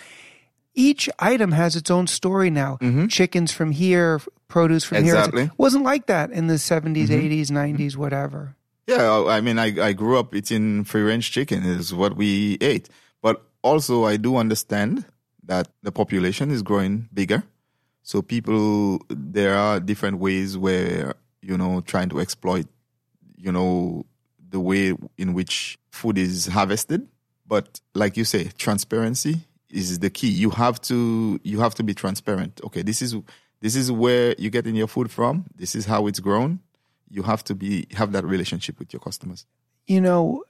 each 0.75 1.09
item 1.19 1.51
has 1.51 1.75
its 1.75 1.91
own 1.91 2.07
story 2.07 2.49
now. 2.49 2.77
Mm-hmm. 2.81 3.07
Chickens 3.07 3.51
from 3.51 3.71
here, 3.71 4.21
produce 4.47 4.83
from 4.83 5.03
here. 5.03 5.15
Exactly. 5.15 5.43
It 5.43 5.51
wasn't 5.57 5.83
like 5.83 6.07
that 6.07 6.31
in 6.31 6.47
the 6.47 6.55
70s, 6.55 7.07
80s, 7.07 7.47
90s, 7.47 7.95
whatever. 7.95 8.55
Yeah, 8.87 9.25
I 9.27 9.39
mean, 9.41 9.59
I, 9.59 9.67
I 9.81 9.93
grew 9.93 10.19
up 10.19 10.35
eating 10.35 10.83
free 10.83 11.01
range 11.01 11.31
chicken 11.31 11.63
is 11.63 11.93
what 11.93 12.17
we 12.17 12.57
ate. 12.59 12.89
But 13.21 13.41
also, 13.61 14.05
I 14.05 14.17
do 14.17 14.35
understand 14.35 15.05
that 15.43 15.69
the 15.83 15.91
population 15.91 16.51
is 16.51 16.61
growing 16.61 17.07
bigger. 17.13 17.43
So 18.01 18.21
people, 18.21 18.99
there 19.07 19.55
are 19.55 19.79
different 19.79 20.19
ways 20.19 20.57
where, 20.57 21.13
you 21.43 21.57
know, 21.57 21.81
trying 21.81 22.09
to 22.09 22.19
exploit, 22.19 22.65
you 23.35 23.51
know, 23.51 24.05
the 24.49 24.59
way 24.59 24.93
in 25.17 25.33
which 25.33 25.77
food 25.91 26.17
is 26.17 26.47
harvested. 26.47 27.07
But 27.45 27.81
like 27.93 28.17
you 28.17 28.23
say, 28.23 28.49
transparency 28.57 29.41
is 29.69 29.99
the 29.99 30.09
key. 30.09 30.29
You 30.29 30.49
have 30.51 30.79
to, 30.81 31.39
you 31.43 31.59
have 31.59 31.75
to 31.75 31.83
be 31.83 31.93
transparent. 31.93 32.61
Okay, 32.63 32.81
this 32.81 33.01
is, 33.01 33.15
this 33.59 33.75
is 33.75 33.91
where 33.91 34.35
you're 34.37 34.51
getting 34.51 34.75
your 34.75 34.87
food 34.87 35.11
from. 35.11 35.45
This 35.55 35.75
is 35.75 35.85
how 35.85 36.07
it's 36.07 36.19
grown 36.19 36.59
you 37.13 37.23
have 37.23 37.43
to 37.45 37.55
be 37.55 37.87
have 37.91 38.11
that 38.11 38.25
relationship 38.25 38.79
with 38.79 38.91
your 38.91 38.99
customers. 38.99 39.45
You 39.85 40.01
know, 40.01 40.43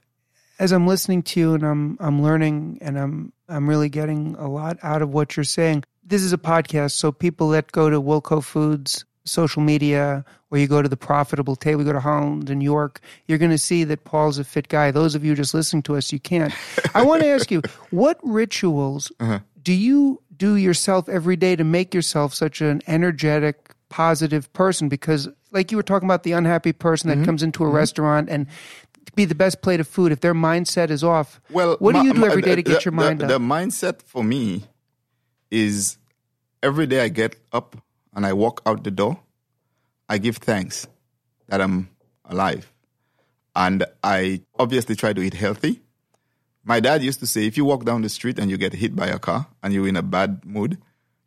as 0.59 0.71
I'm 0.71 0.87
listening 0.87 1.21
to 1.23 1.39
you 1.39 1.53
and 1.55 1.63
I'm 1.63 1.97
I'm 1.99 2.23
learning 2.23 2.79
and 2.81 2.97
I'm 2.97 3.33
I'm 3.49 3.69
really 3.69 3.89
getting 3.89 4.35
a 4.37 4.47
lot 4.47 4.77
out 4.81 5.01
of 5.01 5.13
what 5.13 5.35
you're 5.35 5.43
saying. 5.43 5.83
This 6.03 6.23
is 6.23 6.33
a 6.33 6.37
podcast, 6.37 6.91
so 6.91 7.11
people 7.11 7.49
that 7.49 7.71
go 7.71 7.89
to 7.89 8.01
Woolco 8.01 8.43
Foods 8.43 9.05
social 9.25 9.61
media 9.61 10.25
or 10.51 10.57
you 10.57 10.67
go 10.67 10.81
to 10.81 10.89
the 10.89 10.97
profitable 10.97 11.55
table, 11.55 11.81
you 11.81 11.85
go 11.85 11.93
to 11.93 11.99
Holland 11.99 12.49
and 12.49 12.61
York, 12.61 12.99
you're 13.27 13.37
going 13.37 13.51
to 13.51 13.57
see 13.57 13.83
that 13.85 14.03
Paul's 14.03 14.37
a 14.37 14.43
fit 14.43 14.67
guy. 14.67 14.91
Those 14.91 15.15
of 15.15 15.25
you 15.25 15.33
just 15.35 15.53
listening 15.53 15.83
to 15.83 15.95
us, 15.95 16.11
you 16.11 16.19
can't. 16.19 16.53
I 16.93 17.03
want 17.03 17.23
to 17.23 17.27
ask 17.27 17.49
you, 17.49 17.61
what 17.89 18.19
rituals 18.21 19.11
uh-huh. 19.19 19.39
do 19.61 19.73
you 19.73 20.21
do 20.35 20.55
yourself 20.55 21.09
every 21.09 21.35
day 21.35 21.55
to 21.55 21.63
make 21.63 21.93
yourself 21.93 22.33
such 22.33 22.61
an 22.61 22.81
energetic, 22.87 23.73
positive 23.89 24.51
person? 24.53 24.89
Because, 24.89 25.27
like 25.51 25.71
you 25.71 25.77
were 25.77 25.83
talking 25.83 26.07
about, 26.07 26.23
the 26.23 26.33
unhappy 26.33 26.73
person 26.73 27.09
that 27.09 27.15
mm-hmm. 27.15 27.25
comes 27.25 27.43
into 27.43 27.63
a 27.63 27.67
mm-hmm. 27.67 27.75
restaurant 27.75 28.29
and 28.29 28.47
be 29.15 29.25
the 29.25 29.35
best 29.35 29.61
plate 29.61 29.79
of 29.79 29.87
food. 29.87 30.11
If 30.11 30.21
their 30.21 30.33
mindset 30.33 30.89
is 30.89 31.03
off, 31.03 31.39
Well, 31.51 31.77
what 31.79 31.93
do 31.93 31.99
my- 31.99 32.05
you 32.05 32.13
do 32.13 32.19
my- 32.19 32.27
every 32.27 32.41
day 32.41 32.55
to 32.55 32.63
the- 32.63 32.63
get 32.63 32.85
your 32.85 32.91
the- 32.91 32.97
mind 32.97 33.19
the, 33.21 33.35
up? 33.35 33.41
mindset 33.41 34.01
for 34.01 34.23
me 34.23 34.65
is 35.49 35.97
every 36.61 36.87
day 36.87 37.03
I 37.03 37.09
get 37.09 37.35
up 37.51 37.82
and 38.15 38.25
I 38.25 38.33
walk 38.33 38.61
out 38.65 38.83
the 38.83 38.91
door, 38.91 39.19
I 40.09 40.17
give 40.17 40.37
thanks 40.37 40.87
that 41.47 41.61
I'm 41.61 41.89
alive. 42.25 42.71
And 43.55 43.85
I 44.03 44.41
obviously 44.57 44.95
try 44.95 45.13
to 45.13 45.21
eat 45.21 45.33
healthy. 45.33 45.81
My 46.63 46.79
dad 46.79 47.03
used 47.03 47.19
to 47.19 47.27
say 47.27 47.45
if 47.45 47.57
you 47.57 47.65
walk 47.65 47.85
down 47.85 48.01
the 48.01 48.09
street 48.09 48.39
and 48.39 48.49
you 48.49 48.57
get 48.57 48.73
hit 48.73 48.95
by 48.95 49.07
a 49.07 49.19
car 49.19 49.47
and 49.61 49.73
you're 49.73 49.87
in 49.87 49.95
a 49.95 50.01
bad 50.01 50.45
mood, 50.45 50.77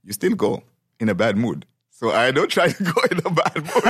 you 0.02 0.12
still 0.12 0.34
go 0.34 0.62
in 0.98 1.08
a 1.08 1.14
bad 1.14 1.36
mood. 1.36 1.66
So 1.90 2.10
I 2.10 2.30
don't 2.30 2.50
try 2.50 2.68
to 2.72 2.82
go 2.82 3.00
in 3.10 3.18
a 3.24 3.30
bad 3.30 3.56
mood. 3.56 3.84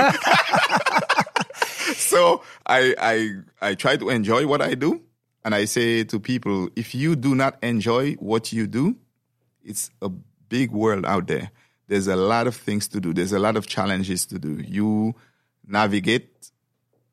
so 1.95 2.43
I, 2.65 2.95
I 2.99 3.69
I 3.69 3.75
try 3.75 3.97
to 3.97 4.09
enjoy 4.09 4.45
what 4.47 4.61
I 4.61 4.75
do, 4.75 5.01
and 5.43 5.55
I 5.55 5.65
say 5.65 6.03
to 6.05 6.19
people, 6.19 6.69
if 6.75 6.93
you 6.93 7.15
do 7.15 7.35
not 7.35 7.57
enjoy 7.63 8.13
what 8.15 8.51
you 8.51 8.67
do, 8.67 8.95
it's 9.63 9.89
a 10.01 10.09
big 10.49 10.71
world 10.71 11.05
out 11.05 11.27
there. 11.27 11.51
There's 11.87 12.07
a 12.07 12.15
lot 12.15 12.47
of 12.47 12.55
things 12.55 12.87
to 12.89 12.99
do. 12.99 13.13
There's 13.13 13.31
a 13.31 13.39
lot 13.39 13.55
of 13.55 13.67
challenges 13.67 14.25
to 14.27 14.39
do. 14.39 14.61
You 14.61 15.15
navigate, 15.65 16.29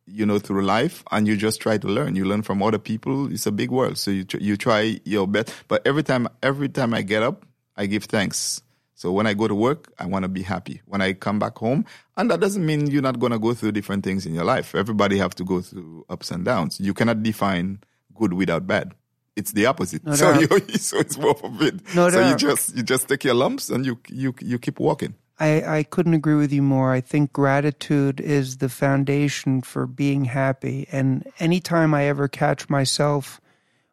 you 0.07 0.27
know, 0.27 0.39
through 0.39 0.63
life, 0.63 1.05
and 1.11 1.27
you 1.29 1.37
just 1.37 1.61
try 1.61 1.79
to 1.79 1.87
learn. 1.87 2.17
You 2.17 2.25
learn 2.25 2.43
from 2.43 2.63
other 2.63 2.79
people. 2.79 3.33
It's 3.33 3.47
a 3.47 3.53
big 3.53 3.71
world, 3.71 3.99
so 3.99 4.11
you 4.11 4.25
tr- 4.25 4.39
you 4.39 4.57
try 4.57 5.01
your 5.05 5.27
best. 5.27 5.53
But 5.69 5.87
every 5.87 6.03
time 6.03 6.29
every 6.43 6.69
time 6.69 6.93
I 6.95 7.03
get 7.03 7.23
up, 7.23 7.47
I 7.77 7.87
give 7.87 8.05
thanks. 8.05 8.63
So 8.97 9.13
when 9.13 9.27
I 9.27 9.35
go 9.35 9.49
to 9.49 9.55
work, 9.55 9.93
I 9.99 10.07
want 10.07 10.23
to 10.23 10.29
be 10.29 10.43
happy. 10.43 10.81
When 10.87 11.01
I 11.01 11.13
come 11.13 11.39
back 11.39 11.59
home, 11.59 11.85
and 12.17 12.31
that 12.31 12.41
doesn't 12.41 12.65
mean 12.65 12.87
you're 12.87 13.03
not 13.03 13.19
going 13.19 13.33
to 13.33 13.39
go 13.39 13.53
through 13.53 13.73
different 13.73 14.05
things 14.05 14.25
in 14.25 14.35
your 14.35 14.45
life. 14.45 14.75
Everybody 14.75 15.19
have 15.19 15.35
to 15.37 15.45
go 15.45 15.61
through 15.61 16.07
ups 16.09 16.31
and 16.31 16.45
downs. 16.45 16.81
You 16.81 16.95
cannot 16.95 17.23
define 17.23 17.81
good 18.15 18.33
without 18.33 18.67
bad. 18.67 18.95
It's 19.37 19.53
the 19.53 19.67
opposite. 19.67 20.05
No 20.05 20.15
so 20.15 20.39
you, 20.39 20.49
so 20.79 20.99
it's 20.99 21.17
both 21.17 21.43
of 21.43 21.61
it. 21.61 21.75
No 21.95 22.11
so 22.11 22.29
you 22.29 22.37
just 22.37 22.77
you 22.77 22.83
just 22.83 23.09
take 23.09 23.25
your 23.25 23.35
lumps 23.35 23.71
and 23.71 23.85
you 23.85 23.99
you 24.09 24.35
you 24.41 24.59
keep 24.59 24.79
walking. 24.79 25.15
I, 25.41 25.79
I 25.79 25.83
couldn't 25.83 26.15
agree 26.15 26.37
with 26.37 26.53
you 26.53 26.63
more. 26.63 26.93
I 26.93 27.01
think 27.01 27.33
gratitude 27.33 28.21
is 28.21 28.59
the 28.59 28.69
foundation 28.69 29.63
for 29.63 29.87
being 29.87 30.25
happy. 30.27 30.87
And 30.93 31.27
anytime 31.41 31.93
I 31.93 32.05
ever 32.05 32.29
catch 32.29 32.69
myself 32.69 33.41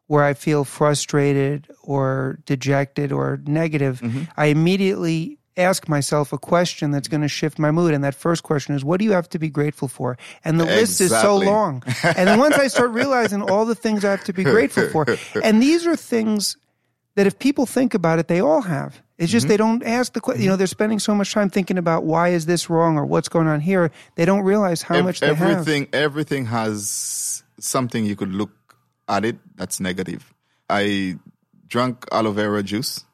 where 0.06 0.23
I 0.23 0.34
feel 0.36 0.65
frustrated 0.65 1.67
or 1.82 2.39
dejected 2.45 3.12
or 3.12 3.41
negative, 3.45 4.01
mm-hmm. 4.01 4.23
I 4.38 4.47
immediately 4.47 5.39
ask 5.57 5.89
myself 5.89 6.31
a 6.33 6.37
question 6.37 6.91
that's 6.91 7.07
going 7.07 7.21
to 7.21 7.27
shift 7.27 7.59
my 7.59 7.71
mood. 7.71 7.93
And 7.93 8.03
that 8.03 8.15
first 8.15 8.43
question 8.43 8.75
is, 8.75 8.83
what 8.83 8.99
do 8.99 9.05
you 9.05 9.11
have 9.11 9.29
to 9.29 9.39
be 9.39 9.49
grateful 9.49 9.87
for? 9.87 10.17
And 10.43 10.59
the 10.59 10.65
list 10.65 11.01
is 11.01 11.11
so 11.11 11.37
long. 11.37 11.83
And 12.03 12.27
then 12.27 12.39
once 12.39 12.55
I 12.55 12.67
start 12.67 12.91
realizing 12.91 13.41
all 13.49 13.65
the 13.65 13.75
things 13.75 14.05
I 14.05 14.11
have 14.11 14.23
to 14.25 14.33
be 14.33 14.43
grateful 14.43 14.87
for, 14.89 15.05
and 15.43 15.61
these 15.61 15.85
are 15.85 15.95
things 15.95 16.57
that 17.15 17.27
if 17.27 17.37
people 17.39 17.65
think 17.65 17.93
about 17.93 18.19
it, 18.19 18.27
they 18.27 18.39
all 18.39 18.61
have. 18.61 19.01
It's 19.17 19.31
just 19.31 19.47
they 19.47 19.55
mm-hmm. 19.55 19.79
don't 19.79 19.83
ask 19.83 20.13
the 20.13 20.21
question. 20.21 20.41
You 20.41 20.47
know, 20.47 20.53
mm-hmm. 20.53 20.59
they're 20.59 20.67
spending 20.67 20.99
so 20.99 21.13
much 21.13 21.31
time 21.31 21.49
thinking 21.49 21.77
about 21.77 22.05
why 22.05 22.29
is 22.29 22.47
this 22.47 22.69
wrong 22.69 22.97
or 22.97 23.05
what's 23.05 23.29
going 23.29 23.47
on 23.47 23.59
here. 23.59 23.91
They 24.15 24.25
don't 24.25 24.41
realize 24.41 24.81
how 24.81 24.95
Ev- 24.95 25.05
much 25.05 25.19
they 25.19 25.27
have. 25.27 25.41
everything 25.41 25.87
everything 25.93 26.45
has 26.45 27.43
something 27.59 28.03
you 28.03 28.15
could 28.15 28.33
look 28.33 28.51
at 29.07 29.23
it 29.23 29.37
that's 29.55 29.79
negative. 29.79 30.33
I 30.69 31.19
drank 31.67 32.05
aloe 32.11 32.31
vera 32.31 32.63
juice, 32.63 33.05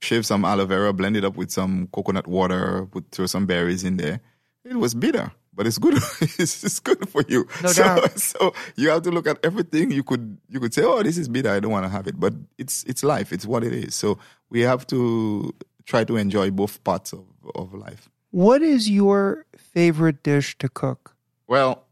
shaved 0.00 0.26
some 0.26 0.44
aloe 0.44 0.66
vera, 0.66 0.92
blend 0.92 1.16
it 1.16 1.24
up 1.24 1.36
with 1.36 1.50
some 1.50 1.88
coconut 1.92 2.26
water, 2.26 2.86
put 2.86 3.10
throw 3.10 3.26
some 3.26 3.46
berries 3.46 3.84
in 3.84 3.96
there. 3.96 4.20
It 4.64 4.76
was 4.76 4.94
bitter, 4.94 5.32
but 5.54 5.66
it's 5.66 5.78
good. 5.78 5.94
it's, 6.20 6.62
it's 6.62 6.80
good 6.80 7.08
for 7.08 7.22
you. 7.28 7.46
No 7.62 7.70
so, 7.70 7.82
doubt. 7.82 8.18
so 8.18 8.54
you 8.76 8.90
have 8.90 9.02
to 9.02 9.10
look 9.10 9.26
at 9.26 9.38
everything. 9.44 9.90
You 9.90 10.02
could 10.02 10.38
you 10.48 10.60
could 10.60 10.74
say, 10.74 10.82
oh, 10.84 11.02
this 11.02 11.18
is 11.18 11.28
bitter. 11.28 11.50
I 11.50 11.60
don't 11.60 11.72
want 11.72 11.84
to 11.84 11.90
have 11.90 12.06
it, 12.06 12.18
but 12.18 12.34
it's 12.58 12.84
it's 12.84 13.02
life. 13.02 13.32
It's 13.32 13.46
what 13.46 13.64
it 13.64 13.72
is. 13.72 13.94
So 13.94 14.18
we 14.50 14.60
have 14.60 14.86
to 14.88 15.54
try 15.84 16.04
to 16.04 16.16
enjoy 16.16 16.50
both 16.50 16.82
parts 16.84 17.12
of, 17.12 17.24
of 17.54 17.72
life. 17.72 18.10
What 18.30 18.60
is 18.60 18.90
your 18.90 19.46
favorite 19.56 20.22
dish 20.22 20.56
to 20.58 20.68
cook? 20.68 21.16
Well, 21.46 21.86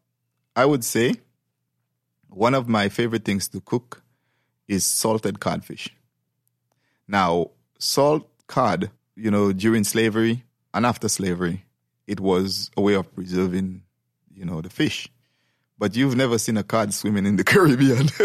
I 0.55 0.67
would 0.67 0.85
say 0.85 1.15
one 2.29 2.55
of 2.55 2.69
my 2.69 2.91
favorite 2.91 3.25
things 3.25 3.49
to 3.49 3.61
cook 3.61 4.03
is 4.69 4.85
salted 4.85 5.41
codfish. 5.41 5.89
Now, 7.09 7.53
salt 7.79 8.29
cod, 8.47 8.91
you 9.17 9.31
know, 9.31 9.53
during 9.53 9.85
slavery 9.85 10.45
and 10.75 10.87
after 10.87 11.09
slavery, 11.09 11.65
it 12.07 12.21
was 12.21 12.71
a 12.77 12.81
way 12.81 12.95
of 12.95 13.13
preserving, 13.15 13.83
you 14.35 14.45
know, 14.45 14.61
the 14.61 14.71
fish. 14.71 15.09
but 15.79 15.95
you've 15.95 16.17
never 16.17 16.39
seen 16.39 16.57
a 16.57 16.63
cod 16.63 16.93
swimming 16.95 17.27
in 17.27 17.37
the 17.37 17.45
Caribbean. 17.53 18.09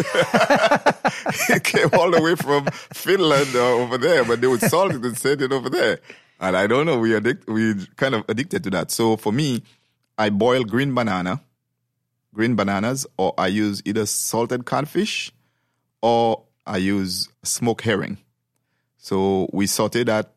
it 1.50 1.64
came 1.64 1.90
all 1.94 2.10
the 2.12 2.22
way 2.22 2.36
from 2.36 2.66
Finland 2.94 3.56
uh, 3.56 3.74
over 3.76 3.98
there, 3.98 4.24
but 4.24 4.40
they 4.42 4.48
would 4.48 4.62
salt 4.62 4.94
it 4.94 5.04
and 5.04 5.18
send 5.18 5.42
it 5.42 5.52
over 5.52 5.70
there. 5.70 6.00
And 6.40 6.56
I 6.56 6.66
don't 6.68 6.86
know, 6.86 6.98
we 7.00 7.16
addict, 7.16 7.48
we 7.48 7.86
kind 7.98 8.16
of 8.16 8.24
addicted 8.30 8.64
to 8.64 8.70
that. 8.72 8.90
So 8.92 9.18
for 9.18 9.32
me, 9.32 9.64
I 10.18 10.30
boil 10.30 10.64
green 10.64 10.94
banana, 10.96 11.42
green 12.34 12.56
bananas, 12.56 13.06
or 13.18 13.34
I 13.38 13.48
use 13.48 13.82
either 13.86 14.06
salted 14.06 14.66
codfish 14.66 15.32
or 16.02 16.44
I 16.66 16.78
use 16.78 17.28
smoked 17.44 17.82
herring. 17.82 18.18
So 19.02 19.50
we 19.52 19.66
saute 19.66 20.04
that, 20.04 20.30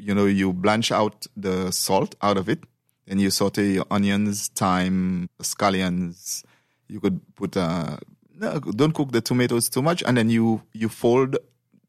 you 0.00 0.12
know, 0.12 0.26
you 0.26 0.52
blanch 0.52 0.90
out 0.90 1.24
the 1.36 1.70
salt 1.70 2.16
out 2.20 2.36
of 2.36 2.48
it 2.48 2.58
and 3.06 3.20
you 3.20 3.30
saute 3.30 3.74
your 3.74 3.86
onions, 3.92 4.48
thyme, 4.48 5.28
scallions. 5.40 6.44
You 6.88 6.98
could 6.98 7.20
put 7.36 7.56
uh, 7.56 7.98
no, 8.36 8.58
don't 8.58 8.92
cook 8.92 9.12
the 9.12 9.20
tomatoes 9.20 9.68
too 9.68 9.82
much, 9.82 10.02
and 10.02 10.16
then 10.16 10.30
you 10.30 10.62
you 10.72 10.88
fold 10.88 11.36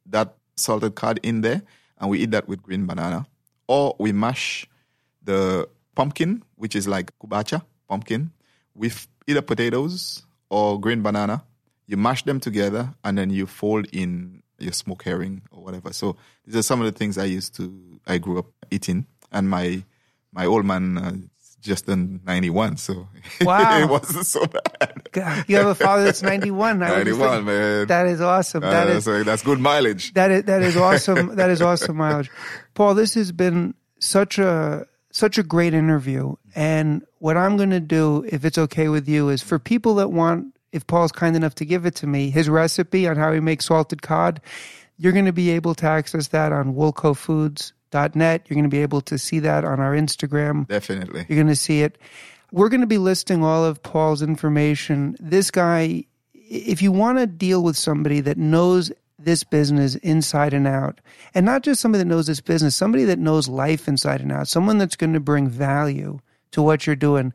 that 0.05 0.35
salted 0.55 0.93
cod 0.93 1.19
in 1.23 1.41
there, 1.41 1.63
and 1.97 2.11
we 2.11 2.19
eat 2.19 2.29
that 2.31 2.47
with 2.47 2.61
green 2.61 2.85
banana, 2.85 3.25
or 3.67 3.95
we 3.99 4.11
mash 4.11 4.67
the 5.23 5.67
pumpkin, 5.95 6.43
which 6.57 6.75
is 6.75 6.87
like 6.87 7.11
kabocha 7.19 7.63
pumpkin, 7.89 8.31
with 8.75 9.07
either 9.25 9.41
potatoes 9.41 10.27
or 10.51 10.79
green 10.79 11.01
banana. 11.01 11.43
You 11.87 11.97
mash 11.97 12.23
them 12.23 12.39
together, 12.39 12.93
and 13.03 13.17
then 13.17 13.31
you 13.31 13.47
fold 13.47 13.87
in 13.91 14.42
your 14.59 14.73
smoked 14.73 15.03
herring 15.03 15.41
or 15.51 15.63
whatever. 15.63 15.91
So 15.93 16.15
these 16.45 16.55
are 16.55 16.61
some 16.63 16.79
of 16.81 16.85
the 16.91 16.97
things 16.97 17.17
I 17.17 17.25
used 17.25 17.55
to 17.57 17.99
I 18.07 18.17
grew 18.17 18.39
up 18.39 18.47
eating, 18.71 19.05
and 19.31 19.49
my 19.49 19.83
my 20.31 20.45
old 20.45 20.65
man 20.65 20.97
uh, 20.97 21.13
just 21.61 21.85
turned 21.85 22.25
91, 22.25 22.75
so 22.77 23.07
Wow. 23.41 23.79
it 23.79 23.87
wasn't 23.89 24.25
so 24.25 24.45
bad. 24.45 25.07
God, 25.13 25.45
you 25.47 25.55
have 25.55 25.67
a 25.67 25.75
father 25.75 26.03
that's 26.03 26.21
91. 26.21 26.83
I 26.83 26.97
would 26.97 27.05
just 27.05 27.19
91, 27.19 27.29
think- 27.37 27.45
man. 27.45 27.87
That 27.87 28.07
is 28.07 28.19
awesome. 28.21 28.61
That 28.61 28.87
Uh, 28.87 28.91
is 28.91 29.05
so 29.05 29.23
that's 29.23 29.43
good 29.43 29.59
mileage. 29.59 30.13
that 30.13 30.29
is 30.31 30.43
that 30.43 30.61
is 30.61 30.75
awesome. 30.75 31.35
that 31.39 31.49
is 31.49 31.61
awesome 31.61 31.95
mileage. 31.97 32.29
Paul, 32.73 32.95
this 32.95 33.13
has 33.13 33.31
been 33.31 33.75
such 33.99 34.37
a 34.39 34.85
such 35.11 35.37
a 35.37 35.43
great 35.43 35.73
interview. 35.73 36.35
And 36.55 37.03
what 37.19 37.37
I'm 37.37 37.55
going 37.55 37.69
to 37.69 37.79
do, 37.79 38.25
if 38.27 38.43
it's 38.43 38.57
okay 38.57 38.89
with 38.89 39.07
you, 39.07 39.29
is 39.29 39.41
for 39.41 39.57
people 39.59 39.95
that 39.95 40.09
want, 40.11 40.53
if 40.73 40.85
Paul's 40.87 41.11
kind 41.11 41.35
enough 41.35 41.55
to 41.55 41.65
give 41.65 41.85
it 41.85 41.95
to 41.95 42.07
me, 42.07 42.29
his 42.29 42.49
recipe 42.49 43.07
on 43.07 43.15
how 43.15 43.31
he 43.31 43.39
makes 43.39 43.65
salted 43.65 44.01
cod, 44.01 44.41
you're 44.97 45.13
going 45.13 45.25
to 45.25 45.31
be 45.33 45.51
able 45.51 45.75
to 45.75 45.85
access 45.85 46.29
that 46.29 46.51
on 46.51 46.73
woolcofoods.net. 46.73 48.45
You're 48.47 48.55
going 48.55 48.63
to 48.63 48.69
be 48.69 48.81
able 48.81 49.01
to 49.01 49.17
see 49.17 49.39
that 49.39 49.63
on 49.63 49.79
our 49.79 49.93
Instagram. 49.93 50.67
Definitely. 50.67 51.25
You're 51.29 51.37
going 51.37 51.47
to 51.47 51.55
see 51.55 51.81
it. 51.81 51.97
We're 52.51 52.69
going 52.69 52.81
to 52.81 52.87
be 52.87 52.97
listing 52.97 53.43
all 53.43 53.63
of 53.63 53.81
Paul's 53.81 54.21
information. 54.21 55.15
This 55.19 55.49
guy, 55.49 56.05
if 56.33 56.81
you 56.81 56.91
want 56.91 57.19
to 57.19 57.27
deal 57.27 57.63
with 57.63 57.77
somebody 57.77 58.19
that 58.21 58.37
knows 58.37 58.91
this 59.19 59.43
business 59.43 59.95
inside 59.95 60.53
and 60.53 60.67
out, 60.67 60.99
and 61.33 61.45
not 61.45 61.63
just 61.63 61.81
somebody 61.81 62.03
that 62.03 62.09
knows 62.09 62.27
this 62.27 62.41
business, 62.41 62.75
somebody 62.75 63.05
that 63.05 63.19
knows 63.19 63.47
life 63.47 63.87
inside 63.87 64.21
and 64.21 64.31
out, 64.31 64.47
someone 64.47 64.77
that's 64.79 64.95
going 64.95 65.13
to 65.13 65.19
bring 65.19 65.47
value 65.47 66.19
to 66.51 66.61
what 66.61 66.85
you're 66.85 66.95
doing. 66.95 67.33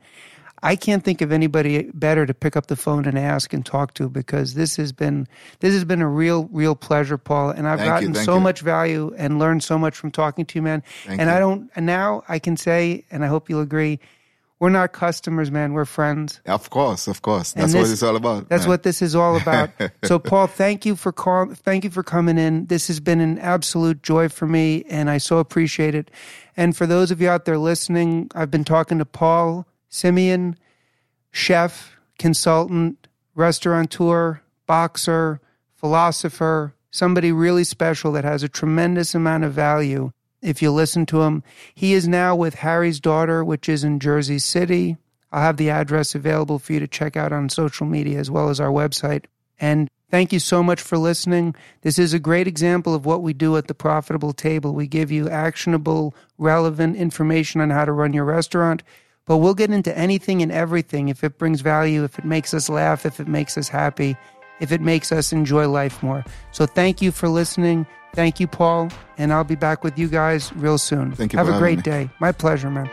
I 0.63 0.77
can't 0.77 1.05
think 1.05 1.21
of 1.21 1.31
anybody 1.33 1.91
better 1.95 2.27
to 2.27 2.35
pick 2.35 2.57
up 2.57 2.67
the 2.67 2.77
phone 2.77 3.05
and 3.05 3.19
ask 3.19 3.53
and 3.53 3.65
talk 3.65 3.95
to 3.95 4.09
because 4.09 4.55
this 4.55 4.77
has 4.77 4.93
been 4.93 5.27
this 5.61 5.73
has 5.75 5.85
been 5.85 6.03
a 6.03 6.09
real 6.09 6.49
real 6.53 6.75
pleasure, 6.75 7.19
Paul, 7.19 7.51
and 7.51 7.69
I've 7.69 7.79
Thank 7.79 7.91
gotten 7.91 8.15
so 8.15 8.35
you. 8.35 8.41
much 8.41 8.61
value 8.61 9.15
and 9.17 9.39
learned 9.39 9.63
so 9.63 9.79
much 9.79 9.97
from 9.97 10.11
talking 10.11 10.45
to 10.47 10.59
you, 10.59 10.63
man. 10.63 10.83
Thank 11.07 11.21
and 11.21 11.31
I 11.31 11.39
don't 11.39 11.71
and 11.77 11.87
now 11.87 12.23
I 12.29 12.39
can 12.39 12.57
say, 12.57 13.05
and 13.11 13.25
I 13.25 13.29
hope 13.29 13.49
you'll 13.49 13.61
agree, 13.61 14.01
we're 14.61 14.71
not 14.71 14.93
customers, 14.93 15.53
man. 15.53 15.73
We're 15.73 15.85
friends. 15.85 16.41
Of 16.45 16.71
course, 16.71 17.07
of 17.07 17.23
course. 17.23 17.53
That's 17.53 17.73
And 17.73 17.75
what 17.75 17.85
this- 17.85 17.93
it's 17.93 18.03
all 18.03 18.17
about. 18.17 18.49
That's 18.49 18.65
man. 18.65 18.71
what 18.71 18.83
this 18.83 19.01
is 19.01 19.15
all 19.15 19.37
about. 19.37 19.71
so, 20.05 20.19
Paul, 20.19 20.49
thank 20.49 20.85
you 20.85 20.97
for 20.97 21.13
call, 21.13 21.55
thank 21.55 21.85
you 21.85 21.91
for 21.91 22.03
coming 22.03 22.39
in. 22.39 22.67
This 22.67 22.89
has 22.89 22.99
been 22.99 23.21
an 23.21 23.39
absolute 23.39 24.03
joy 24.03 24.29
for 24.29 24.49
me, 24.49 24.85
and 24.89 25.09
I 25.09 25.19
so 25.19 25.39
appreciate 25.39 25.95
it. 25.95 26.11
And 26.57 26.77
for 26.77 26.87
those 26.87 27.13
of 27.13 27.21
you 27.21 27.29
out 27.29 27.45
there 27.45 27.59
listening, 27.59 28.33
I've 28.35 28.51
been 28.51 28.65
talking 28.65 28.99
to 28.99 29.05
Paul 29.05 29.65
Simeon, 29.89 30.57
chef, 31.31 31.97
consultant, 32.19 33.07
restaurateur, 33.35 34.41
boxer, 34.67 35.41
philosopher, 35.75 36.75
somebody 36.91 37.33
really 37.33 37.65
special 37.65 38.13
that 38.13 38.25
has 38.25 38.43
a 38.43 38.49
tremendous 38.49 39.15
amount 39.15 39.45
of 39.45 39.53
value. 39.53 40.11
If 40.43 40.63
you 40.63 40.71
listen 40.71 41.07
to 41.07 41.23
him, 41.23 41.43
he 41.75 41.95
is 41.95 42.07
now 42.07 42.35
with 42.37 42.55
Harry's 42.55 43.01
daughter, 43.01 43.45
which 43.45 43.69
is 43.69 43.85
in 43.85 44.01
Jersey 44.01 44.39
City. 44.39 44.97
I'll 45.33 45.43
have 45.43 45.57
the 45.57 45.71
address 45.71 46.15
available 46.15 46.59
for 46.59 46.73
you 46.73 46.81
to 46.81 46.89
check 46.89 47.17
out 47.17 47.33
on 47.33 47.49
social 47.49 47.87
media 47.87 48.19
as 48.19 48.31
well 48.31 48.49
as 48.49 48.61
our 48.61 48.71
website. 48.71 49.27
And 49.61 49.89
thank 50.11 50.33
you 50.33 50.39
so 50.39 50.63
much 50.63 50.81
for 50.81 50.97
listening. 50.97 51.55
This 51.83 51.99
is 51.99 52.15
a 52.15 52.19
great 52.19 52.47
example 52.47 52.95
of 52.95 53.05
what 53.05 53.23
we 53.23 53.33
do 53.33 53.57
at 53.57 53.67
the 53.67 53.75
Profitable 53.75 54.33
Table. 54.33 54.73
We 54.73 54.87
give 54.87 55.11
you 55.11 55.29
actionable, 55.29 56.15
relevant 56.39 56.97
information 56.97 57.61
on 57.61 57.71
how 57.71 57.85
to 57.85 57.93
run 57.93 58.13
your 58.13 58.25
restaurant, 58.25 58.83
but 59.29 59.37
we'll 59.37 59.55
get 59.55 59.71
into 59.71 59.97
anything 59.97 60.43
and 60.43 60.51
everything 60.51 61.09
if 61.09 61.23
it 61.23 61.39
brings 61.39 61.61
value, 61.61 62.03
if 62.03 62.19
it 62.19 62.25
makes 62.25 62.55
us 62.55 62.69
laugh, 62.69 63.05
if 63.07 63.21
it 63.21 63.29
makes 63.29 63.59
us 63.59 63.69
happy, 63.69 64.17
if 64.59 64.73
it 64.73 64.81
makes 64.81 65.13
us 65.13 65.33
enjoy 65.33 65.69
life 65.69 66.03
more. 66.03 66.25
So 66.51 66.65
thank 66.67 67.03
you 67.03 67.13
for 67.13 67.29
listening. 67.29 67.87
Thank 68.15 68.41
you, 68.41 68.49
Paul. 68.49 68.89
And 69.19 69.33
I'll 69.33 69.45
be 69.45 69.55
back 69.55 69.85
with 69.85 69.99
you 69.99 70.09
guys 70.09 70.53
real 70.55 70.79
soon. 70.79 71.13
Thank 71.13 71.35
you 71.35 71.39
Have 71.39 71.49
a 71.49 71.59
great 71.59 71.77
me. 71.79 71.83
day. 71.83 72.11
My 72.21 72.33
pleasure, 72.33 72.71
man. 72.71 72.91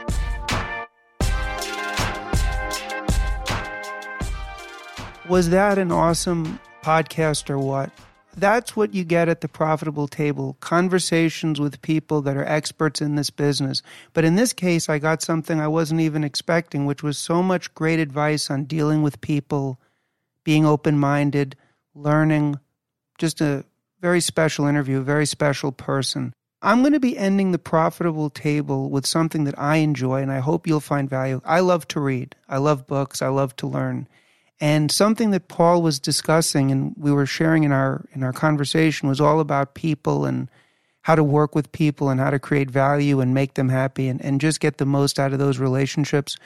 Was 5.30 5.50
that 5.50 5.78
an 5.80 5.92
awesome 5.92 6.60
podcast 6.84 7.50
or 7.50 7.58
what? 7.58 7.90
That's 8.38 8.76
what 8.76 8.94
you 8.94 9.06
get 9.06 9.30
at 9.30 9.40
the 9.40 9.48
profitable 9.48 10.08
table 10.08 10.58
conversations 10.60 11.60
with 11.60 11.82
people 11.82 12.22
that 12.24 12.36
are 12.36 12.46
experts 12.46 13.02
in 13.02 13.16
this 13.16 13.30
business. 13.30 13.82
But 14.14 14.26
in 14.26 14.36
this 14.36 14.52
case, 14.52 14.90
I 14.90 15.00
got 15.00 15.22
something 15.22 15.60
I 15.60 15.70
wasn't 15.70 16.02
even 16.02 16.24
expecting, 16.24 16.86
which 16.86 17.02
was 17.02 17.18
so 17.18 17.42
much 17.42 17.74
great 17.74 18.00
advice 18.00 18.52
on 18.52 18.66
dealing 18.66 19.04
with 19.04 19.22
people, 19.22 19.80
being 20.44 20.66
open 20.66 21.00
minded, 21.00 21.56
learning. 21.94 22.60
Just 23.18 23.40
a 23.40 23.64
very 24.02 24.20
special 24.20 24.66
interview, 24.66 25.00
a 25.00 25.04
very 25.04 25.26
special 25.26 25.72
person. 25.72 26.34
I'm 26.62 26.82
going 26.82 26.94
to 26.94 27.00
be 27.00 27.18
ending 27.18 27.52
the 27.52 27.60
profitable 27.60 28.30
table 28.30 28.90
with 28.90 29.06
something 29.06 29.46
that 29.46 29.58
I 29.58 29.78
enjoy 29.78 30.22
and 30.22 30.32
I 30.32 30.40
hope 30.40 30.68
you'll 30.68 30.80
find 30.80 31.10
value. 31.10 31.40
I 31.46 31.62
love 31.62 31.88
to 31.90 32.00
read. 32.00 32.36
I 32.50 32.58
love 32.58 32.88
books. 32.88 33.22
I 33.22 33.28
love 33.28 33.56
to 33.58 33.68
learn. 33.68 34.08
And 34.60 34.90
something 34.92 35.32
that 35.32 35.48
Paul 35.48 35.82
was 35.82 36.00
discussing 36.00 36.72
and 36.72 36.94
we 36.98 37.12
were 37.12 37.26
sharing 37.26 37.64
in 37.64 37.72
our 37.72 38.06
in 38.14 38.24
our 38.24 38.34
conversation 38.34 39.10
was 39.10 39.20
all 39.20 39.40
about 39.40 39.74
people 39.74 40.26
and 40.26 40.50
how 41.02 41.16
to 41.16 41.24
work 41.24 41.54
with 41.54 41.72
people 41.72 42.10
and 42.10 42.20
how 42.20 42.32
to 42.32 42.40
create 42.40 42.72
value 42.72 43.20
and 43.20 43.34
make 43.34 43.54
them 43.54 43.70
happy 43.70 44.08
and, 44.08 44.20
and 44.24 44.42
just 44.42 44.60
get 44.60 44.78
the 44.78 44.86
most 44.86 45.20
out 45.20 45.34
of 45.34 45.40
those 45.40 45.60
relationships. 45.60 46.38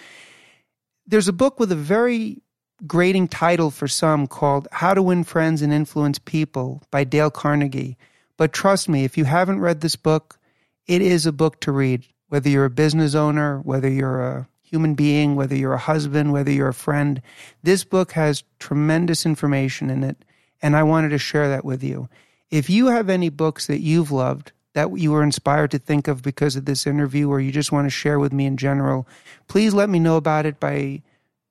There's 1.08 1.30
a 1.30 1.34
book 1.34 1.60
with 1.60 1.72
a 1.72 1.78
very 1.78 2.42
grating 2.86 3.28
title 3.28 3.72
for 3.72 3.88
some 3.88 4.28
called 4.28 4.68
How 4.72 4.94
to 4.94 5.02
Win 5.02 5.24
Friends 5.24 5.62
and 5.62 5.72
Influence 5.72 6.20
People 6.20 6.84
by 6.92 7.04
Dale 7.04 7.32
Carnegie. 7.32 7.98
But 8.38 8.54
trust 8.54 8.90
me, 8.90 9.06
if 9.06 9.18
you 9.18 9.26
haven't 9.26 9.60
read 9.60 9.82
this 9.82 9.96
book, 9.96 10.40
it 10.88 11.02
is 11.02 11.26
a 11.26 11.32
book 11.32 11.62
to 11.62 11.72
read. 11.72 12.06
Whether 12.28 12.50
you're 12.50 12.66
a 12.66 12.70
business 12.70 13.16
owner, 13.16 13.60
whether 13.60 13.90
you're 13.90 14.22
a 14.22 14.48
human 14.70 14.94
being, 14.94 15.36
whether 15.36 15.56
you're 15.56 15.74
a 15.74 15.80
husband, 15.80 16.32
whether 16.32 16.52
you're 16.52 16.70
a 16.70 16.74
friend, 16.74 17.22
this 17.64 17.84
book 17.84 18.12
has 18.14 18.44
tremendous 18.60 19.26
information 19.26 19.90
in 19.90 20.04
it. 20.04 20.18
And 20.62 20.76
I 20.76 20.84
wanted 20.84 21.10
to 21.10 21.18
share 21.18 21.48
that 21.50 21.66
with 21.66 21.84
you. 21.84 22.10
If 22.52 22.70
you 22.70 22.88
have 22.88 23.10
any 23.10 23.30
books 23.30 23.68
that 23.68 23.82
you've 23.82 24.12
loved, 24.12 24.52
that 24.74 24.98
you 24.98 25.12
were 25.12 25.24
inspired 25.24 25.72
to 25.72 25.80
think 25.80 26.08
of 26.08 26.22
because 26.22 26.56
of 26.56 26.66
this 26.66 26.86
interview, 26.86 27.30
or 27.30 27.40
you 27.40 27.52
just 27.52 27.72
want 27.72 27.86
to 27.86 27.90
share 27.90 28.20
with 28.20 28.34
me 28.34 28.46
in 28.46 28.58
general, 28.58 29.08
please 29.48 29.74
let 29.74 29.90
me 29.90 30.00
know 30.00 30.18
about 30.18 30.46
it 30.46 30.60
by 30.60 31.02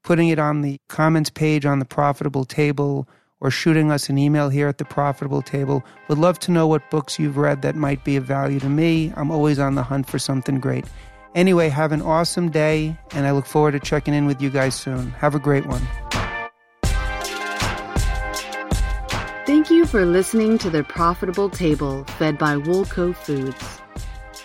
putting 0.05 0.29
it 0.29 0.39
on 0.39 0.63
the 0.63 0.81
comments 0.89 1.31
page 1.31 1.67
on 1.67 1.79
the 1.79 1.85
profitable 1.85 2.45
table 2.45 3.09
or 3.41 3.51
shooting 3.51 3.91
us 3.91 4.09
an 4.09 4.19
email 4.19 4.49
here 4.49 4.69
at 4.69 4.79
the 4.79 4.85
profitable 4.85 5.43
table. 5.43 5.85
Would 6.09 6.19
love 6.19 6.39
to 6.41 6.51
know 6.51 6.67
what 6.67 6.91
books 6.91 7.19
you've 7.19 7.37
read 7.37 7.63
that 7.63 7.77
might 7.77 8.05
be 8.05 8.17
of 8.17 8.25
value 8.25 8.59
to 8.61 8.69
me. 8.69 9.13
I'm 9.17 9.31
always 9.31 9.59
on 9.59 9.75
the 9.75 9.83
hunt 9.83 10.09
for 10.09 10.19
something 10.19 10.59
great. 10.59 10.85
Anyway, 11.35 11.69
have 11.69 11.93
an 11.93 12.03
awesome 12.03 12.51
day, 12.51 12.97
and 13.13 13.27
I 13.27 13.33
look 13.33 13.47
forward 13.47 13.73
to 13.73 13.81
checking 13.81 14.15
in 14.15 14.27
with 14.27 14.41
you 14.41 14.51
guys 14.51 14.75
soon. 14.75 15.11
Have 15.13 15.35
a 15.35 15.39
great 15.39 15.67
one. 15.67 15.83
Thank 19.47 19.71
you 19.71 19.87
for 19.87 20.05
listening 20.05 20.59
to 20.59 20.69
The 20.69 20.85
Profitable 20.85 21.49
Table, 21.49 22.05
fed 22.19 22.37
by 22.37 22.57
Woolco 22.57 23.15
Foods. 23.17 23.81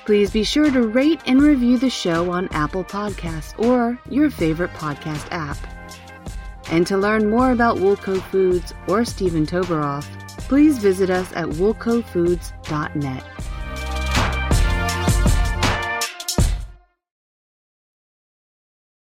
Please 0.05 0.31
be 0.31 0.43
sure 0.43 0.69
to 0.71 0.88
rate 0.88 1.21
and 1.25 1.41
review 1.41 1.77
the 1.77 1.89
show 1.89 2.31
on 2.31 2.47
Apple 2.51 2.84
Podcasts 2.84 3.57
or 3.57 3.99
your 4.09 4.29
favorite 4.29 4.71
podcast 4.71 5.27
app. 5.31 5.57
And 6.69 6.88
to 6.88 6.97
learn 6.97 7.29
more 7.29 7.51
about 7.51 7.77
Woolco 7.77 8.21
Foods 8.23 8.73
or 8.88 9.05
Steven 9.05 9.45
Toboroff, 9.45 10.05
please 10.47 10.77
visit 10.77 11.09
us 11.09 11.31
at 11.34 11.47
woolcofoods.net. 11.47 13.23